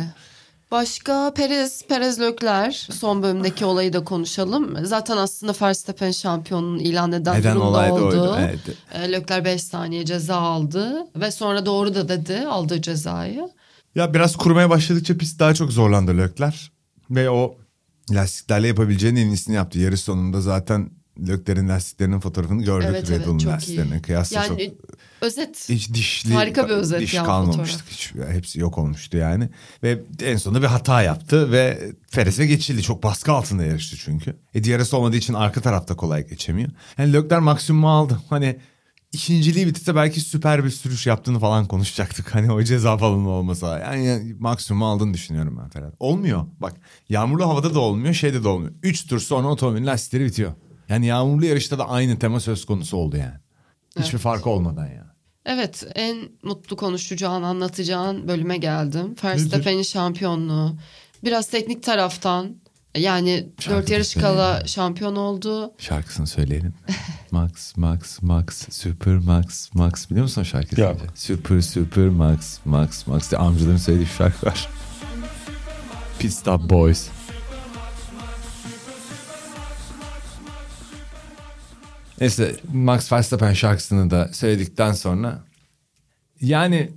Başka 0.71 1.33
Perez, 1.33 1.83
Perez 1.87 2.19
Lökler 2.19 2.87
son 2.91 3.23
bölümdeki 3.23 3.65
olayı 3.65 3.93
da 3.93 4.03
konuşalım. 4.03 4.85
Zaten 4.85 5.17
aslında 5.17 5.53
Verstappen 5.61 6.11
şampiyonun 6.11 6.79
ilan 6.79 7.11
eden 7.11 7.39
Neden 7.39 7.55
durumda 7.55 7.93
oldu. 7.93 8.05
oydu. 8.05 8.35
Evet. 8.39 8.59
E, 8.93 9.11
Lökler 9.11 9.45
5 9.45 9.63
saniye 9.63 10.05
ceza 10.05 10.35
aldı 10.35 10.93
ve 11.15 11.31
sonra 11.31 11.65
doğru 11.65 11.95
da 11.95 12.09
dedi 12.09 12.45
aldığı 12.47 12.81
cezayı. 12.81 13.49
Ya 13.95 14.13
biraz 14.13 14.35
kurmaya 14.35 14.69
başladıkça 14.69 15.17
pist 15.17 15.39
daha 15.39 15.53
çok 15.53 15.71
zorlandı 15.71 16.17
Lökler. 16.17 16.71
Ve 17.09 17.29
o 17.29 17.55
lastiklerle 18.11 18.67
yapabileceğinin 18.67 19.21
en 19.21 19.27
iyisini 19.27 19.55
yaptı. 19.55 19.79
Yarış 19.79 20.01
sonunda 20.01 20.41
zaten 20.41 20.89
Lökler'in 21.27 21.69
lastiklerinin 21.69 22.19
fotoğrafını 22.19 22.63
gördük. 22.63 22.87
Evet, 22.91 23.09
Red 23.09 23.15
evet, 23.15 23.27
Bull'un 23.27 23.37
çok 23.37 23.51
lastiklerine 23.51 23.95
iyi. 23.95 24.01
kıyasla 24.01 24.43
Yani 24.43 24.47
çok 24.47 24.59
özet. 25.21 25.69
hiç 25.69 25.93
dişli 25.93 26.33
Harika 26.33 26.65
bir 26.69 26.73
özet 26.73 27.01
diş 27.01 27.13
ya 27.13 27.23
kalmamıştık. 27.23 27.87
Hiç, 27.89 28.13
hepsi 28.29 28.59
yok 28.59 28.77
olmuştu 28.77 29.17
yani. 29.17 29.49
Ve 29.83 29.99
en 30.23 30.37
sonunda 30.37 30.61
bir 30.61 30.67
hata 30.67 31.01
yaptı 31.01 31.51
ve 31.51 31.91
Perez'e 32.11 32.45
geçildi. 32.45 32.81
Çok 32.81 33.03
baskı 33.03 33.31
altında 33.31 33.63
yarıştı 33.63 33.97
çünkü. 33.97 34.35
E 34.53 34.63
DRS 34.63 34.93
olmadığı 34.93 35.17
için 35.17 35.33
arka 35.33 35.61
tarafta 35.61 35.95
kolay 35.95 36.27
geçemiyor. 36.27 36.69
Yani 36.97 37.13
Lökler 37.13 37.39
maksimumu 37.39 37.89
aldı. 37.89 38.21
Hani 38.29 38.57
ikinciliği 39.11 39.67
bitirse 39.67 39.95
belki 39.95 40.21
süper 40.21 40.65
bir 40.65 40.69
sürüş 40.69 41.07
yaptığını 41.07 41.39
falan 41.39 41.65
konuşacaktık. 41.65 42.35
Hani 42.35 42.51
o 42.51 42.63
ceza 42.63 42.97
falan 42.97 43.25
olmasa. 43.25 43.79
Yani, 43.79 44.05
yani 44.05 44.35
maksimumu 44.39 44.85
aldığını 44.85 45.13
düşünüyorum 45.13 45.59
ben 45.63 45.69
Ferhat. 45.69 45.93
Olmuyor. 45.99 46.45
Bak 46.59 46.73
yağmurlu 47.09 47.49
havada 47.49 47.75
da 47.75 47.79
olmuyor 47.79 48.13
şeyde 48.13 48.43
de 48.43 48.47
olmuyor. 48.47 48.73
Üç 48.83 49.07
tur 49.07 49.19
sonra 49.19 49.47
otomobilin 49.47 49.85
lastikleri 49.85 50.25
bitiyor. 50.25 50.53
Yani 50.89 51.05
yağmurlu 51.05 51.45
yarışta 51.45 51.79
da 51.79 51.89
aynı 51.89 52.19
tema 52.19 52.39
söz 52.39 52.65
konusu 52.65 52.97
oldu 52.97 53.17
yani. 53.17 53.35
Hiçbir 53.99 54.09
Evet. 54.09 54.21
farkı 54.21 54.49
olmadan 54.49 54.85
yani. 54.85 55.07
Evet 55.45 55.87
en 55.95 56.17
mutlu 56.43 56.75
konuşacağın 56.75 57.43
anlatacağın 57.43 58.27
bölüme 58.27 58.57
geldim. 58.57 59.15
Verstappen'in 59.23 59.81
şampiyonluğu. 59.81 60.75
Biraz 61.23 61.47
teknik 61.49 61.83
taraftan 61.83 62.55
yani 62.97 63.47
Şarkı 63.59 63.81
dört 63.81 63.89
yarış 63.89 64.13
kala 64.13 64.67
şampiyon 64.67 65.15
oldu. 65.15 65.73
Şarkısını 65.77 66.27
söyleyelim. 66.27 66.73
Max, 67.31 67.77
Max, 67.77 68.21
Max, 68.21 68.45
Super 68.69 69.15
Max, 69.15 69.73
Max. 69.73 70.09
Biliyor 70.09 70.23
musun 70.23 70.41
o 70.41 70.45
şarkıyı? 70.45 70.87
Yok. 70.87 70.97
Super, 71.15 71.61
Super 71.61 72.07
Max, 72.09 72.59
Max, 72.65 73.07
Max 73.07 73.31
diye 73.31 73.39
amcaların 73.41 73.77
söylediği 73.77 74.07
bir 74.07 74.13
şarkı 74.13 74.45
var. 74.45 74.69
Pit 76.19 76.33
Stop 76.33 76.69
Boys. 76.69 77.07
Neyse 82.21 82.55
Max 82.73 83.11
Verstappen 83.11 83.53
şarkısını 83.53 84.09
da 84.09 84.29
söyledikten 84.33 84.93
sonra 84.93 85.43
yani 86.41 86.91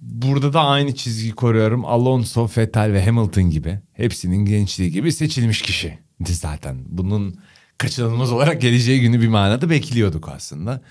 burada 0.00 0.52
da 0.52 0.60
aynı 0.60 0.94
çizgiyi 0.94 1.32
koruyorum. 1.32 1.84
Alonso, 1.84 2.48
Vettel 2.56 2.92
ve 2.92 3.04
Hamilton 3.04 3.50
gibi 3.50 3.78
hepsinin 3.92 4.44
gençliği 4.44 4.90
gibi 4.90 5.12
seçilmiş 5.12 5.62
kişi 5.62 5.98
zaten. 6.26 6.76
Bunun 6.88 7.38
kaçınılmaz 7.78 8.32
olarak 8.32 8.60
geleceği 8.60 9.00
günü 9.00 9.20
bir 9.20 9.28
manada 9.28 9.70
bekliyorduk 9.70 10.28
aslında. 10.28 10.82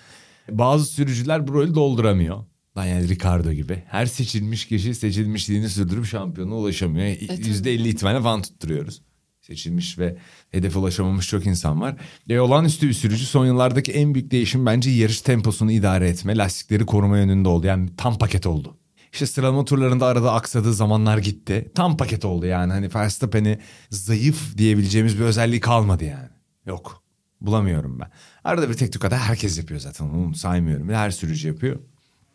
Bazı 0.51 0.85
sürücüler 0.85 1.47
bu 1.47 1.53
rolü 1.53 1.75
dolduramıyor. 1.75 2.45
Daniel 2.75 3.09
Ricciardo 3.09 3.51
gibi. 3.51 3.83
Her 3.87 4.05
seçilmiş 4.05 4.65
kişi 4.65 4.95
seçilmişliğini 4.95 5.69
sürdürüp 5.69 6.05
şampiyona 6.05 6.55
ulaşamıyor. 6.55 7.07
Yüzde 7.37 7.73
elli 7.73 7.89
ihtimalle 7.89 8.23
van 8.23 8.41
tutturuyoruz. 8.41 9.01
Seçilmiş 9.47 9.99
ve 9.99 10.17
hedefe 10.51 10.79
ulaşamamış 10.79 11.27
çok 11.27 11.45
insan 11.45 11.81
var. 11.81 11.95
E, 12.29 12.39
olağanüstü 12.39 12.87
bir 12.87 12.93
sürücü 12.93 13.25
son 13.25 13.45
yıllardaki 13.45 13.91
en 13.91 14.13
büyük 14.13 14.31
değişim 14.31 14.65
bence 14.65 14.89
yarış 14.89 15.21
temposunu 15.21 15.71
idare 15.71 16.09
etme, 16.09 16.37
lastikleri 16.37 16.85
koruma 16.85 17.17
yönünde 17.17 17.49
oldu. 17.49 17.67
Yani 17.67 17.89
tam 17.97 18.17
paket 18.17 18.47
oldu. 18.47 18.77
İşte 19.13 19.25
sıralama 19.25 19.65
turlarında 19.65 20.05
arada 20.05 20.33
aksadığı 20.33 20.73
zamanlar 20.73 21.17
gitti. 21.17 21.71
Tam 21.75 21.97
paket 21.97 22.25
oldu 22.25 22.45
yani. 22.45 22.73
Hani 22.73 22.89
Verstappen'i 22.95 23.59
zayıf 23.89 24.57
diyebileceğimiz 24.57 25.19
bir 25.19 25.23
özelliği 25.23 25.59
kalmadı 25.59 26.05
yani. 26.05 26.29
Yok. 26.65 27.03
Bulamıyorum 27.41 27.99
ben. 27.99 28.09
Arada 28.43 28.69
bir 28.69 28.73
tek 28.73 28.93
tükada 28.93 29.17
herkes 29.17 29.57
yapıyor 29.57 29.79
zaten. 29.79 30.05
Onu 30.05 30.35
saymıyorum. 30.35 30.89
Her 30.89 31.11
sürücü 31.11 31.47
yapıyor. 31.47 31.79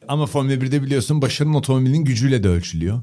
Ama 0.09 0.27
Formula 0.27 0.55
1'de 0.55 0.83
biliyorsun 0.83 1.23
başarının 1.23 1.55
otomobilin 1.55 2.05
gücüyle 2.05 2.43
de 2.43 2.49
ölçülüyor. 2.49 3.03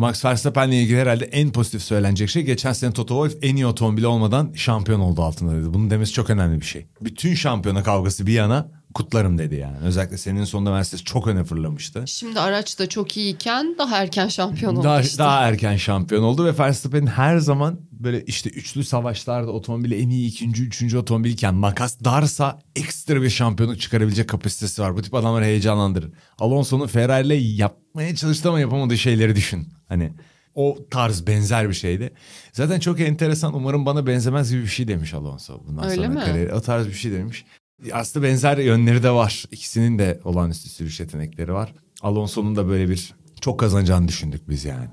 Max 0.00 0.24
Verstappen'le 0.24 0.72
ilgili 0.72 0.98
herhalde 1.00 1.24
en 1.24 1.50
pozitif 1.50 1.82
söylenecek 1.82 2.30
şey 2.30 2.42
geçen 2.42 2.72
sene 2.72 2.92
Toto 2.92 3.26
Wolff 3.26 3.44
en 3.44 3.56
iyi 3.56 3.66
otomobil 3.66 4.02
olmadan 4.02 4.52
şampiyon 4.54 5.00
oldu 5.00 5.22
altında 5.22 5.56
dedi. 5.56 5.74
Bunun 5.74 5.90
demesi 5.90 6.12
çok 6.12 6.30
önemli 6.30 6.60
bir 6.60 6.66
şey. 6.66 6.86
Bütün 7.00 7.34
şampiyona 7.34 7.82
kavgası 7.82 8.26
bir 8.26 8.32
yana 8.32 8.68
kutlarım 8.94 9.38
dedi 9.38 9.54
yani. 9.54 9.76
Özellikle 9.82 10.18
senin 10.18 10.44
sonunda 10.44 10.70
Mercedes 10.72 11.04
çok 11.04 11.26
öne 11.26 11.44
fırlamıştı. 11.44 12.04
Şimdi 12.06 12.40
araç 12.40 12.78
da 12.78 12.88
çok 12.88 13.16
iyiyken 13.16 13.74
daha 13.78 13.96
erken 13.96 14.28
şampiyon 14.28 14.76
oldu 14.76 14.84
Daha, 14.84 15.00
işte. 15.00 15.18
daha 15.18 15.48
erken 15.48 15.76
şampiyon 15.76 16.22
oldu 16.22 16.44
ve 16.44 16.58
Verstappen 16.58 17.06
her 17.06 17.38
zaman 17.38 17.80
böyle 18.00 18.24
işte 18.24 18.50
üçlü 18.50 18.84
savaşlarda 18.84 19.50
otomobili 19.50 20.02
en 20.02 20.08
iyi 20.08 20.28
ikinci, 20.28 20.62
üçüncü 20.62 20.98
otomobilken 20.98 21.54
makas 21.54 22.04
darsa 22.04 22.58
ekstra 22.76 23.22
bir 23.22 23.30
şampiyonluk 23.30 23.80
çıkarabilecek 23.80 24.28
kapasitesi 24.28 24.82
var. 24.82 24.96
Bu 24.96 25.02
tip 25.02 25.14
adamları 25.14 25.44
heyecanlandırır. 25.44 26.12
Alonso'nun 26.38 26.86
Ferrari 26.86 27.26
ile 27.26 27.34
yapmaya 27.34 28.14
çalıştı 28.16 28.48
ama 28.48 28.60
yapamadığı 28.60 28.98
şeyleri 28.98 29.36
düşün. 29.36 29.68
Hani 29.88 30.12
o 30.54 30.78
tarz 30.90 31.26
benzer 31.26 31.68
bir 31.68 31.74
şeydi. 31.74 32.10
Zaten 32.52 32.80
çok 32.80 33.00
enteresan 33.00 33.54
umarım 33.54 33.86
bana 33.86 34.06
benzemez 34.06 34.50
gibi 34.50 34.62
bir 34.62 34.66
şey 34.66 34.88
demiş 34.88 35.14
Alonso. 35.14 35.60
Bundan 35.66 35.84
Öyle 35.84 35.94
sonra 35.96 36.08
mi? 36.08 36.20
kariyeri. 36.20 36.54
O 36.54 36.60
tarz 36.60 36.86
bir 36.86 36.92
şey 36.92 37.12
demiş. 37.12 37.44
Aslında 37.92 38.26
benzer 38.26 38.58
yönleri 38.58 39.02
de 39.02 39.10
var. 39.10 39.44
İkisinin 39.50 39.98
de 39.98 40.20
olağanüstü 40.24 40.68
sürüş 40.68 41.00
yetenekleri 41.00 41.52
var. 41.52 41.74
Alonso'nun 42.02 42.56
da 42.56 42.68
böyle 42.68 42.88
bir 42.88 43.14
çok 43.40 43.60
kazanacağını 43.60 44.08
düşündük 44.08 44.48
biz 44.48 44.64
yani. 44.64 44.88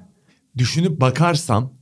Düşünüp 0.58 1.02
bakarsam 1.02 1.74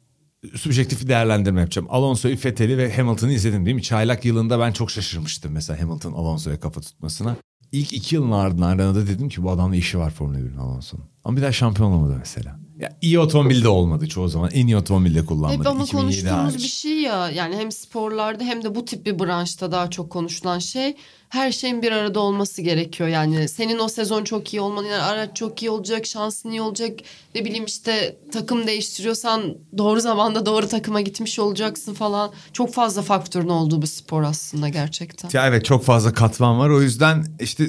subjektif 0.56 1.08
değerlendirme 1.08 1.62
yapacağım. 1.62 1.88
Alonso'yu, 1.92 2.38
Vettel'i 2.46 2.78
ve 2.78 2.96
Hamilton'ı 2.96 3.34
izledim 3.34 3.66
değil 3.66 3.76
mi? 3.76 3.84
Çaylak 3.84 4.26
yılında 4.26 4.60
ben 4.60 4.72
çok 4.72 4.92
şaşırmıştım 4.92 5.52
mesela 5.52 5.82
Hamilton 5.82 6.14
Alonso'ya 6.14 6.60
kafa 6.60 6.82
tutmasına. 6.82 7.36
İlk 7.72 7.94
iki 7.94 8.16
yılın 8.16 8.32
ardından 8.32 8.80
da 8.80 9.08
dedim 9.08 9.30
ki 9.30 9.44
bu 9.44 9.52
adamla 9.52 9.76
işi 9.76 10.00
var 10.00 10.12
Formula 10.12 10.40
1'in 10.40 10.58
Alonso'nun. 10.58 11.04
Ama 11.24 11.38
bir 11.38 11.42
daha 11.42 11.52
şampiyon 11.52 11.92
olamadı 11.92 12.16
mesela. 12.20 12.60
Ya 12.80 12.98
iyi 13.02 13.20
otomobilde 13.20 13.68
olmadı 13.68 14.08
çoğu 14.08 14.28
zaman. 14.28 14.50
En 14.54 14.68
iyi 14.68 14.78
otomobilde 14.78 15.26
kullanmadı. 15.26 15.60
Hep 15.60 15.68
ama 15.68 15.84
2007 15.84 16.02
konuştuğumuz 16.02 16.54
hariç. 16.54 16.64
bir 16.64 16.70
şey 16.70 17.02
ya 17.02 17.30
yani 17.30 17.56
hem 17.56 17.72
sporlarda 17.72 18.44
hem 18.44 18.64
de 18.64 18.76
bu 18.76 18.86
tip 18.86 19.06
bir 19.06 19.20
branşta 19.20 19.72
daha 19.72 19.90
çok 19.90 20.10
konuşulan 20.10 20.60
şey 20.60 20.96
her 21.36 21.52
şeyin 21.52 21.82
bir 21.82 21.92
arada 21.92 22.20
olması 22.20 22.62
gerekiyor. 22.62 23.10
Yani 23.10 23.50
senin 23.50 23.80
o 23.80 23.88
sezon 23.88 24.24
çok 24.24 24.54
iyi 24.54 24.62
olman 24.62 24.84
yani 24.84 25.04
araç 25.04 25.38
çok 25.38 25.64
iyi 25.64 25.70
olacak 25.70 26.06
şansın 26.06 26.50
iyi 26.50 26.62
olacak 26.62 27.00
ne 27.36 27.46
bileyim 27.46 27.66
işte 27.66 28.18
takım 28.32 28.68
değiştiriyorsan 28.68 29.58
doğru 29.78 30.02
zamanda 30.02 30.46
doğru 30.46 30.68
takıma 30.68 31.02
gitmiş 31.02 31.40
olacaksın 31.40 31.94
falan. 31.94 32.32
Çok 32.54 32.74
fazla 32.74 33.02
faktörün 33.02 33.50
olduğu 33.50 33.82
bir 33.82 33.88
spor 33.88 34.24
aslında 34.24 34.70
gerçekten. 34.70 35.30
Ya 35.34 35.48
evet 35.48 35.66
çok 35.66 35.84
fazla 35.84 36.14
katman 36.14 36.60
var. 36.60 36.70
O 36.70 36.82
yüzden 36.82 37.26
işte 37.40 37.68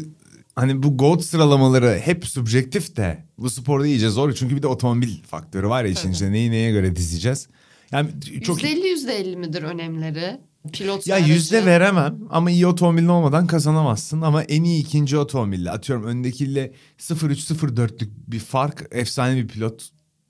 hani 0.56 0.82
bu 0.82 0.96
GOAT 0.96 1.24
sıralamaları 1.24 2.00
hep 2.04 2.26
subjektif 2.26 2.96
de 2.96 3.24
bu 3.38 3.50
sporda 3.50 3.86
iyice 3.86 4.08
zor. 4.08 4.32
Çünkü 4.32 4.56
bir 4.56 4.62
de 4.62 4.66
otomobil 4.66 5.22
faktörü 5.22 5.68
var 5.68 5.84
ya 5.84 5.90
işin 5.90 6.12
içinde 6.12 6.32
neyi 6.32 6.50
neye 6.50 6.70
göre 6.70 6.96
dizeceğiz. 6.96 7.48
Yani 7.92 8.10
çok 8.44 8.62
%50 8.62 8.86
%50 8.86 9.36
midir 9.36 9.62
önemleri? 9.62 10.40
Pilot 10.72 11.06
ya 11.06 11.18
yüzde 11.18 11.66
veremem 11.66 12.18
ama 12.30 12.50
iyi 12.50 12.66
otomobilin 12.66 13.08
olmadan 13.08 13.46
kazanamazsın. 13.46 14.20
Ama 14.20 14.42
en 14.42 14.64
iyi 14.64 14.80
ikinci 14.82 15.18
otomobille 15.18 15.70
atıyorum 15.70 16.04
öndekiyle 16.04 16.72
0-3-0-4'lük 16.98 18.08
bir 18.26 18.38
fark 18.38 18.86
efsane 18.90 19.36
bir 19.36 19.48
pilot 19.48 19.88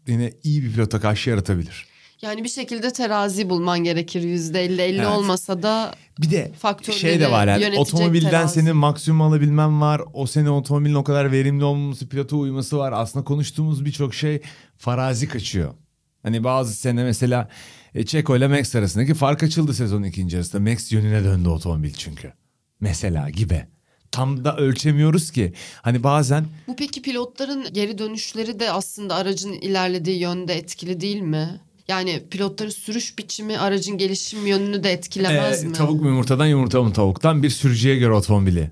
yine 0.08 0.32
iyi 0.42 0.62
bir 0.64 0.72
pilota 0.72 1.00
karşı 1.00 1.30
yaratabilir. 1.30 1.86
Yani 2.22 2.44
bir 2.44 2.48
şekilde 2.48 2.92
terazi 2.92 3.50
bulman 3.50 3.78
gerekir 3.84 4.22
%50 4.22 4.56
50 4.82 4.96
Evet. 4.96 5.06
olmasa 5.06 5.62
da 5.62 5.94
Bir 6.20 6.30
de 6.30 6.52
şey 6.92 7.20
de 7.20 7.30
var 7.30 7.46
yani 7.46 7.78
otomobilden 7.78 8.30
terazi. 8.30 8.54
senin 8.60 8.76
maksimum 8.76 9.22
alabilmen 9.22 9.80
var. 9.80 10.02
O 10.12 10.26
sene 10.26 10.50
otomobilin 10.50 10.94
o 10.94 11.04
kadar 11.04 11.32
verimli 11.32 11.64
olmaması, 11.64 12.08
pilota 12.08 12.36
uyması 12.36 12.78
var. 12.78 12.92
Aslında 12.92 13.24
konuştuğumuz 13.24 13.84
birçok 13.84 14.14
şey 14.14 14.42
farazi 14.76 15.28
kaçıyor. 15.28 15.74
Hani 16.22 16.44
bazı 16.44 16.72
sene 16.74 17.04
mesela 17.04 17.48
e, 17.94 18.06
Çeko 18.06 18.36
ile 18.36 18.48
Max 18.48 18.74
arasındaki 18.74 19.14
fark 19.14 19.42
açıldı 19.42 19.74
sezonun 19.74 20.02
ikinci 20.02 20.36
yarısında. 20.36 20.70
Max 20.70 20.92
yönüne 20.92 21.24
döndü 21.24 21.48
otomobil 21.48 21.92
çünkü. 21.92 22.32
Mesela 22.80 23.30
gibi. 23.30 23.64
Tam 24.12 24.44
da 24.44 24.56
ölçemiyoruz 24.56 25.30
ki. 25.30 25.52
Hani 25.82 26.02
bazen 26.02 26.44
Bu 26.68 26.76
peki 26.76 27.02
pilotların 27.02 27.66
geri 27.72 27.98
dönüşleri 27.98 28.60
de 28.60 28.70
aslında 28.70 29.14
aracın 29.14 29.52
ilerlediği 29.52 30.18
yönde 30.18 30.54
etkili 30.54 31.00
değil 31.00 31.20
mi? 31.20 31.60
Yani 31.88 32.22
pilotların 32.30 32.70
sürüş 32.70 33.18
biçimi 33.18 33.58
aracın 33.58 33.98
gelişim 33.98 34.46
yönünü 34.46 34.84
de 34.84 34.92
etkilemez 34.92 35.64
e, 35.64 35.66
mi? 35.66 35.72
tavuk 35.72 36.00
mu 36.00 36.08
yumurtadan 36.08 36.46
yumurta 36.46 36.82
mı 36.82 36.92
tavuktan 36.92 37.42
bir 37.42 37.50
sürücüye 37.50 37.96
göre 37.96 38.12
otomobili 38.12 38.70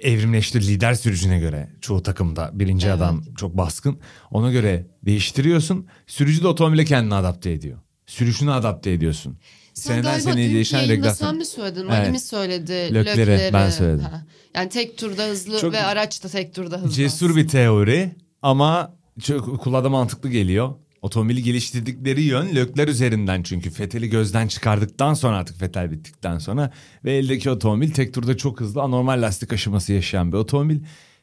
evrimleştir 0.00 0.62
lider 0.62 0.94
sürücüne 0.94 1.38
göre 1.38 1.70
çoğu 1.80 2.02
takımda 2.02 2.50
birinci 2.52 2.86
Evet. 2.86 2.96
adam 2.96 3.24
çok 3.36 3.56
baskın 3.56 3.98
ona 4.30 4.52
göre 4.52 4.86
değiştiriyorsun 5.02 5.86
sürücü 6.06 6.42
de 6.42 6.46
otomobile 6.48 6.84
kendini 6.84 7.14
adapte 7.14 7.50
ediyor 7.50 7.78
sürüşünü 8.06 8.50
adapte 8.52 8.90
ediyorsun 8.90 9.38
Sen 9.74 9.94
seneden 9.94 10.18
seneye 10.18 10.54
değişen 10.54 10.88
regülasyon 10.88 11.28
sen 11.28 11.36
mi 11.36 11.44
söyledin? 11.44 11.88
Evet. 11.92 12.10
mi 12.10 12.20
söyledi? 12.20 12.94
Lökler'e. 12.94 13.50
ben 13.52 13.70
söyledim. 13.70 14.04
Ha. 14.04 14.24
Yani 14.54 14.68
tek 14.68 14.98
turda 14.98 15.24
hızlı 15.24 15.60
Çok 15.60 15.72
ve 15.72 15.82
araç 15.82 16.24
da 16.24 16.28
tek 16.28 16.54
turda 16.54 16.76
hızlı. 16.76 16.90
cesur 16.90 17.36
bir 17.36 17.48
teori 17.48 18.12
ama 18.42 18.96
çok 19.22 19.60
kulağa 19.60 19.84
da 19.84 19.88
mantıklı 19.88 20.28
geliyor 20.30 20.74
otomobili 21.02 21.42
geliştirdikleri 21.42 22.22
yön 22.22 22.56
lökler 22.56 22.88
üzerinden 22.88 23.42
çünkü 23.42 23.70
Fethel'i 23.70 24.10
gözden 24.10 24.48
çıkardıktan 24.48 25.14
sonra 25.14 25.36
artık 25.36 25.58
Fethel 25.58 25.90
bittikten 25.90 26.38
sonra 26.38 26.70
ve 27.04 27.12
eldeki 27.12 27.50
otomobil 27.50 27.90
tek 27.90 28.14
turda 28.14 28.36
çok 28.36 28.60
hızlı 28.60 28.82
anormal 28.82 29.22
lastik 29.22 29.52
aşıması 29.52 29.92
yaşayan 29.92 30.32
bir 30.32 30.36
otomobil 30.36 30.80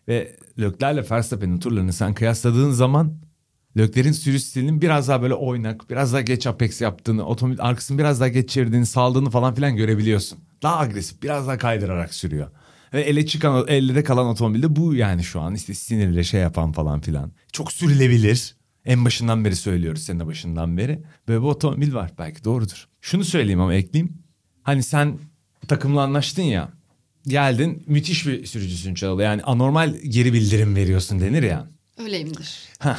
ve 0.08 0.36
löklerle 0.60 1.06
Verstappen'in 1.12 1.60
turlarını 1.60 1.94
sen 1.94 2.14
kıyasladığın 2.14 2.72
zaman 2.72 3.14
Lökler'in 3.78 4.12
sürüş 4.12 4.44
stilinin 4.44 4.82
biraz 4.82 5.08
daha 5.08 5.22
böyle 5.22 5.34
oynak, 5.34 5.90
biraz 5.90 6.14
daha 6.14 6.22
geç 6.22 6.48
apex 6.48 6.82
yaptığını, 6.82 7.26
otomobil 7.26 7.62
arkasını 7.62 7.98
biraz 7.98 8.20
daha 8.20 8.28
geç 8.28 8.50
çevirdiğini, 8.50 8.86
saldığını 8.86 9.30
falan 9.30 9.56
filan 9.56 9.76
görebiliyorsun. 9.76 10.40
Daha 10.64 10.80
agresif, 10.80 11.24
biraz 11.24 11.48
daha 11.48 11.58
kaydırarak 11.58 12.14
sürüyor. 12.14 12.52
Ve 12.94 13.02
ele 13.02 13.26
çıkan, 13.26 13.66
elde 13.68 14.04
kalan 14.04 14.28
otomobilde 14.28 14.76
bu 14.76 14.96
yani 14.96 15.24
şu 15.24 15.42
an 15.42 15.56
işte 15.56 15.74
sinirle 15.74 16.24
şey 16.24 16.42
yapan 16.42 16.72
falan 16.72 17.02
filan. 17.02 17.32
Çok 17.52 17.72
sürülebilir. 17.72 18.56
En 18.86 19.06
başından 19.06 19.46
beri 19.46 19.56
söylüyoruz 19.56 20.04
senin 20.04 20.28
başından 20.28 20.78
beri. 20.78 21.04
Böyle 21.28 21.42
bu 21.42 21.50
otomobil 21.50 21.94
var 21.94 22.12
belki 22.20 22.44
doğrudur. 22.44 22.88
Şunu 23.02 23.24
söyleyeyim 23.24 23.62
ama 23.62 23.74
ekleyeyim. 23.74 24.18
Hani 24.64 24.84
sen 24.84 25.18
takımla 25.68 26.02
anlaştın 26.02 26.44
ya. 26.44 26.70
Geldin 27.28 27.84
müthiş 27.88 28.28
bir 28.28 28.46
sürücüsün 28.46 28.94
Çağla. 28.94 29.24
Yani 29.24 29.44
anormal 29.44 29.96
geri 29.96 30.34
bildirim 30.34 30.76
veriyorsun 30.76 31.20
denir 31.20 31.44
ya. 31.44 31.68
Öyleyimdir. 31.98 32.58
Heh. 32.80 32.98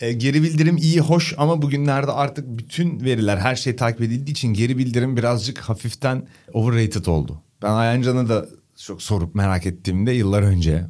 E, 0.00 0.12
geri 0.12 0.42
bildirim 0.42 0.76
iyi 0.76 1.00
hoş 1.00 1.34
ama 1.38 1.62
bugünlerde 1.62 2.12
artık 2.12 2.44
bütün 2.48 3.00
veriler 3.00 3.36
her 3.36 3.56
şey 3.56 3.76
takip 3.76 4.00
edildiği 4.00 4.30
için 4.30 4.48
geri 4.48 4.78
bildirim 4.78 5.16
birazcık 5.16 5.58
hafiften 5.58 6.28
overrated 6.52 7.06
oldu. 7.06 7.42
Ben 7.62 7.70
Ayancan'a 7.70 8.28
da 8.28 8.46
çok 8.84 9.02
sorup 9.02 9.34
merak 9.34 9.66
ettiğimde 9.66 10.12
yıllar 10.12 10.42
önce 10.42 10.86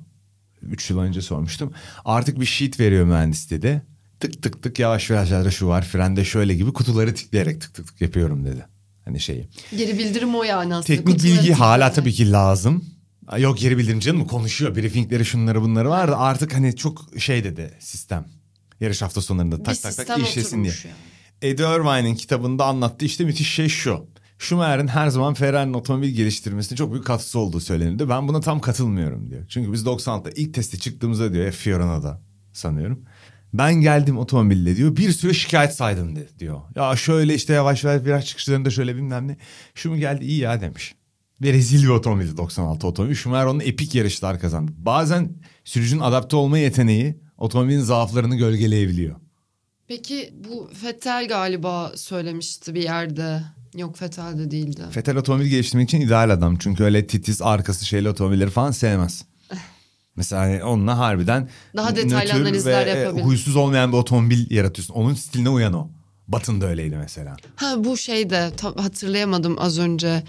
3 0.62 0.90
yıl 0.90 0.98
önce 0.98 1.22
sormuştum. 1.22 1.72
Artık 2.04 2.40
bir 2.40 2.46
sheet 2.46 2.80
veriyor 2.80 3.04
mühendis 3.04 3.50
dedi. 3.50 3.82
Tık 4.20 4.42
tık 4.42 4.62
tık 4.62 4.78
yavaş 4.78 5.10
yavaş 5.10 5.54
şu 5.54 5.68
var 5.68 5.82
frende 5.84 6.24
şöyle 6.24 6.54
gibi 6.54 6.72
kutuları 6.72 7.14
tıklayarak 7.14 7.60
tık 7.60 7.74
tık 7.74 7.86
tık 7.86 8.00
yapıyorum 8.00 8.44
dedi. 8.44 8.66
Hani 9.04 9.20
şeyi. 9.20 9.48
Geri 9.76 9.98
bildirim 9.98 10.34
o 10.34 10.42
yani 10.42 10.74
aslında. 10.74 10.96
Teknik 10.96 11.16
Kutuları 11.16 11.38
bilgi 11.38 11.52
hala 11.52 11.92
tabii 11.92 12.12
ki 12.12 12.32
lazım. 12.32 12.84
Yok 13.38 13.58
geri 13.58 13.78
bildirim 13.78 14.00
canım 14.00 14.26
konuşuyor. 14.26 14.76
Briefingleri 14.76 15.24
şunları 15.24 15.62
bunları 15.62 15.90
var 15.90 16.08
da 16.08 16.18
artık 16.18 16.54
hani 16.54 16.76
çok 16.76 17.04
şey 17.18 17.44
dedi 17.44 17.74
sistem. 17.80 18.26
Yarış 18.84 19.02
hafta 19.02 19.20
sonlarında 19.20 19.62
tak 19.62 19.82
tak 19.82 20.06
tak 20.06 20.18
işlesin 20.18 20.64
diye. 20.64 20.74
yani. 20.84 20.94
Eddie 21.42 21.76
Irvine'in 21.76 22.14
kitabında 22.14 22.64
anlattığı 22.64 23.04
işte 23.04 23.24
müthiş 23.24 23.54
şey 23.54 23.68
şu. 23.68 24.06
Schumacher'in 24.38 24.88
her 24.88 25.08
zaman 25.08 25.34
Ferrari'nin 25.34 25.74
otomobil 25.74 26.08
geliştirmesine 26.08 26.76
çok 26.76 26.92
büyük 26.92 27.06
katkısı 27.06 27.38
olduğu 27.38 27.60
söylenirdi. 27.60 28.08
Ben 28.08 28.28
buna 28.28 28.40
tam 28.40 28.60
katılmıyorum 28.60 29.30
diyor. 29.30 29.44
Çünkü 29.48 29.72
biz 29.72 29.82
96'da 29.82 30.30
ilk 30.30 30.54
teste 30.54 30.78
çıktığımızda 30.78 31.32
diyor 31.32 31.52
Fiorena'da 31.52 32.22
sanıyorum. 32.52 33.04
Ben 33.54 33.74
geldim 33.74 34.18
otomobille 34.18 34.76
diyor 34.76 34.96
bir 34.96 35.12
sürü 35.12 35.34
şikayet 35.34 35.74
saydım 35.74 36.18
diyor. 36.38 36.60
Ya 36.76 36.96
şöyle 36.96 37.34
işte 37.34 37.52
yavaş 37.52 37.84
yavaş 37.84 38.04
viraj 38.04 38.24
çıkışlarında 38.24 38.70
şöyle 38.70 38.96
bilmem 38.96 39.28
ne. 39.28 39.36
Şu 39.74 39.90
mu 39.90 39.96
geldi 39.96 40.24
iyi 40.24 40.40
ya 40.40 40.60
demiş. 40.60 40.94
Ve 41.42 41.52
rezil 41.52 41.82
bir 41.82 41.88
otomobildi 41.88 42.36
96 42.36 42.86
otomobil. 42.86 43.14
Schumacher 43.14 43.46
onun 43.46 43.60
epik 43.60 43.94
yarışlar 43.94 44.40
kazandı. 44.40 44.72
Bazen 44.76 45.36
sürücünün 45.64 46.00
adapte 46.00 46.36
olma 46.36 46.58
yeteneği 46.58 47.23
otomobilin 47.38 47.80
zaaflarını 47.80 48.36
gölgeleyebiliyor. 48.36 49.16
Peki 49.88 50.34
bu 50.48 50.70
Fettel 50.74 51.28
galiba 51.28 51.92
söylemişti 51.96 52.74
bir 52.74 52.82
yerde. 52.82 53.42
Yok 53.76 53.96
Fettel 53.96 54.38
de 54.38 54.50
değildi. 54.50 54.82
Fetel 54.90 55.16
otomobil 55.16 55.46
geliştirmek 55.46 55.88
için 55.88 56.00
ideal 56.00 56.30
adam. 56.30 56.56
Çünkü 56.58 56.84
öyle 56.84 57.06
titiz 57.06 57.42
arkası 57.42 57.86
şeyli 57.86 58.08
otomobilleri 58.08 58.50
falan 58.50 58.70
sevmez. 58.70 59.24
Mesela 60.16 60.42
hani 60.42 60.64
onunla 60.64 60.98
harbiden 60.98 61.48
Daha 61.76 61.96
detaylı 61.96 62.32
analizler 62.32 62.86
e, 62.86 62.90
yapabilir. 62.90 63.24
huysuz 63.24 63.56
olmayan 63.56 63.92
bir 63.92 63.96
otomobil 63.96 64.50
yaratıyorsun. 64.50 64.94
Onun 64.94 65.14
stiline 65.14 65.48
uyan 65.48 65.72
o. 65.72 65.88
Batın 66.28 66.60
da 66.60 66.66
öyleydi 66.66 66.96
mesela. 66.96 67.36
Ha 67.56 67.84
bu 67.84 67.96
şeyde 67.96 68.52
tam 68.56 68.74
hatırlayamadım 68.74 69.56
az 69.58 69.78
önce. 69.78 70.22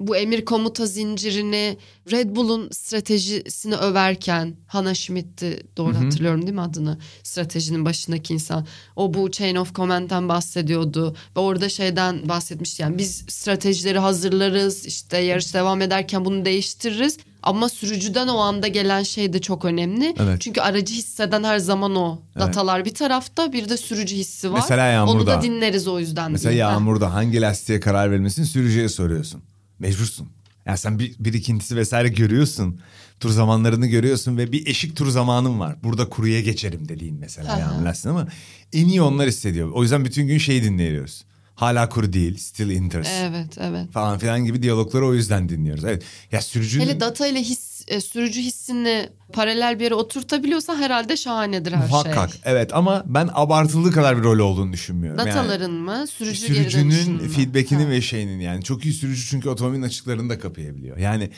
Bu 0.00 0.16
emir 0.16 0.44
komuta 0.44 0.86
zincirini 0.86 1.76
Red 2.10 2.36
Bull'un 2.36 2.68
stratejisini 2.72 3.76
överken 3.76 4.54
Hannah 4.66 4.94
Schmidt'ti 4.94 5.62
doğru 5.76 5.96
hatırlıyorum 5.96 6.42
değil 6.42 6.54
mi 6.54 6.60
adını? 6.60 6.98
Stratejinin 7.22 7.84
başındaki 7.84 8.34
insan. 8.34 8.66
O 8.96 9.14
bu 9.14 9.30
Chain 9.30 9.56
of 9.56 9.74
Command'den 9.74 10.28
bahsediyordu 10.28 11.16
ve 11.36 11.40
orada 11.40 11.68
şeyden 11.68 12.28
bahsetmişti. 12.28 12.82
Yani 12.82 12.98
biz 12.98 13.24
stratejileri 13.28 13.98
hazırlarız 13.98 14.86
işte 14.86 15.18
yarış 15.18 15.54
devam 15.54 15.82
ederken 15.82 16.24
bunu 16.24 16.44
değiştiririz. 16.44 17.18
Ama 17.42 17.68
sürücüden 17.68 18.28
o 18.28 18.38
anda 18.38 18.68
gelen 18.68 19.02
şey 19.02 19.32
de 19.32 19.40
çok 19.40 19.64
önemli. 19.64 20.14
Evet. 20.18 20.40
Çünkü 20.40 20.60
aracı 20.60 20.94
hisseden 20.94 21.44
her 21.44 21.58
zaman 21.58 21.96
o. 21.96 22.18
Evet. 22.36 22.46
Datalar 22.46 22.84
bir 22.84 22.94
tarafta 22.94 23.52
bir 23.52 23.68
de 23.68 23.76
sürücü 23.76 24.16
hissi 24.16 24.52
var. 24.52 24.58
Mesela 24.58 24.82
Onu 24.82 24.92
yağmurda. 24.92 25.38
da 25.38 25.42
dinleriz 25.42 25.88
o 25.88 25.98
yüzden. 25.98 26.32
Mesela 26.32 26.52
diye. 26.52 26.64
Ha. 26.64 26.70
yağmurda 26.72 27.14
hangi 27.14 27.40
lastiğe 27.40 27.80
karar 27.80 28.10
vermesini 28.10 28.46
sürücüye 28.46 28.88
soruyorsun. 28.88 29.42
Mecbursun. 29.78 30.28
Yani 30.66 30.78
sen 30.78 30.98
bir 30.98 31.14
birikintisi 31.18 31.76
vesaire 31.76 32.08
görüyorsun. 32.08 32.80
Tur 33.20 33.30
zamanlarını 33.30 33.86
görüyorsun 33.86 34.36
ve 34.36 34.52
bir 34.52 34.66
eşik 34.66 34.96
tur 34.96 35.08
zamanın 35.08 35.60
var. 35.60 35.76
Burada 35.82 36.08
kuruya 36.08 36.40
geçerim 36.40 36.88
dediğin 36.88 37.16
mesela 37.20 37.82
lastiği 37.84 38.12
ama 38.12 38.28
en 38.72 38.88
iyi 38.88 39.02
onlar 39.02 39.28
hissediyor. 39.28 39.70
O 39.70 39.82
yüzden 39.82 40.04
bütün 40.04 40.26
gün 40.26 40.38
şeyi 40.38 40.62
dinliyoruz. 40.62 41.24
Hala 41.54 41.88
kuru 41.88 42.12
değil, 42.12 42.36
still 42.36 42.70
enters 42.70 43.08
Evet 43.12 43.58
evet. 43.60 43.92
falan 43.92 44.18
filan 44.18 44.44
gibi 44.44 44.62
diyalogları 44.62 45.06
o 45.06 45.14
yüzden 45.14 45.48
dinliyoruz. 45.48 45.84
Evet. 45.84 46.02
Ya 46.32 46.40
sürücünün 46.42 46.84
Hele 46.84 47.00
data 47.00 47.26
ile 47.26 47.42
his, 47.42 47.58
e, 47.88 48.00
sürücü 48.00 48.40
hissini 48.40 49.08
paralel 49.32 49.78
bir 49.78 49.84
yere 49.84 49.94
oturtabiliyorsa 49.94 50.76
herhalde 50.76 51.16
şahanedir 51.16 51.72
her 51.72 51.88
muhakkak 51.88 52.30
şey. 52.30 52.40
evet 52.44 52.74
ama 52.74 53.02
ben 53.06 53.28
abartıldığı 53.34 53.90
kadar 53.90 54.18
bir 54.18 54.22
rol 54.22 54.38
olduğunu 54.38 54.72
düşünmüyorum. 54.72 55.18
Yani- 55.18 55.30
Dataların 55.30 55.70
mı? 55.72 56.06
Sürücü 56.06 56.40
sürücünün 56.46 57.18
feedbackini 57.28 57.82
Ha. 57.82 57.90
ve 57.90 58.00
şeyinin 58.00 58.40
yani 58.40 58.64
çok 58.64 58.84
iyi 58.84 58.94
sürücü 58.94 59.26
çünkü 59.26 59.48
otomobilin 59.48 59.82
açıklarını 59.82 60.30
da 60.30 60.38
kapayabiliyor. 60.38 60.96
Yani 60.98 61.30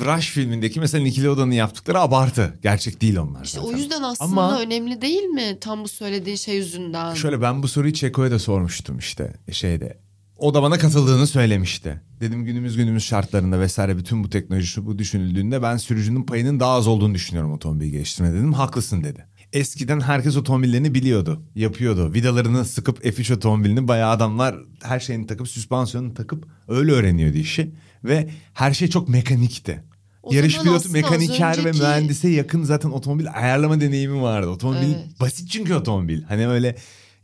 Rush 0.00 0.28
filmindeki 0.30 0.80
mesela 0.80 1.02
Niki 1.04 1.24
Lauda'nın 1.24 1.52
yaptıkları 1.52 2.00
abartı. 2.00 2.58
Gerçek 2.62 3.00
değil 3.00 3.16
onlar 3.16 3.44
İşte 3.44 3.60
zaten. 3.60 3.74
o 3.74 3.76
yüzden 3.76 4.02
aslında 4.02 4.42
Ama- 4.42 4.60
önemli 4.60 5.00
değil 5.02 5.22
mi 5.22 5.58
tam 5.60 5.84
bu 5.84 5.88
söylediğin 5.88 6.36
şey 6.36 6.56
yüzünden? 6.56 7.14
Şöyle 7.14 7.42
ben 7.42 7.62
bu 7.62 7.68
soruyu 7.68 7.92
Çeko'ya 7.92 8.30
da 8.30 8.38
sormuştum 8.38 8.98
işte 8.98 9.32
şeyde. 9.52 9.98
O 10.38 10.54
da 10.54 10.62
bana 10.62 10.78
katıldığını 10.78 11.26
söylemişti. 11.26 12.00
Dedim 12.20 12.44
günümüz 12.44 12.76
günümüz 12.76 13.04
şartlarında 13.04 13.60
vesaire 13.60 13.98
bütün 13.98 14.24
bu 14.24 14.30
teknoloji 14.30 14.66
şu 14.66 14.86
bu 14.86 14.98
düşünüldüğünde 14.98 15.62
ben 15.62 15.76
sürücünün 15.76 16.22
payının 16.22 16.60
daha 16.60 16.70
az 16.72 16.86
olduğunu 16.86 17.14
düşünüyorum 17.14 17.52
otomobil 17.52 17.86
geliştirme 17.90 18.32
dedim. 18.32 18.52
Haklısın 18.52 19.04
dedi. 19.04 19.26
Eskiden 19.52 20.00
herkes 20.00 20.36
otomobillerini 20.36 20.94
biliyordu, 20.94 21.42
yapıyordu. 21.54 22.14
Vidalarını 22.14 22.64
sıkıp 22.64 23.04
F3 23.04 23.34
otomobilini 23.34 23.88
bayağı 23.88 24.10
adamlar 24.10 24.56
her 24.82 25.00
şeyini 25.00 25.26
takıp 25.26 25.48
süspansiyonunu 25.48 26.14
takıp 26.14 26.46
öyle 26.68 26.92
öğreniyordu 26.92 27.36
işi. 27.38 27.70
Ve 28.04 28.30
her 28.54 28.74
şey 28.74 28.88
çok 28.88 29.08
mekanikti. 29.08 29.82
O 30.22 30.34
Yarış 30.34 30.60
pilotu 30.60 30.90
mekaniker 30.90 31.56
ve 31.64 31.68
önceki- 31.68 31.78
mühendise 31.82 32.28
yakın 32.28 32.62
zaten 32.64 32.90
otomobil 32.90 33.26
ayarlama 33.34 33.80
deneyimi 33.80 34.22
vardı. 34.22 34.48
Otomobil 34.48 34.78
Evet. 34.94 35.20
basit 35.20 35.50
çünkü 35.50 35.74
otomobil. 35.74 36.22
Hani 36.22 36.48
öyle 36.48 36.76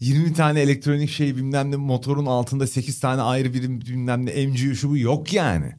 20 0.04 0.32
tane 0.32 0.60
elektronik 0.60 1.10
şey 1.10 1.36
bilmem 1.36 1.70
ne 1.70 1.76
motorun 1.76 2.26
altında 2.26 2.66
8 2.66 3.00
tane 3.00 3.22
ayrı 3.22 3.54
bir 3.54 3.62
bilmem 3.62 4.26
ne 4.26 4.46
MCU 4.46 4.74
şu 4.74 4.90
bu 4.90 4.98
yok 4.98 5.32
yani. 5.32 5.72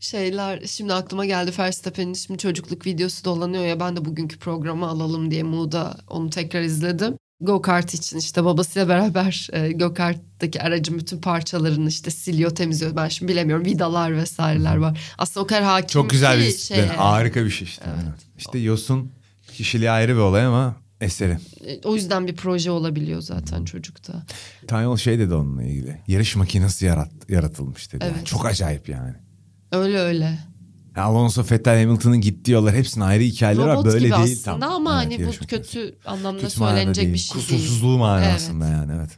Şeyler 0.00 0.62
şimdi 0.66 0.94
aklıma 0.94 1.24
geldi 1.26 1.52
Verstappen'in 1.58 2.14
şimdi 2.14 2.38
çocukluk 2.38 2.86
videosu 2.86 3.24
dolanıyor 3.24 3.64
ya 3.64 3.80
ben 3.80 3.96
de 3.96 4.04
bugünkü 4.04 4.38
programı 4.38 4.86
alalım 4.86 5.30
diye 5.30 5.42
Mood'a 5.42 5.96
onu 6.08 6.30
tekrar 6.30 6.62
izledim. 6.62 7.14
Go 7.40 7.62
kart 7.62 7.94
için 7.94 8.18
işte 8.18 8.44
babasıyla 8.44 8.88
beraber 8.88 9.48
e, 9.52 9.72
go 9.72 9.94
karttaki 9.94 10.62
aracın 10.62 10.98
bütün 10.98 11.20
parçalarını 11.20 11.88
işte 11.88 12.10
siliyor 12.10 12.50
temizliyor. 12.50 12.96
Ben 12.96 13.08
şimdi 13.08 13.32
bilemiyorum 13.32 13.64
vidalar 13.64 14.16
vesaireler 14.16 14.76
var. 14.76 15.00
Aslında 15.18 15.44
o 15.44 15.46
kadar 15.46 15.62
hakim 15.62 15.88
Çok 15.88 16.10
güzel 16.10 16.38
bir 16.38 16.56
şeye. 16.56 16.86
Harika 16.86 17.44
bir 17.44 17.50
şey 17.50 17.68
işte. 17.68 17.84
aynen. 17.84 18.14
İşte 18.38 18.58
Yosun 18.58 19.12
kişiliği 19.52 19.90
ayrı 19.90 20.14
bir 20.14 20.20
olay 20.20 20.44
ama 20.44 20.81
eseri. 21.02 21.38
E, 21.66 21.80
O 21.84 21.94
yüzden 21.94 22.26
bir 22.26 22.36
proje 22.36 22.70
olabiliyor 22.70 23.20
zaten 23.20 23.64
çocukta. 23.64 24.22
Tanyol 24.66 24.96
şey 24.96 25.18
dedi 25.18 25.34
onunla 25.34 25.62
ilgili. 25.62 25.98
Yarış 26.08 26.36
makinesi 26.36 26.86
yarat, 26.86 27.10
yaratılmış 27.28 27.92
dedi. 27.92 28.04
Yani 28.04 28.14
Evet. 28.16 28.26
çok 28.26 28.46
acayip 28.46 28.88
yani. 28.88 29.14
Öyle 29.72 29.98
öyle. 29.98 30.38
Alonso, 30.96 31.44
Vettel, 31.50 31.80
Hamilton'ın 31.84 32.20
gittiği 32.20 32.50
yollar 32.52 32.74
hepsinin 32.74 33.04
ayrı 33.04 33.22
hikayeleri 33.22 33.66
var. 33.66 33.74
Robot 33.74 33.84
Böyle 33.86 33.98
gibi 34.08 34.16
değil 34.24 34.38
aslında 34.42 34.58
tam. 34.60 34.72
ama 34.72 35.04
Evet, 35.04 35.18
hani 35.20 35.28
bu 35.42 35.46
kötü 35.46 35.94
anlamda 36.04 36.40
Kötü 36.40 36.54
söylenecek 36.54 37.04
değil. 37.04 37.14
bir 37.14 37.18
şey 37.18 37.34
değil. 37.34 37.46
Kusursuzluğu 37.48 37.98
manasında 37.98 38.66
Evet. 38.68 38.76
yani 38.76 38.92
evet. 38.98 39.10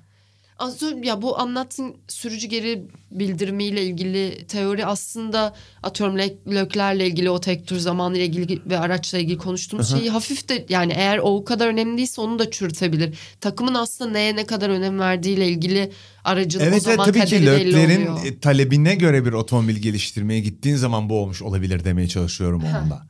Az 0.59 0.83
önce 0.83 1.09
ya 1.09 1.23
bu 1.23 1.39
anlattığın 1.39 1.97
sürücü 2.09 2.47
geri 2.47 2.83
bildirimiyle 3.11 3.83
ilgili 3.85 4.47
teori 4.47 4.87
aslında 4.87 5.55
atıyorum 5.83 6.19
Lö- 6.19 6.55
Lökler'le 6.55 7.01
ilgili 7.01 7.31
o 7.31 7.41
tek 7.41 7.67
tur 7.67 7.77
zamanı 7.77 8.17
ile 8.17 8.25
ilgili 8.27 8.61
ve 8.67 8.79
araçla 8.79 9.19
ilgili 9.19 9.39
konuştuğumuz 9.39 9.91
şeyi 9.91 10.11
hafif 10.11 10.49
de 10.49 10.67
yani 10.69 10.93
eğer 10.97 11.19
o 11.19 11.37
o 11.37 11.45
kadar 11.45 11.69
önemli 11.69 11.99
değilse 11.99 12.21
onu 12.21 12.39
da 12.39 12.51
çürütebilir. 12.51 13.19
Takımın 13.41 13.75
aslında 13.75 14.11
neye 14.11 14.37
ne 14.37 14.47
kadar 14.47 14.71
önem 14.71 14.99
verdiğiyle 14.99 15.49
ilgili 15.49 15.93
aracın 16.25 16.61
o 16.61 16.63
Evet 16.63 16.73
evet 16.73 16.83
zaman 16.83 17.07
tabii 17.07 17.25
ki 17.25 17.47
Lökler'in 17.47 18.07
e, 18.25 18.39
talebine 18.41 18.95
göre 18.95 19.25
bir 19.25 19.33
otomobil 19.33 19.77
geliştirmeye 19.77 20.41
gittiğin 20.41 20.77
zaman 20.77 21.09
bu 21.09 21.19
olmuş 21.19 21.43
olabilir 21.43 21.85
demeye 21.85 22.09
çalışıyorum 22.09 22.63
onda. 22.65 23.07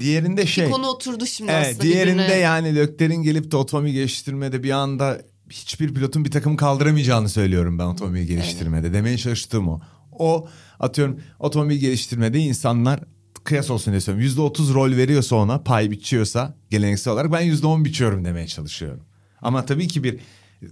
Diğerinde 0.00 0.46
şey. 0.46 0.70
Konu 0.70 0.86
oturdu 0.86 1.26
şimdi 1.26 1.52
Evet, 1.52 1.66
aslında 1.66 1.82
diğerinde 1.82 2.22
birbirine. 2.22 2.38
yani 2.38 2.76
Lökler'in 2.76 3.22
gelip 3.22 3.50
de 3.50 3.56
otomobil 3.56 3.92
geliştirmede 3.92 4.62
bir 4.62 4.70
anda 4.70 5.22
hiçbir 5.52 5.94
pilotun 5.94 6.24
bir 6.24 6.30
takım 6.30 6.56
kaldıramayacağını 6.56 7.28
söylüyorum 7.28 7.78
ben 7.78 7.84
otomobil 7.84 8.22
geliştirmede. 8.22 8.92
Demeye 8.92 9.18
çalıştığım 9.18 9.68
o. 9.68 9.80
O 10.12 10.48
atıyorum 10.80 11.20
otomobil 11.38 11.76
geliştirmede 11.76 12.38
insanlar 12.38 13.00
kıyas 13.44 13.70
olsun 13.70 13.92
diye 13.92 14.00
söylüyorum. 14.00 14.52
%30 14.52 14.74
rol 14.74 14.96
veriyorsa 14.96 15.36
ona 15.36 15.58
pay 15.58 15.90
biçiyorsa 15.90 16.54
geleneksel 16.70 17.12
olarak 17.12 17.32
ben 17.32 17.42
%10 17.42 17.84
biçiyorum 17.84 18.24
demeye 18.24 18.46
çalışıyorum. 18.46 19.04
Ama 19.42 19.66
tabii 19.66 19.88
ki 19.88 20.04
bir 20.04 20.20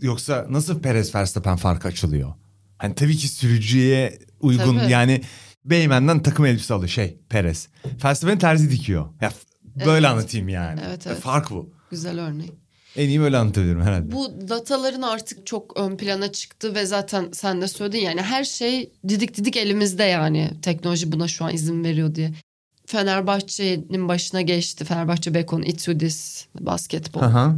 yoksa 0.03 0.47
nasıl 0.51 0.81
Perez 0.83 1.15
Verstappen 1.15 1.57
fark 1.57 1.87
açılıyor? 1.87 2.35
Hani 2.79 2.95
tabii 2.95 3.17
ki 3.17 3.29
sürücüye 3.29 4.19
uygun 4.41 4.79
Tabii. 4.79 4.93
yani 4.93 5.21
Beymen'den 5.65 6.23
takım 6.23 6.47
elbise 6.47 6.75
alıyor 6.75 6.89
şey 6.89 7.19
Perez. 7.29 7.69
Verstappen 8.05 8.39
terzi 8.39 8.71
dikiyor. 8.71 9.07
Ya 9.21 9.33
böyle 9.87 10.09
anlatayım 10.09 10.49
yani. 10.49 10.81
Evet, 10.87 11.07
evet. 11.07 11.21
Fark 11.21 11.51
bu. 11.51 11.71
Güzel 11.91 12.21
örnek. 12.21 12.53
En 12.97 13.09
iyi 13.09 13.21
böyle 13.21 13.37
anlatabilirim 13.37 13.83
herhalde. 13.83 14.13
Bu 14.13 14.49
dataların 14.49 15.03
artık 15.03 15.47
çok 15.47 15.81
ön 15.81 15.97
plana 15.97 16.33
çıktı 16.33 16.75
ve 16.75 16.87
zaten 16.87 17.29
sen 17.33 17.63
de 17.63 17.69
söyledin 17.69 17.99
yani 17.99 18.23
her 18.23 18.45
şey 18.45 18.93
didik 19.09 19.37
didik 19.37 19.57
elimizde 19.57 20.05
yani. 20.05 20.51
Teknoloji 20.63 21.13
buna 21.13 21.29
şu 21.29 21.45
an 21.45 21.55
izin 21.55 21.85
veriyor 21.85 22.15
diye. 22.15 22.33
Fenerbahçe'nin 22.87 24.09
başına 24.09 24.41
geçti. 24.41 24.85
Fenerbahçe 24.85 25.35
Bekon 25.35 25.63
Itudis 25.63 26.47
basketbol. 26.61 27.21
Aha. 27.21 27.57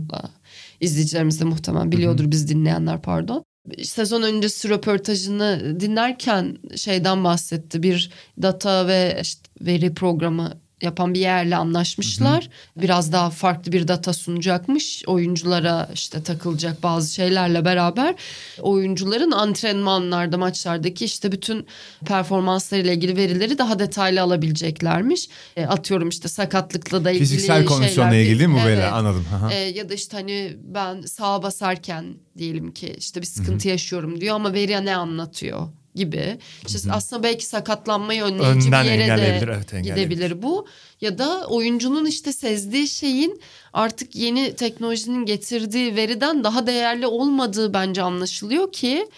İzleyicilerimiz 0.80 1.40
de 1.40 1.44
muhtemelen 1.44 1.92
biliyordur 1.92 2.30
biz 2.30 2.48
dinleyenler 2.48 3.02
pardon. 3.02 3.44
Sezon 3.82 4.22
öncesi 4.22 4.68
röportajını 4.68 5.76
dinlerken 5.80 6.56
şeyden 6.76 7.24
bahsetti. 7.24 7.82
Bir 7.82 8.10
data 8.42 8.86
ve 8.86 9.18
işte 9.22 9.40
veri 9.60 9.94
programı 9.94 10.52
yapan 10.82 11.14
bir 11.14 11.20
yerle 11.20 11.56
anlaşmışlar. 11.56 12.48
Biraz 12.76 13.12
daha 13.12 13.30
farklı 13.30 13.72
bir 13.72 13.88
data 13.88 14.12
sunacakmış. 14.12 15.04
Oyunculara 15.06 15.88
işte 15.94 16.22
takılacak 16.22 16.82
bazı 16.82 17.14
şeylerle 17.14 17.64
beraber 17.64 18.14
oyuncuların 18.60 19.30
antrenmanlarda, 19.30 20.38
maçlardaki 20.38 21.04
işte 21.04 21.32
bütün 21.32 21.66
performanslarıyla 22.04 22.92
ilgili 22.92 23.16
verileri 23.16 23.58
daha 23.58 23.78
detaylı 23.78 24.22
alabileceklermiş. 24.22 25.28
E, 25.56 25.66
atıyorum 25.66 26.08
işte 26.08 26.28
sakatlıkla 26.28 27.04
da 27.04 27.10
ilgili 27.10 27.24
Fiziksel 27.24 27.64
kondisyonla 27.64 28.16
ilgili 28.16 28.38
değil 28.38 28.50
mi? 28.50 28.62
Evet. 28.66 28.92
Anladım. 28.92 29.26
Aha. 29.34 29.52
E, 29.52 29.56
ya 29.56 29.88
da 29.88 29.94
işte 29.94 30.16
hani 30.16 30.56
ben 30.62 31.00
sağa 31.00 31.42
basarken 31.42 32.04
diyelim 32.38 32.72
ki 32.72 32.94
işte 32.98 33.20
bir 33.20 33.26
sıkıntı 33.26 33.68
yaşıyorum 33.68 34.20
diyor 34.20 34.34
ama 34.34 34.52
veri 34.52 34.84
ne 34.84 34.96
anlatıyor 34.96 35.68
gibi. 35.94 36.38
İşte 36.66 36.92
aslında 36.92 37.22
belki 37.22 37.46
sakatlanmayı 37.46 38.22
önleyici 38.22 38.68
Önden 38.68 38.84
bir 38.84 38.90
yere 38.90 39.16
de 39.16 39.40
evet, 39.42 39.84
gidebilir 39.84 40.42
bu. 40.42 40.66
Ya 41.00 41.18
da 41.18 41.46
oyuncunun 41.46 42.06
işte 42.06 42.32
sezdiği 42.32 42.88
şeyin 42.88 43.40
artık 43.72 44.16
yeni 44.16 44.56
teknolojinin 44.56 45.26
getirdiği 45.26 45.96
veriden 45.96 46.44
daha 46.44 46.66
değerli 46.66 47.06
olmadığı 47.06 47.74
bence 47.74 48.02
anlaşılıyor 48.02 48.72
ki 48.72 49.08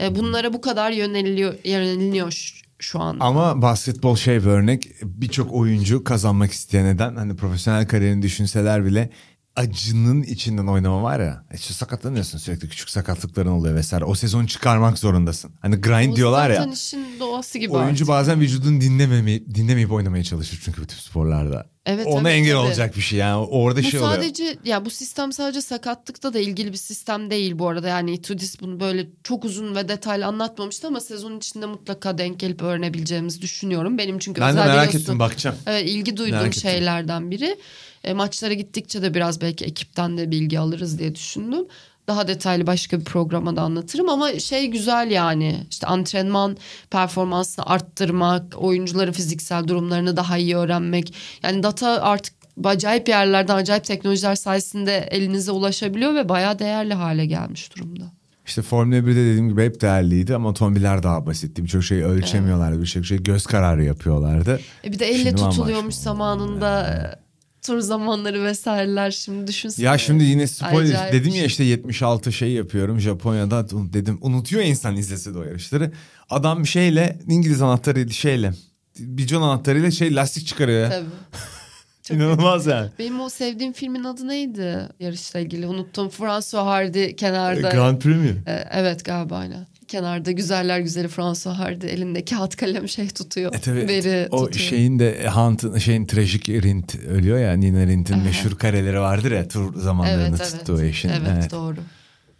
e, 0.00 0.16
bunlara 0.16 0.52
bu 0.52 0.60
kadar 0.60 0.90
yöneliliyor, 0.90 1.54
yöneliniyor 1.64 2.30
şu, 2.30 2.54
şu 2.78 3.00
an. 3.00 3.16
Ama 3.20 3.62
basketbol 3.62 4.16
şey 4.16 4.40
bir 4.40 4.46
örnek 4.46 4.88
birçok 5.02 5.52
oyuncu 5.52 6.04
kazanmak 6.04 6.52
isteyen 6.52 6.86
neden 6.86 7.16
hani 7.16 7.36
profesyonel 7.36 7.88
kariyerini 7.88 8.22
düşünseler 8.22 8.84
bile 8.84 9.10
acının 9.58 10.22
içinden 10.22 10.66
oynama 10.66 11.02
var 11.02 11.20
ya 11.20 11.44
işte 11.54 11.74
sakatlanıyorsun 11.74 12.38
sürekli 12.38 12.68
küçük 12.68 12.90
sakatlıkların 12.90 13.50
oluyor 13.50 13.74
vesaire 13.74 14.04
o 14.04 14.14
sezon 14.14 14.46
çıkarmak 14.46 14.98
zorundasın. 14.98 15.50
Hani 15.60 15.76
grind 15.76 16.12
Bu 16.12 16.16
diyorlar 16.16 16.50
ya 16.50 16.66
işin 16.72 17.06
doğası 17.20 17.58
gibi 17.58 17.72
oyuncu 17.72 17.90
artık. 18.04 18.08
bazen 18.08 18.40
vücudunu 18.40 18.80
dinlememeyip, 18.80 19.54
dinlemeyip 19.54 19.92
oynamaya 19.92 20.24
çalışır 20.24 20.60
çünkü 20.64 20.82
bu 20.82 20.86
tip 20.86 20.98
sporlarda. 20.98 21.66
Evet, 21.86 22.06
Ona 22.06 22.30
evet, 22.30 22.38
engel 22.40 22.52
tabii. 22.56 22.66
olacak 22.66 22.96
bir 22.96 23.00
şey 23.00 23.18
yani 23.18 23.36
orada 23.36 23.78
Bu 23.78 23.82
şey 23.82 24.00
oluyor. 24.00 24.14
sadece 24.14 24.56
ya 24.64 24.84
bu 24.84 24.90
sistem 24.90 25.32
sadece 25.32 25.60
sakatlıkta 25.62 26.34
da 26.34 26.38
ilgili 26.38 26.72
bir 26.72 26.76
sistem 26.76 27.30
değil 27.30 27.58
bu 27.58 27.68
arada. 27.68 27.88
Yani 27.88 28.12
Itudis 28.12 28.60
bunu 28.60 28.80
böyle 28.80 29.06
çok 29.24 29.44
uzun 29.44 29.74
ve 29.74 29.88
detaylı 29.88 30.26
anlatmamıştı 30.26 30.86
ama 30.86 31.00
sezon 31.00 31.36
içinde 31.36 31.66
mutlaka 31.66 32.18
denk 32.18 32.40
gelip 32.40 32.62
öğrenebileceğimizi 32.62 33.42
düşünüyorum. 33.42 33.98
Benim 33.98 34.18
çünkü 34.18 34.40
Ben 34.40 34.56
de 34.56 34.60
özel 34.60 34.68
merak 34.70 34.88
biliyorsun, 34.88 34.98
ettim 35.00 35.18
bakacağım. 35.18 35.56
Evet, 35.66 35.88
ilgi 35.88 36.16
duyduğum 36.16 36.34
Merak 36.36 36.46
ettim. 36.48 36.62
şeylerden 36.62 37.30
biri. 37.30 37.56
E, 38.04 38.12
maçlara 38.12 38.54
gittikçe 38.54 39.02
de 39.02 39.14
biraz 39.14 39.40
belki 39.40 39.64
ekipten 39.64 40.18
de 40.18 40.30
bilgi 40.30 40.58
alırız 40.58 40.98
diye 40.98 41.14
düşündüm. 41.14 41.66
Daha 42.08 42.28
detaylı 42.28 42.66
başka 42.66 43.00
bir 43.00 43.04
programa 43.04 43.56
da 43.56 43.62
anlatırım 43.62 44.08
ama 44.08 44.38
şey 44.38 44.66
güzel 44.66 45.10
yani 45.10 45.66
işte 45.70 45.86
antrenman 45.86 46.56
performansını 46.90 47.66
arttırmak, 47.66 48.54
oyuncuların 48.58 49.12
fiziksel 49.12 49.68
durumlarını 49.68 50.16
daha 50.16 50.38
iyi 50.38 50.56
öğrenmek. 50.56 51.14
Yani 51.42 51.62
data 51.62 52.02
artık 52.02 52.34
acayip 52.64 53.08
yerlerden 53.08 53.56
acayip 53.56 53.84
teknolojiler 53.84 54.34
sayesinde 54.34 55.08
elinize 55.10 55.52
ulaşabiliyor 55.52 56.14
ve 56.14 56.28
bayağı 56.28 56.58
değerli 56.58 56.94
hale 56.94 57.26
gelmiş 57.26 57.76
durumda. 57.76 58.04
İşte 58.46 58.62
Formula 58.62 58.96
1'de 58.96 59.14
dediğim 59.14 59.48
gibi 59.48 59.64
hep 59.64 59.80
değerliydi 59.80 60.34
ama 60.34 60.48
otomobiller 60.48 61.02
daha 61.02 61.26
basitti. 61.26 61.64
Birçok 61.64 61.84
şeyi 61.84 62.04
ölçemiyorlardı. 62.04 62.82
Birçok 62.82 63.04
şey 63.04 63.22
göz 63.22 63.46
kararı 63.46 63.84
yapıyorlardı. 63.84 64.60
E 64.84 64.92
bir 64.92 64.98
de 64.98 65.06
elle 65.06 65.16
Şimdi 65.16 65.36
tutuluyormuş 65.36 65.94
zamanında 65.94 66.86
e, 66.86 67.27
tur 67.62 67.80
zamanları 67.80 68.44
vesaireler 68.44 69.10
şimdi 69.10 69.46
düşünsene. 69.46 69.86
Ya 69.86 69.98
şimdi 69.98 70.24
yine 70.24 70.46
spoiler 70.46 70.94
Acayip 70.94 71.12
dedim 71.12 71.30
ya 71.30 71.36
şey. 71.36 71.46
işte 71.46 71.64
76 71.64 72.32
şey 72.32 72.52
yapıyorum 72.52 73.00
Japonya'da 73.00 73.66
dedim 73.70 74.18
unutuyor 74.20 74.62
insan 74.62 74.96
izlese 74.96 75.34
de 75.34 75.38
o 75.38 75.42
yarışları. 75.42 75.92
Adam 76.30 76.62
bir 76.62 76.68
şeyle 76.68 77.18
İngiliz 77.28 77.62
anahtarıyla 77.62 78.12
şeyle 78.12 78.52
bicon 78.98 79.42
anahtarıyla 79.42 79.90
şey 79.90 80.14
lastik 80.14 80.46
çıkarıyor 80.46 80.80
ya. 80.80 80.88
Tabii. 80.90 81.04
Çok 82.02 82.16
İnanılmaz 82.16 82.66
yani. 82.66 82.90
Benim 82.98 83.20
o 83.20 83.28
sevdiğim 83.28 83.72
filmin 83.72 84.04
adı 84.04 84.28
neydi? 84.28 84.88
Yarışla 85.00 85.40
ilgili 85.40 85.66
unuttum. 85.66 86.08
François 86.08 86.66
Hardy 86.66 87.16
kenarda. 87.16 87.68
Grand 87.68 87.98
Prix 87.98 88.16
mi? 88.16 88.42
E, 88.46 88.64
evet 88.72 89.04
galiba 89.04 89.36
aynen. 89.36 89.66
Kenarda 89.88 90.30
güzeller 90.32 90.80
güzeli 90.80 91.08
François 91.08 91.56
Hardy 91.58 91.86
elinde 91.86 92.24
kağıt 92.24 92.56
kalem 92.56 92.88
şey 92.88 93.08
tutuyor. 93.08 93.54
E 93.54 93.58
tabii 93.60 93.88
Veri 93.88 94.28
o 94.30 94.44
tutuyor. 94.46 94.66
şeyin 94.66 94.98
de 94.98 95.28
Hunt'ın 95.34 95.78
şeyin 95.78 96.06
trajik 96.06 96.48
Rint 96.48 96.94
ölüyor 96.94 97.38
ya 97.38 97.52
Nina 97.52 97.86
Rint'in 97.86 98.18
meşhur 98.18 98.58
kareleri 98.58 99.00
vardır 99.00 99.32
ya 99.32 99.48
tur 99.48 99.80
zamanlarını 99.80 100.28
evet, 100.28 100.40
evet. 100.40 100.58
tuttuğu 100.58 100.82
eşin. 100.82 101.08
Evet, 101.08 101.28
Evet. 101.32 101.50
doğru. 101.50 101.76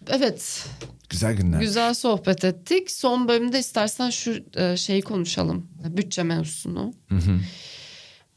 Evet 0.09 0.67
Güzel 1.11 1.35
günler. 1.35 1.61
güzel 1.61 1.95
sohbet 1.95 2.45
ettik. 2.45 2.91
Son 2.91 3.29
bölümde 3.29 3.59
istersen 3.59 4.11
şu 4.11 4.45
e, 4.57 4.77
şeyi 4.77 5.03
konuşalım. 5.03 5.67
Bütçe 5.97 6.23
mevzusunu. 6.23 6.93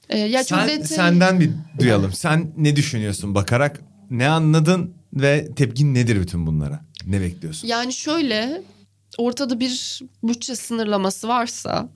E, 0.09 0.17
ya 0.19 0.43
Sen, 0.43 0.67
detay- 0.69 0.83
senden 0.87 1.39
bir 1.39 1.51
duyalım. 1.79 2.11
Sen 2.13 2.51
ne 2.57 2.75
düşünüyorsun 2.75 3.35
bakarak? 3.35 3.81
Ne 4.09 4.27
anladın 4.27 4.93
ve 5.13 5.49
tepkin 5.55 5.93
nedir 5.93 6.21
bütün 6.21 6.47
bunlara? 6.47 6.85
Ne 7.05 7.21
bekliyorsun? 7.21 7.67
Yani 7.67 7.93
şöyle 7.93 8.61
ortada 9.17 9.59
bir 9.59 10.01
bütçe 10.23 10.55
sınırlaması 10.55 11.27
varsa 11.27 11.89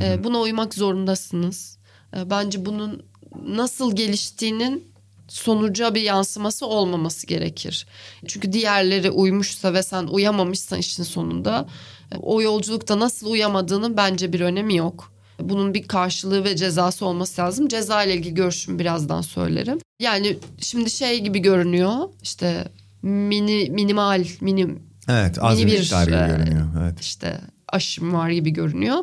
e, 0.00 0.24
buna 0.24 0.40
uymak 0.40 0.74
zorundasınız. 0.74 1.78
E, 2.16 2.30
bence 2.30 2.66
bunun 2.66 3.02
nasıl 3.46 3.96
geliştiğinin 3.96 4.92
sonuca 5.28 5.94
bir 5.94 6.02
yansıması 6.02 6.66
olmaması 6.66 7.26
gerekir. 7.26 7.86
Çünkü 8.26 8.52
diğerleri 8.52 9.10
uymuşsa 9.10 9.74
ve 9.74 9.82
sen 9.82 10.06
uyamamışsan 10.06 10.78
işin 10.78 11.02
sonunda 11.02 11.66
e, 12.12 12.16
o 12.16 12.42
yolculukta 12.42 12.98
nasıl 12.98 13.30
uyamadığının 13.30 13.96
bence 13.96 14.32
bir 14.32 14.40
önemi 14.40 14.76
yok. 14.76 15.12
Bunun 15.40 15.74
bir 15.74 15.88
karşılığı 15.88 16.44
ve 16.44 16.56
cezası 16.56 17.06
olması 17.06 17.42
lazım. 17.42 17.68
Ceza 17.68 18.04
ile 18.04 18.14
ilgili 18.14 18.34
görüşümü 18.34 18.78
birazdan 18.78 19.20
söylerim. 19.20 19.78
Yani 20.00 20.38
şimdi 20.58 20.90
şey 20.90 21.20
gibi 21.20 21.38
görünüyor. 21.38 22.08
işte 22.22 22.68
mini 23.02 23.70
minimal 23.70 24.24
minim 24.40 24.91
Evet 25.12 25.38
az 25.40 25.58
bir 25.58 25.66
gibi 25.66 26.14
e, 26.14 26.26
görünüyor. 26.26 26.66
Evet. 26.82 27.00
işte 27.00 27.40
aşım 27.68 28.12
var 28.14 28.30
gibi 28.30 28.50
görünüyor. 28.50 28.98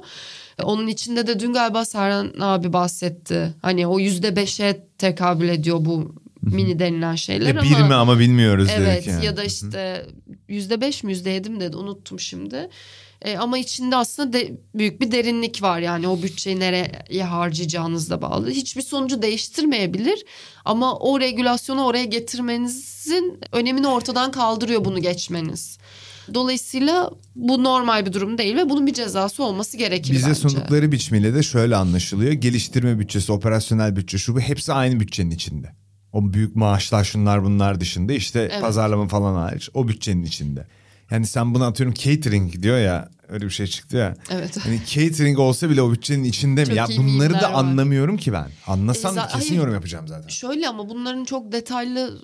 Onun 0.63 0.87
içinde 0.87 1.27
de 1.27 1.39
dün 1.39 1.53
galiba 1.53 1.85
Serhan 1.85 2.33
abi 2.39 2.73
bahsetti. 2.73 3.53
Hani 3.61 3.87
o 3.87 3.99
yüzde 3.99 4.35
beşe 4.35 4.85
tekabül 4.97 5.49
ediyor 5.49 5.77
bu 5.85 6.15
mini 6.41 6.79
denilen 6.79 7.15
şeyler 7.15 7.55
E, 7.55 7.59
ama. 7.59 7.61
bir 7.61 7.83
mi 7.83 7.93
ama 7.93 8.19
bilmiyoruz 8.19 8.69
Evet 8.77 8.97
dedik 8.97 9.07
yani. 9.07 9.25
ya 9.25 9.37
da 9.37 9.43
işte 9.43 10.05
yüzde 10.47 10.81
beş 10.81 11.03
mi 11.03 11.11
yüzde 11.11 11.29
yedi 11.29 11.49
mi 11.49 11.59
dedi 11.59 11.77
unuttum 11.77 12.19
şimdi. 12.19 12.69
E, 13.21 13.37
ama 13.37 13.57
içinde 13.57 13.95
aslında 13.95 14.33
de, 14.33 14.51
büyük 14.75 15.01
bir 15.01 15.11
derinlik 15.11 15.61
var 15.61 15.79
yani 15.79 16.07
o 16.07 16.21
bütçeyi 16.21 16.59
nereye 16.59 17.23
harcayacağınızla 17.23 18.21
bağlı. 18.21 18.49
Hiçbir 18.49 18.81
sonucu 18.81 19.21
değiştirmeyebilir 19.21 20.25
ama 20.65 20.95
o 20.99 21.19
regülasyonu 21.19 21.85
oraya 21.85 22.05
getirmenizin 22.05 23.39
önemini 23.51 23.87
ortadan 23.87 24.31
kaldırıyor 24.31 24.85
bunu 24.85 25.01
geçmeniz. 25.01 25.77
Dolayısıyla 26.33 27.09
bu 27.35 27.63
normal 27.63 28.05
bir 28.05 28.13
durum 28.13 28.37
değil 28.37 28.55
ve 28.55 28.69
bunun 28.69 28.87
bir 28.87 28.93
cezası 28.93 29.43
olması 29.43 29.77
gerekir 29.77 30.13
Bize 30.13 30.27
bence. 30.27 30.39
sundukları 30.39 30.91
biçimiyle 30.91 31.33
de 31.33 31.43
şöyle 31.43 31.75
anlaşılıyor. 31.75 32.31
Geliştirme 32.31 32.99
bütçesi, 32.99 33.31
operasyonel 33.31 33.95
bütçe 33.95 34.17
şu 34.17 34.35
bu 34.35 34.39
hepsi 34.39 34.73
aynı 34.73 34.99
bütçenin 34.99 35.31
içinde. 35.31 35.71
O 36.13 36.33
büyük 36.33 36.55
maaşlar 36.55 37.03
şunlar 37.03 37.43
bunlar 37.43 37.79
dışında 37.81 38.13
işte 38.13 38.39
Evet. 38.51 38.61
pazarlama 38.61 39.07
falan 39.07 39.35
hariç 39.35 39.69
o 39.73 39.87
bütçenin 39.87 40.23
içinde. 40.23 40.67
Yani 41.11 41.27
sen 41.27 41.55
buna 41.55 41.67
atıyorum 41.67 41.93
catering 41.93 42.61
diyor 42.63 42.77
ya 42.79 43.09
öyle 43.29 43.45
bir 43.45 43.49
şey 43.49 43.67
çıktı 43.67 43.97
ya. 43.97 44.15
Evet. 44.29 44.57
Hani 44.65 44.81
catering 44.87 45.39
olsa 45.39 45.69
bile 45.69 45.81
o 45.81 45.91
bütçenin 45.91 46.23
içinde 46.23 46.61
mi? 46.61 46.67
Çok 46.67 46.75
Ya 46.75 46.87
bunları 46.97 47.33
da 47.33 47.37
var. 47.41 47.51
anlamıyorum 47.53 48.17
ki 48.17 48.33
ben. 48.33 48.47
Anlasam 48.67 49.17
E, 49.17 49.21
kesin 49.21 49.39
hayır. 49.49 49.61
yorum 49.61 49.73
yapacağım 49.73 50.07
zaten. 50.07 50.27
Şöyle 50.29 50.67
ama 50.69 50.89
bunların 50.89 51.25
çok 51.25 51.51
detaylı 51.51 52.21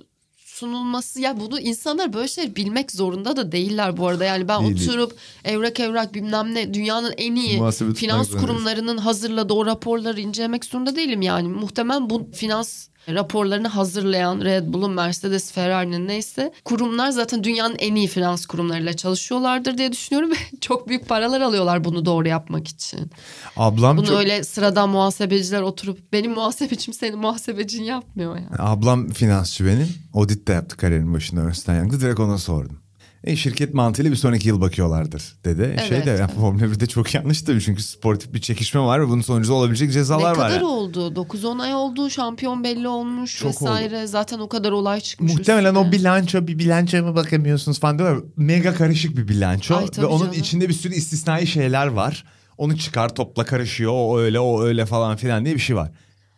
sunulması 0.55 1.21
ya 1.21 1.39
bunu 1.39 1.59
insanlar 1.59 2.13
böyle 2.13 2.27
şeyler 2.27 2.55
bilmek 2.55 2.91
zorunda 2.91 3.37
da 3.37 3.51
değiller 3.51 3.97
bu 3.97 4.07
arada. 4.07 4.25
Yani 4.25 4.47
ben 4.47 4.61
Değil, 4.61 4.77
değil. 4.77 4.89
oturup 4.89 5.15
evrak 5.43 5.79
evrak 5.79 6.13
bilmem 6.13 6.53
ne 6.55 6.73
dünyanın 6.73 7.13
en 7.17 7.35
iyi 7.35 7.57
Muhasebe 7.57 7.93
finans 7.93 8.29
kurumlarının 8.29 8.97
hazırladığı 8.97 9.53
o 9.53 9.65
raporları 9.65 10.21
incelemek 10.21 10.65
zorunda 10.65 10.95
değilim 10.95 11.21
yani. 11.21 11.47
Muhtemelen 11.47 12.09
bu 12.09 12.29
finans 12.33 12.87
raporlarını 13.09 13.67
hazırlayan 13.67 14.41
Red 14.41 14.73
Bull'un, 14.73 14.91
Mercedes, 14.91 15.51
Ferrari'nin 15.51 16.07
neyse 16.07 16.53
kurumlar 16.65 17.09
zaten 17.09 17.43
dünyanın 17.43 17.75
en 17.79 17.95
iyi 17.95 18.07
finans 18.07 18.45
kurumlarıyla 18.45 18.93
çalışıyorlardır 18.93 19.77
diye 19.77 19.91
düşünüyorum 19.91 20.31
ve 20.31 20.35
çok 20.61 20.89
büyük 20.89 21.09
paralar 21.09 21.41
alıyorlar 21.41 21.83
bunu 21.83 22.05
doğru 22.05 22.27
yapmak 22.27 22.67
için. 22.67 23.11
Ablam 23.57 23.97
Bunu 23.97 24.05
çok... 24.05 24.17
öyle 24.17 24.43
sıradan 24.43 24.89
muhasebeciler 24.89 25.61
oturup 25.61 26.13
benim 26.13 26.31
muhasebecim 26.31 26.93
senin 26.93 27.19
muhasebecin 27.19 27.83
yapmıyor 27.83 28.35
yani. 28.35 28.55
Ablam 28.59 29.09
finansçı 29.09 29.65
benim. 29.65 29.87
Audit 30.13 30.47
de 30.47 30.53
yaptı 30.53 30.77
kariyerin 30.77 31.13
başında 31.13 31.41
Ernst 31.41 31.67
Young'da. 31.67 31.99
Direkt 31.99 32.19
ona 32.19 32.37
sordum. 32.37 32.84
E, 33.25 33.35
şirket 33.35 33.73
mantığıyla 33.73 34.11
bir 34.11 34.15
sonraki 34.15 34.47
yıl 34.47 34.61
bakıyorlardır 34.61 35.23
dedi. 35.45 35.61
Evet. 35.61 35.89
şey 35.89 36.05
de 36.05 36.09
yani 36.09 36.31
Formula 36.31 36.65
1'de 36.65 36.87
çok 36.87 37.13
yanlış 37.13 37.41
tabii 37.41 37.61
çünkü 37.61 37.83
sportif 37.83 38.33
bir 38.33 38.41
çekişme 38.41 38.81
var 38.81 39.01
ve 39.01 39.07
bunun 39.07 39.21
sonucunda 39.21 39.57
olabilecek 39.57 39.91
cezalar 39.91 40.33
ne 40.33 40.37
var. 40.37 40.47
kadar 40.47 40.49
yani. 40.49 40.65
oldu? 40.65 41.07
9-10 41.15 41.61
ay 41.63 41.75
oldu. 41.75 42.09
Şampiyon 42.09 42.63
belli 42.63 42.87
olmuş 42.87 43.39
Çok 43.39 43.49
vesaire. 43.49 44.07
Zaten 44.07 44.39
o 44.39 44.49
kadar 44.49 44.71
olay 44.71 44.99
çıkmış. 45.01 45.33
Muhtemelen 45.33 45.73
üstüne. 45.75 45.89
o 45.89 45.91
bilanço 45.91 46.47
bir 46.47 46.59
bilançoya 46.59 47.03
mı 47.03 47.15
bakamıyorsunuz 47.15 47.79
falan 47.79 47.99
diyorlar. 47.99 48.23
Mega 48.37 48.73
karışık 48.73 49.17
bir 49.17 49.27
bilanço 49.27 49.75
Ay, 49.75 49.85
ve 49.97 50.05
onun 50.05 50.19
canım. 50.25 50.39
içinde 50.39 50.69
bir 50.69 50.73
sürü 50.73 50.93
istisnai 50.93 51.47
şeyler 51.47 51.87
var. 51.87 52.23
Onu 52.57 52.77
çıkar 52.77 53.15
topla 53.15 53.45
karışıyor 53.45 53.91
o 53.95 54.19
öyle 54.19 54.39
o 54.39 54.63
öyle 54.63 54.85
falan 54.85 55.15
filan 55.15 55.45
diye 55.45 55.55
bir 55.55 55.59
şey 55.59 55.75
var. 55.75 55.91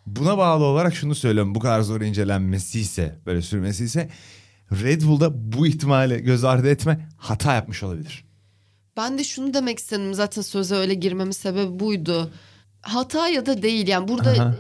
Buna 0.05 0.37
bağlı 0.37 0.63
olarak 0.63 0.95
şunu 0.95 1.15
söylüyorum 1.15 1.55
bu 1.55 1.59
kadar 1.59 1.81
zor 1.81 2.01
incelenmesi 2.01 2.79
ise 2.79 3.19
böyle 3.25 3.41
sürmesi 3.41 3.83
ise 3.83 4.09
Red 4.71 5.01
Bull'da 5.01 5.51
bu 5.57 5.67
ihtimali 5.67 6.23
göz 6.23 6.43
ardı 6.43 6.69
etme 6.69 7.09
hata 7.17 7.53
yapmış 7.53 7.83
olabilir. 7.83 8.25
Ben 8.97 9.17
de 9.17 9.23
şunu 9.23 9.53
demek 9.53 9.79
istedim. 9.79 10.13
Zaten 10.13 10.41
söze 10.41 10.75
öyle 10.75 10.93
girmemin 10.93 11.31
sebebi 11.31 11.79
buydu. 11.79 12.31
Hata 12.81 13.27
ya 13.27 13.45
da 13.45 13.61
değil 13.61 13.87
yani 13.87 14.07
burada 14.07 14.29
Aha. 14.29 14.55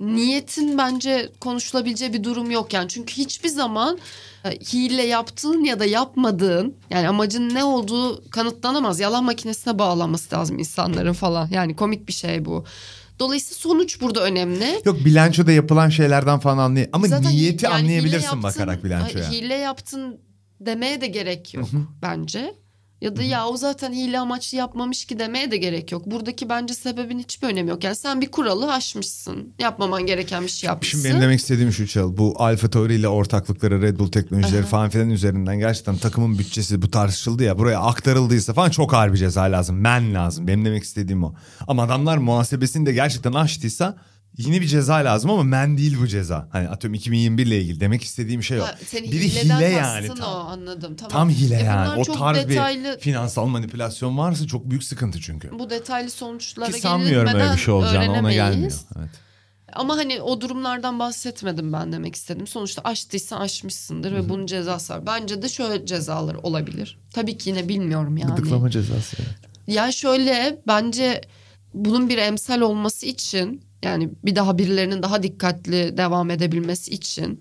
niyetin 0.00 0.78
bence 0.78 1.32
konuşulabileceği 1.40 2.12
bir 2.12 2.24
durum 2.24 2.50
yok 2.50 2.72
yani. 2.72 2.88
Çünkü 2.88 3.14
hiçbir 3.14 3.48
zaman 3.48 3.98
e, 4.44 4.50
hile 4.50 5.02
yaptığın 5.02 5.64
ya 5.64 5.80
da 5.80 5.84
yapmadığın 5.84 6.74
yani 6.90 7.08
amacın 7.08 7.54
ne 7.54 7.64
olduğu 7.64 8.30
kanıtlanamaz. 8.30 9.00
Yalan 9.00 9.24
makinesine 9.24 9.78
bağlanması 9.78 10.34
lazım 10.34 10.58
insanların 10.58 11.12
falan. 11.12 11.48
Yani 11.50 11.76
komik 11.76 12.08
bir 12.08 12.12
şey 12.12 12.44
bu. 12.44 12.64
Dolayısıyla 13.18 13.56
sonuç 13.58 14.00
burada 14.00 14.24
önemli. 14.24 14.82
Yok 14.84 15.04
bilançoda 15.04 15.52
yapılan 15.52 15.88
şeylerden 15.88 16.38
falan 16.38 16.58
anlay 16.58 16.88
ama 16.92 17.06
Zaten 17.06 17.32
niyeti 17.32 17.64
yani 17.64 17.74
anlayabilirsin 17.74 18.24
yaptın, 18.24 18.42
bakarak 18.42 18.84
bilançoya. 18.84 19.30
Hile 19.30 19.54
yaptın 19.54 20.20
demeye 20.60 21.00
de 21.00 21.06
gerek 21.06 21.54
yok 21.54 21.68
bence. 22.02 22.54
Ya 23.00 23.16
da 23.16 23.22
ya 23.22 23.46
o 23.46 23.56
zaten 23.56 23.92
hile 23.92 24.18
amaçlı 24.18 24.58
yapmamış 24.58 25.04
ki 25.04 25.18
demeye 25.18 25.50
de 25.50 25.56
gerek 25.56 25.92
yok. 25.92 26.06
Buradaki 26.06 26.48
bence 26.48 26.74
sebebin 26.74 27.18
hiçbir 27.18 27.48
önemi 27.48 27.70
yok. 27.70 27.84
Yani 27.84 27.96
sen 27.96 28.20
bir 28.20 28.30
kuralı 28.30 28.72
aşmışsın. 28.72 29.54
Yapmaman 29.58 30.06
gereken 30.06 30.42
bir 30.42 30.48
şey 30.48 30.68
yapmışsın. 30.68 30.98
Şimdi 30.98 31.08
benim 31.10 31.22
demek 31.22 31.40
istediğim 31.40 31.72
şu 31.72 31.86
Çal. 31.86 32.16
Bu 32.16 32.34
Alfa 32.36 32.70
Tauri 32.70 32.94
ile 32.94 33.08
ortaklıkları 33.08 33.82
Red 33.82 33.98
Bull 33.98 34.10
teknolojileri 34.10 34.62
Aha. 34.62 34.68
falan 34.68 34.90
filan 34.90 35.10
üzerinden 35.10 35.58
gerçekten 35.58 35.96
takımın 35.96 36.38
bütçesi 36.38 36.82
bu 36.82 36.90
tartışıldı 36.90 37.42
ya. 37.42 37.58
Buraya 37.58 37.80
aktarıldıysa 37.80 38.52
falan 38.52 38.70
çok 38.70 38.94
ağır 38.94 39.12
bir 39.12 39.18
ceza 39.18 39.42
lazım. 39.42 39.76
Men 39.76 40.14
lazım. 40.14 40.46
Benim 40.46 40.64
demek 40.64 40.84
istediğim 40.84 41.24
o. 41.24 41.34
Ama 41.68 41.82
adamlar 41.82 42.16
muhasebesini 42.16 42.86
de 42.86 42.92
gerçekten 42.92 43.32
aştıysa 43.32 43.96
yine 44.38 44.60
bir 44.60 44.66
ceza 44.66 44.94
lazım 44.94 45.30
ama 45.30 45.42
men 45.42 45.78
değil 45.78 45.96
bu 46.00 46.06
ceza. 46.06 46.48
Hani 46.52 46.68
atıyorum 46.68 46.94
2021 46.94 47.46
ile 47.46 47.60
ilgili 47.60 47.80
demek 47.80 48.02
istediğim 48.02 48.42
şey 48.42 48.60
o. 48.60 48.64
Ha, 48.64 48.74
Biri 48.92 49.28
hileden 49.30 49.56
hile 49.56 49.64
yani 49.68 50.08
tam. 50.08 50.18
o 50.20 50.24
anladım. 50.38 50.96
Tamam. 50.96 51.10
Tam 51.12 51.30
hile 51.30 51.56
E 51.60 51.62
yani. 51.64 52.00
O 52.00 52.04
çok 52.04 52.18
tarz 52.18 52.48
detaylı, 52.48 52.94
bir 52.96 53.00
finansal 53.00 53.46
manipülasyon 53.46 54.18
varsa 54.18 54.46
çok 54.46 54.70
büyük 54.70 54.84
sıkıntı 54.84 55.20
çünkü. 55.20 55.58
bu 55.58 55.70
detaylı 55.70 56.10
sonuçlara 56.10 56.70
Ki 56.72 56.80
sanmıyorum 56.80 57.34
öyle 57.34 57.52
bir 57.52 57.58
şey 57.58 57.74
olacağını 57.74 57.98
ona 58.04 58.10
öğrenemeyiz. 58.12 58.36
gelmiyor. 58.36 58.72
Evet. 58.98 59.10
Ama 59.72 59.96
hani 59.96 60.20
o 60.20 60.40
durumlardan 60.40 60.98
bahsetmedim 60.98 61.72
ben 61.72 61.92
demek 61.92 62.14
istedim. 62.14 62.46
Sonuçta 62.46 62.82
aştıysan 62.82 63.40
aşmışsındır 63.40 64.12
ve 64.12 64.28
bunun 64.28 64.46
cezası 64.46 64.92
var. 64.92 65.06
Bence 65.06 65.42
de 65.42 65.48
şöyle 65.48 65.86
cezalar 65.86 66.34
olabilir. 66.34 66.98
Tabii 67.14 67.38
ki 67.38 67.50
yine 67.50 67.68
bilmiyorum 67.68 68.16
yani. 68.16 68.34
Gıdıklama 68.36 68.70
cezası. 68.70 69.16
Ya 69.66 69.92
şöyle 69.92 70.58
bence 70.66 71.20
bunun 71.74 72.08
bir 72.08 72.18
emsal 72.18 72.60
olması 72.60 73.06
için 73.06 73.62
yani 73.86 74.08
bir 74.24 74.36
daha 74.36 74.58
birilerinin 74.58 75.02
daha 75.02 75.22
dikkatli 75.22 75.96
devam 75.96 76.30
edebilmesi 76.30 76.90
için 76.90 77.40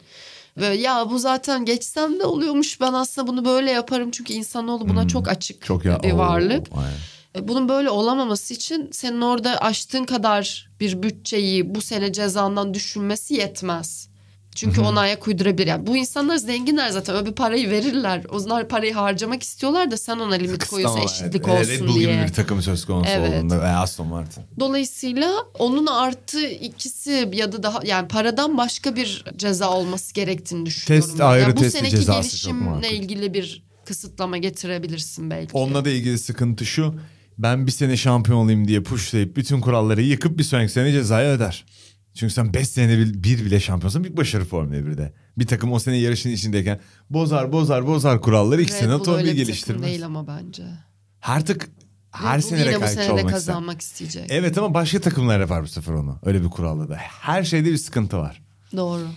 ve 0.57 0.65
ya 0.67 1.09
bu 1.09 1.19
zaten 1.19 1.65
geçsem 1.65 2.19
de 2.19 2.25
oluyormuş 2.25 2.81
ben 2.81 2.93
aslında 2.93 3.27
bunu 3.27 3.45
böyle 3.45 3.71
yaparım 3.71 4.11
çünkü 4.11 4.33
insanoğlu 4.33 4.89
buna 4.89 5.01
Hmm. 5.01 5.07
çok 5.07 5.27
açık 5.27 5.65
Çok 5.65 5.85
ya. 5.85 6.03
bir 6.03 6.11
Oo, 6.11 6.17
varlık. 6.17 6.67
aynen. 6.75 6.97
E, 7.35 7.47
Bunun 7.47 7.69
böyle 7.69 7.89
olamaması 7.89 8.53
için 8.53 8.89
senin 8.91 9.21
orada 9.21 9.57
aştığın 9.57 10.03
kadar 10.05 10.69
bir 10.79 11.03
bütçeyi 11.03 11.75
bu 11.75 11.81
sene 11.81 12.13
cezandan 12.13 12.73
düşünmesi 12.73 13.33
yetmez. 13.33 14.09
Çünkü 14.56 14.82
ona 14.82 14.99
ayak 14.99 15.28
uydurabilir. 15.28 15.68
Yani 15.68 15.88
bu 15.88 15.97
insanlar 15.97 16.38
zenginler 16.38 16.89
zaten 16.89 17.16
öyle 17.16 17.26
bir 17.26 17.32
parayı 17.32 17.70
verirler. 17.70 18.24
Onlar 18.30 18.68
parayı 18.68 18.93
harcamak 18.93 19.43
istiyorlar 19.43 19.91
da 19.91 19.97
sen 19.97 20.20
ona 20.20 20.36
limit 20.36 20.66
koyuyorsun 20.68 21.01
Kısıtlama 21.01 21.28
eşitlik 21.28 21.47
var. 21.47 21.60
olsun 21.60 21.72
Red 21.72 21.82
Bull 21.82 21.95
diye. 21.95 22.14
gibi 22.14 22.24
bir 22.28 22.34
takım 22.34 22.62
söz 22.62 22.86
konusu 22.86 23.10
Evet. 23.12 23.34
olduğunda 23.34 23.62
veya 23.62 23.80
Aston 23.80 24.08
Martin. 24.08 24.43
Dolayısıyla 24.60 25.32
onun 25.60 25.86
artı 25.86 26.47
ikisi 26.47 27.30
ya 27.34 27.51
da 27.51 27.64
daha 27.64 27.80
yani 27.84 28.08
paradan 28.08 28.58
başka 28.58 28.95
bir 28.95 29.26
ceza 29.38 29.70
olması 29.72 30.14
gerektiğini 30.14 30.66
düşünüyorum. 30.66 31.08
Test 31.08 31.20
ben. 31.20 31.26
ayrı, 31.26 31.41
Yani 31.43 31.56
bu 31.56 31.60
testi 31.62 31.78
seneki 31.78 31.95
cezası 31.95 32.22
gelişimle 32.30 32.89
ilgili 32.91 33.34
bir 33.34 33.64
kısıtlama 33.86 34.38
getirebilirsin 34.38 35.30
belki. 35.30 35.49
Onunla 35.53 35.86
da 35.86 35.89
ilgili 35.89 36.18
sıkıntı 36.20 36.66
şu. 36.66 36.95
Ben 37.38 37.68
bir 37.68 37.72
sene 37.72 37.97
şampiyon 37.97 38.38
olayım 38.38 38.68
diye 38.68 38.84
pushlayıp 38.84 39.36
bütün 39.36 39.62
kuralları 39.62 40.01
yıkıp 40.01 40.38
bir 40.38 40.43
sonraki 40.43 40.72
sene 40.72 40.91
cezayı 40.91 41.30
öder. 41.30 41.66
Çünkü 42.16 42.34
sen 42.34 42.53
5 42.53 42.70
senede 42.70 43.24
bir, 43.24 43.45
bile 43.45 43.59
şampiyonsan 43.59 44.03
büyük 44.03 44.18
başarı 44.18 44.45
Formula 44.45 44.76
1'de. 44.78 45.13
Bir 45.38 45.47
takım 45.47 45.72
o 45.74 45.80
sene 45.80 45.97
yarışın 45.97 46.30
içindeyken 46.30 46.80
bozar 47.09 47.51
bozar 47.51 47.88
bozar 47.88 48.22
kuralları 48.22 48.61
iki 48.61 48.74
Red 48.74 48.78
sene 48.80 48.95
otomobil 48.95 49.32
geliştirmez. 49.32 49.84
değil 49.84 50.05
ama 50.05 50.28
bence. 50.28 50.63
Artık 51.22 51.70
her 52.11 52.38
Red 52.38 52.41
sene 52.43 52.66
rekabetçi 52.66 52.99
olmak 53.11 53.18
ister. 53.20 53.32
kazanmak 53.32 53.82
isteyecek. 53.82 54.26
Evet 54.30 54.57
ama 54.57 54.74
başka 54.74 54.99
takımlar 55.01 55.39
yapar 55.39 55.63
bu 55.63 55.68
sefer 55.68 55.93
onu. 55.93 56.20
Öyle 56.26 56.43
bir 56.43 56.49
kuralda 56.49 56.89
da. 56.89 56.95
Her 56.95 57.43
şeyde 57.43 57.72
bir 57.72 57.78
sıkıntı 57.78 58.18
var. 58.18 58.41
Doğru. 58.76 59.07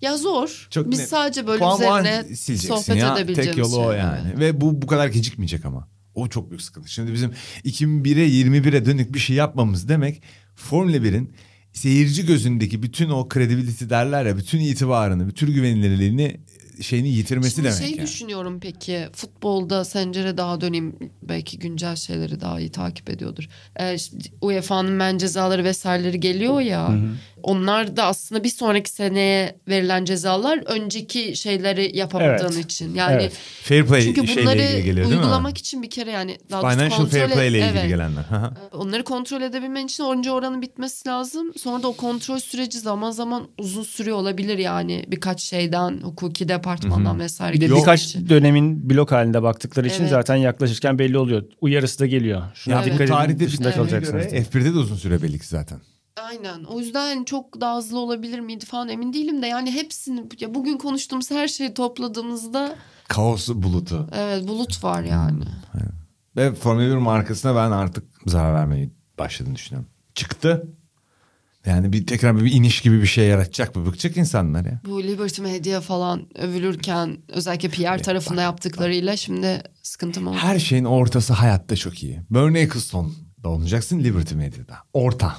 Ya 0.00 0.16
zor. 0.16 0.66
Çok 0.70 0.90
Biz 0.90 0.98
net. 0.98 1.08
sadece 1.08 1.46
böyle 1.46 1.58
Puan 1.58 1.76
üzerine 2.04 2.34
sohbet 2.36 2.96
ya. 2.96 3.16
edebileceğimiz 3.18 3.56
Tek 3.56 3.58
yolu 3.58 3.76
o 3.86 3.90
şeyler. 3.92 3.98
yani. 3.98 4.40
Ve 4.40 4.60
bu 4.60 4.82
bu 4.82 4.86
kadar 4.86 5.08
gecikmeyecek 5.08 5.64
ama. 5.64 5.88
O 6.14 6.28
çok 6.28 6.50
büyük 6.50 6.62
sıkıntı. 6.62 6.90
Şimdi 6.90 7.12
bizim 7.12 7.32
2001'e 7.64 8.28
21'e 8.28 8.84
dönük 8.86 9.14
bir 9.14 9.18
şey 9.18 9.36
yapmamız 9.36 9.88
demek 9.88 10.22
Formula 10.54 10.96
1'in 10.96 11.32
seyirci 11.72 12.26
gözündeki 12.26 12.82
bütün 12.82 13.10
o 13.10 13.28
credibility 13.34 13.84
derler 13.90 14.26
ya 14.26 14.36
bütün 14.36 14.60
itibarını, 14.60 15.28
bütün 15.28 15.54
güvenilirliğini 15.54 16.36
şeyini 16.80 17.08
yitirmesi 17.08 17.54
Şimdi 17.54 17.68
demek 17.68 17.78
şey 17.78 17.90
yani. 17.90 18.02
düşünüyorum 18.02 18.60
peki 18.60 19.06
futbolda 19.12 19.84
Sencer'e 19.84 20.36
daha 20.36 20.60
döneyim 20.60 20.96
belki 21.22 21.58
güncel 21.58 21.96
şeyleri 21.96 22.40
daha 22.40 22.60
iyi 22.60 22.70
takip 22.72 23.10
ediyordur. 23.10 23.48
Ee, 23.80 23.96
UEFA'nın 24.40 24.92
men 24.92 25.18
cezaları 25.18 25.64
vesaireleri 25.64 26.20
geliyor 26.20 26.60
ya 26.60 26.98
onlar 27.42 27.96
da 27.96 28.04
aslında 28.04 28.44
bir 28.44 28.48
sonraki 28.48 28.90
seneye 28.90 29.56
verilen 29.68 30.04
cezalar 30.04 30.62
önceki 30.66 31.36
şeyleri 31.36 31.96
yapamadığın 31.96 32.52
Evet. 32.54 32.64
için. 32.64 32.94
Yani 32.94 33.12
Evet. 33.22 33.32
Fair 33.62 33.86
play 33.86 34.02
çünkü 34.02 34.20
bunları 34.22 34.58
ilgili 34.62 34.84
geliyor 34.84 34.96
değil 35.06 35.08
mi? 35.08 35.22
uygulamak 35.22 35.58
için 35.58 35.82
bir 35.82 35.90
kere 35.90 36.10
yani 36.10 36.38
daha 36.50 36.70
Financial 36.70 37.06
fair 37.06 37.30
play 37.30 37.48
ile 37.48 37.58
ilgili 37.58 37.78
evet. 37.78 37.88
gelenler. 37.88 38.22
Hı. 38.22 38.52
Onları 38.72 39.04
kontrol 39.04 39.42
edebilmen 39.42 39.84
için 39.86 40.04
oyuncu 40.04 40.30
oranı 40.30 40.62
bitmesi 40.62 41.08
lazım. 41.08 41.52
Sonra 41.58 41.82
da 41.82 41.88
o 41.88 41.92
kontrol 41.92 42.38
süreci 42.38 42.78
zaman 42.78 43.10
zaman 43.10 43.48
uzun 43.58 43.82
sürüyor 43.82 44.16
olabilir 44.16 44.58
yani. 44.58 45.04
Birkaç 45.08 45.42
şeyden, 45.42 46.00
hukuki 46.02 46.48
departmandan 46.48 47.20
vesaire. 47.20 47.54
Bir 47.54 47.60
de 47.60 47.66
gibi 47.66 47.76
birkaç 47.76 48.02
için. 48.04 48.28
dönemin 48.28 48.90
blok 48.90 49.12
halinde 49.12 49.42
baktıkları 49.42 49.86
için 49.88 50.00
Evet. 50.00 50.10
zaten 50.10 50.36
yaklaşırken 50.36 50.98
belli 50.98 51.18
oluyor. 51.18 51.42
Uyarısı 51.60 51.98
da 51.98 52.06
geliyor. 52.06 52.42
Şuna 52.54 52.74
Ya 52.74 52.80
Evet. 52.80 52.88
bu 52.90 52.94
dikkat 52.94 53.06
edin 53.08 53.14
tarihte 53.14 53.46
dışında 53.46 53.68
bitmeye 53.68 53.74
kalacaksınız. 53.76 54.22
göre 54.22 54.30
diye. 54.30 54.42
F1'de 54.42 54.74
de 54.74 54.78
uzun 54.78 54.96
süre 54.96 55.22
belli 55.22 55.38
ki 55.38 55.46
zaten. 55.46 55.78
Aynen. 56.16 56.64
O 56.64 56.80
yüzden 56.80 57.24
çok 57.24 57.60
daha 57.60 57.76
hızlı 57.76 57.98
olabilir 57.98 58.40
miydi 58.40 58.66
falan 58.66 58.88
emin 58.88 59.12
değilim 59.12 59.42
de 59.42 59.46
yani 59.46 59.72
hepsini 59.72 60.24
ya 60.40 60.54
bugün 60.54 60.78
konuştuğumuz 60.78 61.30
her 61.30 61.48
şeyi 61.48 61.74
topladığımızda 61.74 62.76
Kaos 63.08 63.48
bulutu. 63.48 64.08
evet 64.12 64.48
bulut 64.48 64.84
var 64.84 65.02
yani. 65.02 65.44
Ve 66.36 66.54
Formula 66.54 66.90
1 66.90 66.94
markasına 66.96 67.56
ben 67.56 67.70
artık 67.70 68.04
zarar 68.26 68.54
vermeyi 68.54 68.90
başladığını 69.18 69.54
düşünüyorum. 69.54 69.90
Çıktı. 70.14 70.66
Yani 71.66 71.92
bir 71.92 72.06
tekrar 72.06 72.36
bir 72.44 72.52
iniş 72.52 72.80
gibi 72.80 73.00
bir 73.02 73.06
şey 73.06 73.26
yaratacak 73.28 73.76
mı? 73.76 73.86
Bıkacak 73.86 74.16
insanlar 74.16 74.64
ya. 74.64 74.80
Bu 74.84 75.02
Liberty 75.02 75.42
Media 75.42 75.80
falan 75.80 76.26
övülürken 76.38 77.18
özellikle 77.28 77.68
PR 77.68 78.02
tarafında 78.02 78.42
yaptıklarıyla 78.42 79.16
şimdi 79.16 79.62
sıkıntım 79.82 80.26
oldu. 80.26 80.36
Her 80.36 80.58
şeyin 80.58 80.84
ortası 80.84 81.32
hayatta 81.32 81.76
çok 81.76 82.02
iyi. 82.02 82.20
Bernie 82.30 82.60
Eccleston'da 82.62 83.48
olacaksın 83.48 83.98
Liberty 84.04 84.34
Media'da. 84.34 84.76
Orta. 84.92 85.36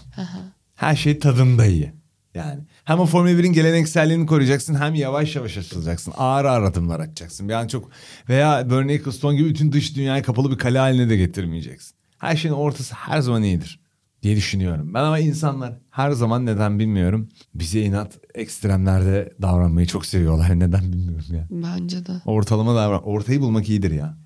Her 0.81 0.95
şey 0.95 1.19
tadında 1.19 1.65
iyi. 1.65 1.93
Yani 2.33 2.59
hem 2.83 2.99
o 2.99 3.05
Formula 3.05 3.31
1'in 3.31 3.53
gelenekselliğini 3.53 4.25
koruyacaksın 4.25 4.75
hem 4.75 4.95
yavaş 4.95 5.35
yavaş 5.35 5.57
açılacaksın. 5.57 6.13
Ağır 6.17 6.45
ağır 6.45 6.61
adımlar 6.61 6.99
atacaksın. 6.99 7.47
Yani 7.49 7.69
çok 7.69 7.89
veya 8.29 8.69
Bernie 8.69 8.95
Eccleston 8.95 9.35
gibi 9.35 9.49
bütün 9.49 9.71
dış 9.71 9.95
dünyaya 9.95 10.23
kapalı 10.23 10.51
bir 10.51 10.57
kale 10.57 10.79
haline 10.79 11.09
de 11.09 11.17
getirmeyeceksin. 11.17 11.95
Her 12.17 12.35
şeyin 12.35 12.53
ortası 12.55 12.95
her 12.95 13.19
zaman 13.19 13.43
iyidir. 13.43 13.79
diye 14.23 14.35
düşünüyorum. 14.35 14.93
Ben 14.93 15.03
ama 15.03 15.19
insanlar 15.19 15.73
her 15.89 16.11
zaman 16.11 16.45
neden 16.45 16.79
bilmiyorum. 16.79 17.29
Bize 17.55 17.81
inat 17.81 18.19
ekstremlerde 18.35 19.33
davranmayı 19.41 19.87
çok 19.87 20.05
seviyorlar. 20.05 20.49
Neden 20.59 20.93
bilmiyorum 20.93 21.35
ya. 21.35 21.47
Bence 21.51 22.05
de. 22.05 22.11
Ortalama 22.25 22.75
davran. 22.75 23.03
Ortayı 23.03 23.41
bulmak 23.41 23.69
iyidir 23.69 23.91
ya. 23.91 24.17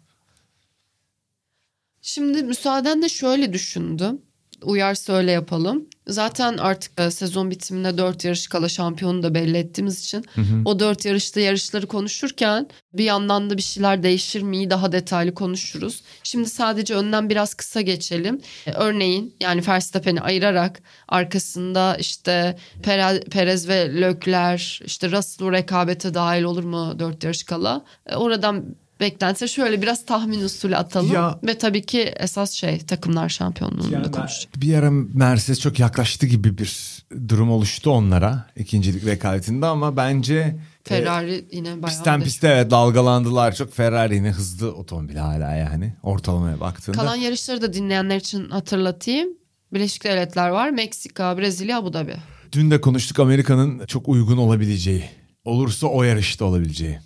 Şimdi 2.01 2.43
müsaadenle 2.43 3.09
şöyle 3.09 3.53
düşündüm. 3.53 4.21
Uyar 4.63 4.95
söyle 4.95 5.31
yapalım. 5.31 5.85
Zaten 6.07 6.57
artık 6.57 6.99
e, 6.99 7.11
sezon 7.11 7.51
bitiminde 7.51 7.97
dört 7.97 8.25
yarış 8.25 8.47
kala 8.47 8.69
şampiyonu 8.69 9.23
da 9.23 9.33
belli 9.33 9.57
ettiğimiz 9.57 9.99
için 10.03 10.25
o 10.65 10.79
dört 10.79 11.05
yarışta 11.05 11.39
yarışları 11.39 11.87
konuşurken 11.87 12.67
bir 12.93 13.03
yandan 13.03 13.49
da 13.49 13.57
bir 13.57 13.61
şeyler 13.61 14.03
değişir 14.03 14.41
mi 14.41 14.69
daha 14.69 14.91
detaylı 14.91 15.33
konuşuruz. 15.33 16.03
Şimdi 16.23 16.49
sadece 16.49 16.95
önden 16.95 17.29
biraz 17.29 17.53
kısa 17.53 17.81
geçelim. 17.81 18.41
E, 18.67 18.71
Örneğin 18.71 19.35
yani 19.39 19.67
Verstappen'i 19.67 20.21
ayırarak 20.21 20.79
arkasında 21.07 21.95
işte 21.99 22.57
Pere- 22.83 23.29
Perez 23.29 23.67
ve 23.69 24.01
Leclerc 24.01 24.85
işte 24.85 25.11
Russell 25.11 25.51
rekabete 25.51 26.13
dahil 26.13 26.43
olur 26.43 26.63
mu 26.63 26.95
dört 26.99 27.23
yarış 27.23 27.43
kala? 27.43 27.85
E, 28.05 28.15
Oradan 28.15 28.75
beklenti 28.99 29.49
şöyle 29.49 29.81
biraz 29.81 30.05
tahmin 30.05 30.41
usulü 30.41 30.75
atalım 30.75 31.13
Ya- 31.13 31.39
ve 31.43 31.57
tabii 31.57 31.85
ki 31.85 32.01
esas 32.17 32.51
şey 32.51 32.79
takımlar 32.79 33.29
şampiyonluğunu 33.29 33.91
da 34.03 34.11
konuşacağız. 34.11 34.47
Bir 34.57 34.73
ara 34.73 34.91
Mercedes 35.13 35.59
çok 35.59 35.79
yaklaştı 35.79 36.25
gibi 36.25 36.57
bir 36.57 37.03
durum 37.29 37.51
oluştu 37.51 37.89
onlara 37.91 38.45
ikincilik 38.55 39.05
rekabetinde 39.05 39.65
ama 39.65 39.97
bence 39.97 40.35
e, 40.35 40.55
Ferrari 40.83 41.45
yine 41.51 41.67
bayağı 41.67 41.81
pistten 41.81 42.19
da- 42.21 42.23
piste 42.23 42.47
evet 42.47 42.71
dalgalandılar. 42.71 43.55
Çok 43.55 43.73
Ferrari 43.73 44.15
yine 44.15 44.31
hızlı 44.31 44.73
otomobil 44.75 45.15
hala 45.15 45.51
yani 45.55 45.93
ortalamaya 46.03 46.59
baktığında. 46.59 46.97
Kalan 46.97 47.15
yarışları 47.15 47.61
da 47.61 47.73
dinleyenler 47.73 48.17
için 48.17 48.49
hatırlatayım. 48.49 49.29
Birleşik 49.73 50.03
Devletler 50.03 50.49
var. 50.49 50.69
Meksika, 50.69 51.37
Brezilya, 51.37 51.77
Abu 51.77 51.93
Dhabi. 51.93 52.15
Dün 52.51 52.71
de 52.71 52.81
konuştuk 52.81 53.19
Amerika'nın 53.19 53.85
çok 53.85 54.09
uygun 54.09 54.37
olabileceği. 54.37 55.03
Olursa 55.45 55.87
o 55.87 56.03
yarışta 56.03 56.45
olabileceği. 56.45 56.99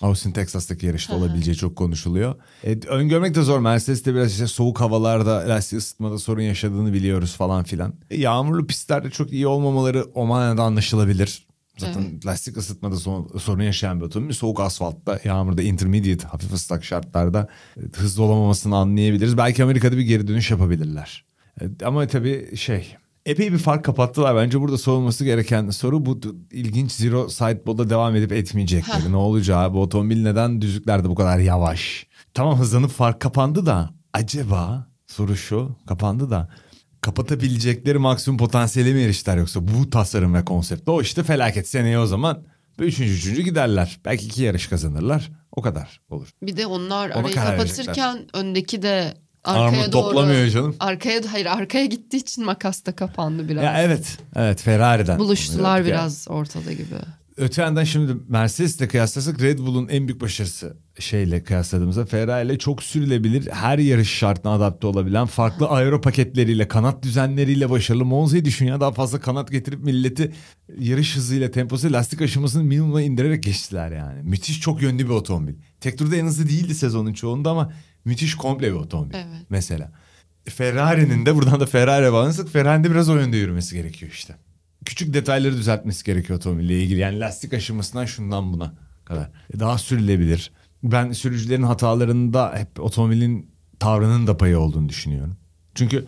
Austin 0.00 0.32
Texas'taki 0.32 0.86
yarışta 0.86 1.16
olabileceği 1.16 1.56
çok 1.56 1.76
konuşuluyor. 1.76 2.34
E, 2.64 2.78
öngörmek 2.88 3.34
de 3.34 3.42
zor. 3.42 3.58
Mercedes'te 3.58 4.14
biraz 4.14 4.32
işte 4.32 4.46
soğuk 4.46 4.80
havalarda 4.80 5.44
lastik 5.48 5.78
ısıtmada 5.78 6.18
sorun 6.18 6.42
yaşadığını 6.42 6.92
biliyoruz 6.92 7.36
falan 7.36 7.64
filan. 7.64 7.94
E, 8.10 8.20
yağmurlu 8.20 8.66
pistlerde 8.66 9.10
çok 9.10 9.32
iyi 9.32 9.46
olmamaları 9.46 10.04
o 10.14 10.26
manada 10.26 10.62
anlaşılabilir. 10.62 11.46
Zaten 11.78 12.20
lastik 12.26 12.56
ısıtmada 12.56 12.96
son- 12.96 13.30
sorun 13.38 13.62
yaşayan 13.62 14.00
bir 14.00 14.04
otomobil. 14.04 14.34
Soğuk 14.34 14.60
asfaltta, 14.60 15.20
yağmurda, 15.24 15.62
intermediate, 15.62 16.26
hafif 16.26 16.52
ıslak 16.52 16.84
şartlarda 16.84 17.48
e, 17.76 17.80
hızlı 17.96 18.22
olamamasını 18.22 18.76
anlayabiliriz. 18.76 19.36
Belki 19.36 19.62
Amerika'da 19.64 19.96
bir 19.96 20.02
geri 20.02 20.28
dönüş 20.28 20.50
yapabilirler. 20.50 21.24
E, 21.60 21.64
ama 21.84 22.06
tabii 22.06 22.56
şey 22.56 22.96
epey 23.26 23.52
bir 23.52 23.58
fark 23.58 23.84
kapattılar. 23.84 24.36
Bence 24.36 24.60
burada 24.60 24.78
sorulması 24.78 25.24
gereken 25.24 25.70
soru 25.70 26.06
bu 26.06 26.20
ilginç 26.50 26.92
zero 26.92 27.28
sideball'da 27.28 27.90
devam 27.90 28.16
edip 28.16 28.32
etmeyecekleri. 28.32 29.12
ne 29.12 29.16
olacağı 29.16 29.74
bu 29.74 29.82
otomobil 29.82 30.22
neden 30.22 30.62
düzlüklerde 30.62 31.08
bu 31.08 31.14
kadar 31.14 31.38
yavaş? 31.38 32.06
Tamam 32.34 32.58
hızlanıp 32.58 32.90
fark 32.90 33.20
kapandı 33.20 33.66
da 33.66 33.90
acaba 34.12 34.88
soru 35.06 35.36
şu 35.36 35.76
kapandı 35.86 36.30
da 36.30 36.48
kapatabilecekleri 37.00 37.98
maksimum 37.98 38.38
potansiyeli 38.38 38.94
mi 38.94 39.00
eriştiler 39.00 39.36
yoksa 39.36 39.68
bu 39.68 39.90
tasarım 39.90 40.34
ve 40.34 40.44
konseptle 40.44 40.92
o 40.92 41.02
işte 41.02 41.22
felaket 41.22 41.68
seneye 41.68 41.98
o 41.98 42.06
zaman 42.06 42.44
ve 42.80 42.84
üçüncü 42.84 43.12
üçüncü 43.12 43.42
giderler. 43.42 44.00
Belki 44.04 44.26
iki 44.26 44.42
yarış 44.42 44.66
kazanırlar. 44.66 45.30
O 45.52 45.62
kadar 45.62 46.00
olur. 46.10 46.28
Bir 46.42 46.56
de 46.56 46.66
onlar 46.66 47.10
Ona 47.10 47.18
arayı 47.18 47.34
kapatırken 47.34 48.26
öndeki 48.34 48.82
de 48.82 49.14
arkaya 49.44 49.80
Armut 49.80 49.92
doğru. 49.92 50.02
toplamıyor 50.02 50.48
canım. 50.48 50.76
Arkaya 50.80 51.20
hayır 51.32 51.46
arkaya 51.46 51.86
gittiği 51.86 52.16
için 52.16 52.44
makas 52.44 52.86
da 52.86 52.92
kapandı 52.92 53.48
biraz. 53.48 53.64
Ya 53.64 53.82
evet. 53.82 54.18
Evet 54.36 54.62
Ferrari'den. 54.62 55.18
Buluştular 55.18 55.78
Ya- 55.78 55.84
biraz 55.84 56.26
ortada 56.28 56.72
gibi. 56.72 56.94
Öte 57.36 57.62
yandan 57.62 57.84
şimdi 57.84 58.12
Mercedes'le 58.28 58.88
kıyaslasak 58.88 59.42
Red 59.42 59.58
Bull'un 59.58 59.88
en 59.88 60.08
büyük 60.08 60.20
başarısı 60.20 60.76
şeyle 60.98 61.44
kıyasladığımızda 61.44 62.06
Ferrari 62.06 62.46
ile 62.46 62.58
çok 62.58 62.82
sürülebilir 62.82 63.46
her 63.50 63.78
yarış 63.78 64.08
şartına 64.10 64.52
adapte 64.52 64.86
olabilen 64.86 65.26
farklı 65.26 65.68
aero 65.68 66.00
paketleriyle 66.00 66.68
kanat 66.68 67.02
düzenleriyle 67.02 67.70
başarılı 67.70 68.04
Monza'yı 68.04 68.44
düşün 68.44 68.66
ya 68.66 68.80
daha 68.80 68.92
fazla 68.92 69.20
kanat 69.20 69.50
getirip 69.50 69.84
milleti 69.84 70.32
yarış 70.78 71.16
hızıyla 71.16 71.50
temposu 71.50 71.92
lastik 71.92 72.22
aşamasını 72.22 72.64
minimuma 72.64 73.02
indirerek 73.02 73.42
geçtiler 73.42 73.92
yani. 73.92 74.22
Müthiş 74.22 74.60
çok 74.60 74.82
yönlü 74.82 75.04
bir 75.04 75.10
otomobil. 75.10 75.54
Tek 75.80 75.98
turda 75.98 76.16
en 76.16 76.26
hızlı 76.26 76.48
değildi 76.48 76.74
sezonun 76.74 77.12
çoğunda 77.12 77.50
ama 77.50 77.72
müthiş 78.04 78.34
komple 78.34 78.66
bir 78.68 78.76
otomobil 78.76 79.14
Evet. 79.14 79.46
mesela. 79.50 79.92
Ferrari'nin 80.44 81.26
de 81.26 81.34
buradan 81.34 81.60
da 81.60 81.66
Ferrari'ye 81.66 82.12
bağlanırsak 82.12 82.48
Ferrari'nin 82.48 82.84
de 82.84 82.90
biraz 82.90 83.08
o 83.08 83.16
yönde 83.16 83.36
yürümesi 83.36 83.74
gerekiyor 83.74 84.12
işte. 84.12 84.34
Küçük 84.84 85.14
detayları 85.14 85.56
düzeltmesi 85.56 86.04
gerekiyor 86.04 86.38
otomobille 86.38 86.82
ilgili. 86.82 87.00
Yani 87.00 87.20
lastik 87.20 87.54
aşımasından 87.54 88.04
şundan 88.04 88.52
buna 88.52 88.74
kadar. 89.04 89.30
Daha 89.58 89.78
sürülebilir. 89.78 90.50
Ben 90.82 91.12
sürücülerin 91.12 91.62
hatalarında 91.62 92.52
hep 92.56 92.80
otomobilin 92.80 93.50
tavrının 93.78 94.26
da 94.26 94.36
payı 94.36 94.58
olduğunu 94.58 94.88
düşünüyorum. 94.88 95.36
Çünkü 95.74 96.06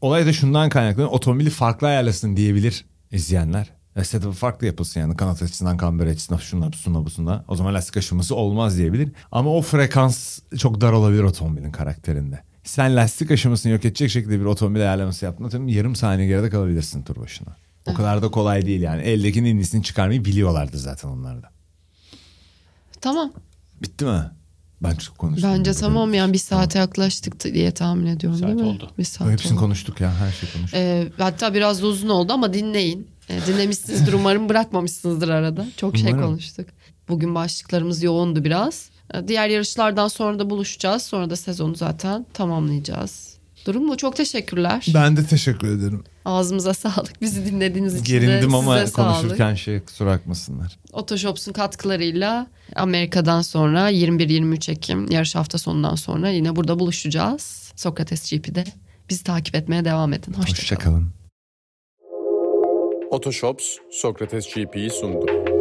olay 0.00 0.26
da 0.26 0.32
şundan 0.32 0.68
kaynaklanıyor. 0.68 1.10
Otomobili 1.12 1.50
farklı 1.50 1.86
ayarlasın 1.86 2.36
diyebilir 2.36 2.84
izleyenler. 3.10 3.70
E, 3.96 4.04
setup'ı 4.04 4.32
farklı 4.32 4.66
yapılsın 4.66 5.00
yani 5.00 5.16
kanat 5.16 5.42
açısından, 5.42 5.76
kamber 5.76 6.06
açısından, 6.06 6.38
şunlar, 6.38 6.72
busuna, 6.72 7.04
busuna. 7.04 7.44
O 7.48 7.56
zaman 7.56 7.74
lastik 7.74 7.96
aşıması 7.96 8.34
olmaz 8.36 8.78
diyebilir. 8.78 9.12
Ama 9.32 9.50
o 9.50 9.62
frekans 9.62 10.38
çok 10.58 10.80
dar 10.80 10.92
olabilir 10.92 11.22
otomobilin 11.22 11.70
karakterinde. 11.72 12.42
Sen 12.64 12.96
lastik 12.96 13.30
aşamasını 13.30 13.72
yok 13.72 13.84
edecek 13.84 14.10
şekilde 14.10 14.40
bir 14.40 14.44
otomobil 14.44 14.80
ayarlaması 14.80 15.24
yaptın. 15.24 15.48
Tabii 15.48 15.72
yarım 15.72 15.96
saniye 15.96 16.28
geride 16.28 16.50
kalabilirsin 16.50 17.02
tur 17.02 17.16
başına. 17.16 17.56
O 17.86 17.94
kadar 17.94 18.22
da 18.22 18.30
kolay 18.30 18.66
değil 18.66 18.80
yani. 18.80 19.02
Eldekinin 19.02 19.50
en 19.50 19.56
iyisini 19.56 19.82
çıkarmayı 19.82 20.24
biliyorlardı 20.24 20.78
zaten 20.78 21.08
onlar 21.08 21.42
da. 21.42 21.50
Tamam. 23.00 23.32
Bitti 23.82 24.04
mi? 24.04 24.30
Ben 24.82 24.94
çok 24.94 25.18
konuştum. 25.18 25.50
Bence 25.50 25.70
Burada. 25.70 25.80
tamam 25.80 26.14
yani 26.14 26.32
bir 26.32 26.38
saate 26.38 26.78
yaklaştık 26.78 27.44
diye 27.44 27.70
tahmin 27.70 28.06
ediyorum 28.06 28.38
Saat 28.38 28.48
değil 28.48 28.60
mi? 28.60 28.66
oldu. 28.66 28.90
Bir 28.98 29.04
saat 29.04 29.30
Hepsini 29.30 29.52
oldu. 29.52 29.60
konuştuk 29.60 30.00
ya 30.00 30.14
her 30.14 30.32
şeyi 30.32 30.52
konuştuk. 30.52 30.78
Ee, 30.80 31.08
hatta 31.18 31.54
biraz 31.54 31.82
da 31.82 31.86
uzun 31.86 32.08
oldu 32.08 32.32
ama 32.32 32.54
dinleyin. 32.54 33.08
Ee, 33.28 33.40
dinlemişsinizdir 33.46 34.12
umarım 34.12 34.48
bırakmamışsınızdır 34.48 35.28
arada. 35.28 35.66
Çok 35.76 35.96
şey 35.96 36.10
Umarım. 36.12 36.26
konuştuk. 36.28 36.66
Bugün 37.08 37.34
başlıklarımız 37.34 38.02
yoğundu 38.02 38.44
biraz. 38.44 38.90
Ee, 39.14 39.28
Diğer 39.28 39.48
yarışlardan 39.48 40.08
sonra 40.08 40.38
da 40.38 40.50
buluşacağız. 40.50 41.02
Sonra 41.02 41.30
da 41.30 41.36
sezonu 41.36 41.74
zaten 41.74 42.26
tamamlayacağız. 42.34 43.32
Durum 43.66 43.88
bu. 43.88 43.96
Çok 43.96 44.16
teşekkürler. 44.16 44.86
Ben 44.94 45.16
de 45.16 45.26
teşekkür 45.26 45.78
ederim. 45.78 46.04
Ağzımıza 46.24 46.74
sağlık. 46.84 47.20
Bizi 47.22 47.46
dinlediğiniz 47.46 47.94
için 47.94 48.04
de 48.04 48.18
Gerildim 48.18 48.54
ama 48.54 48.78
size 48.78 48.86
sağlık. 48.92 49.20
konuşurken 49.20 49.54
şey 49.54 49.80
kusura 49.80 50.10
bakmasınlar. 50.10 50.78
Otoshops'un 50.92 51.52
katkılarıyla 51.52 52.46
Amerika'dan 52.76 53.42
sonra 53.42 53.90
21-23 53.90 54.70
Ekim 54.72 55.10
yarış 55.10 55.34
hafta 55.34 55.58
sonundan 55.58 55.94
sonra 55.94 56.28
yine 56.30 56.56
burada 56.56 56.78
buluşacağız. 56.78 57.72
Sokrates 57.76 58.30
GP'de. 58.32 58.64
Bizi 59.10 59.24
takip 59.24 59.54
etmeye 59.54 59.84
devam 59.84 60.12
edin. 60.12 60.32
Hoşçakalın. 60.32 60.52
Hoşçakalın. 60.52 61.21
Otoshops 63.12 63.78
Sokrates 63.90 64.46
GP'yi 64.48 64.90
sundu. 64.90 65.51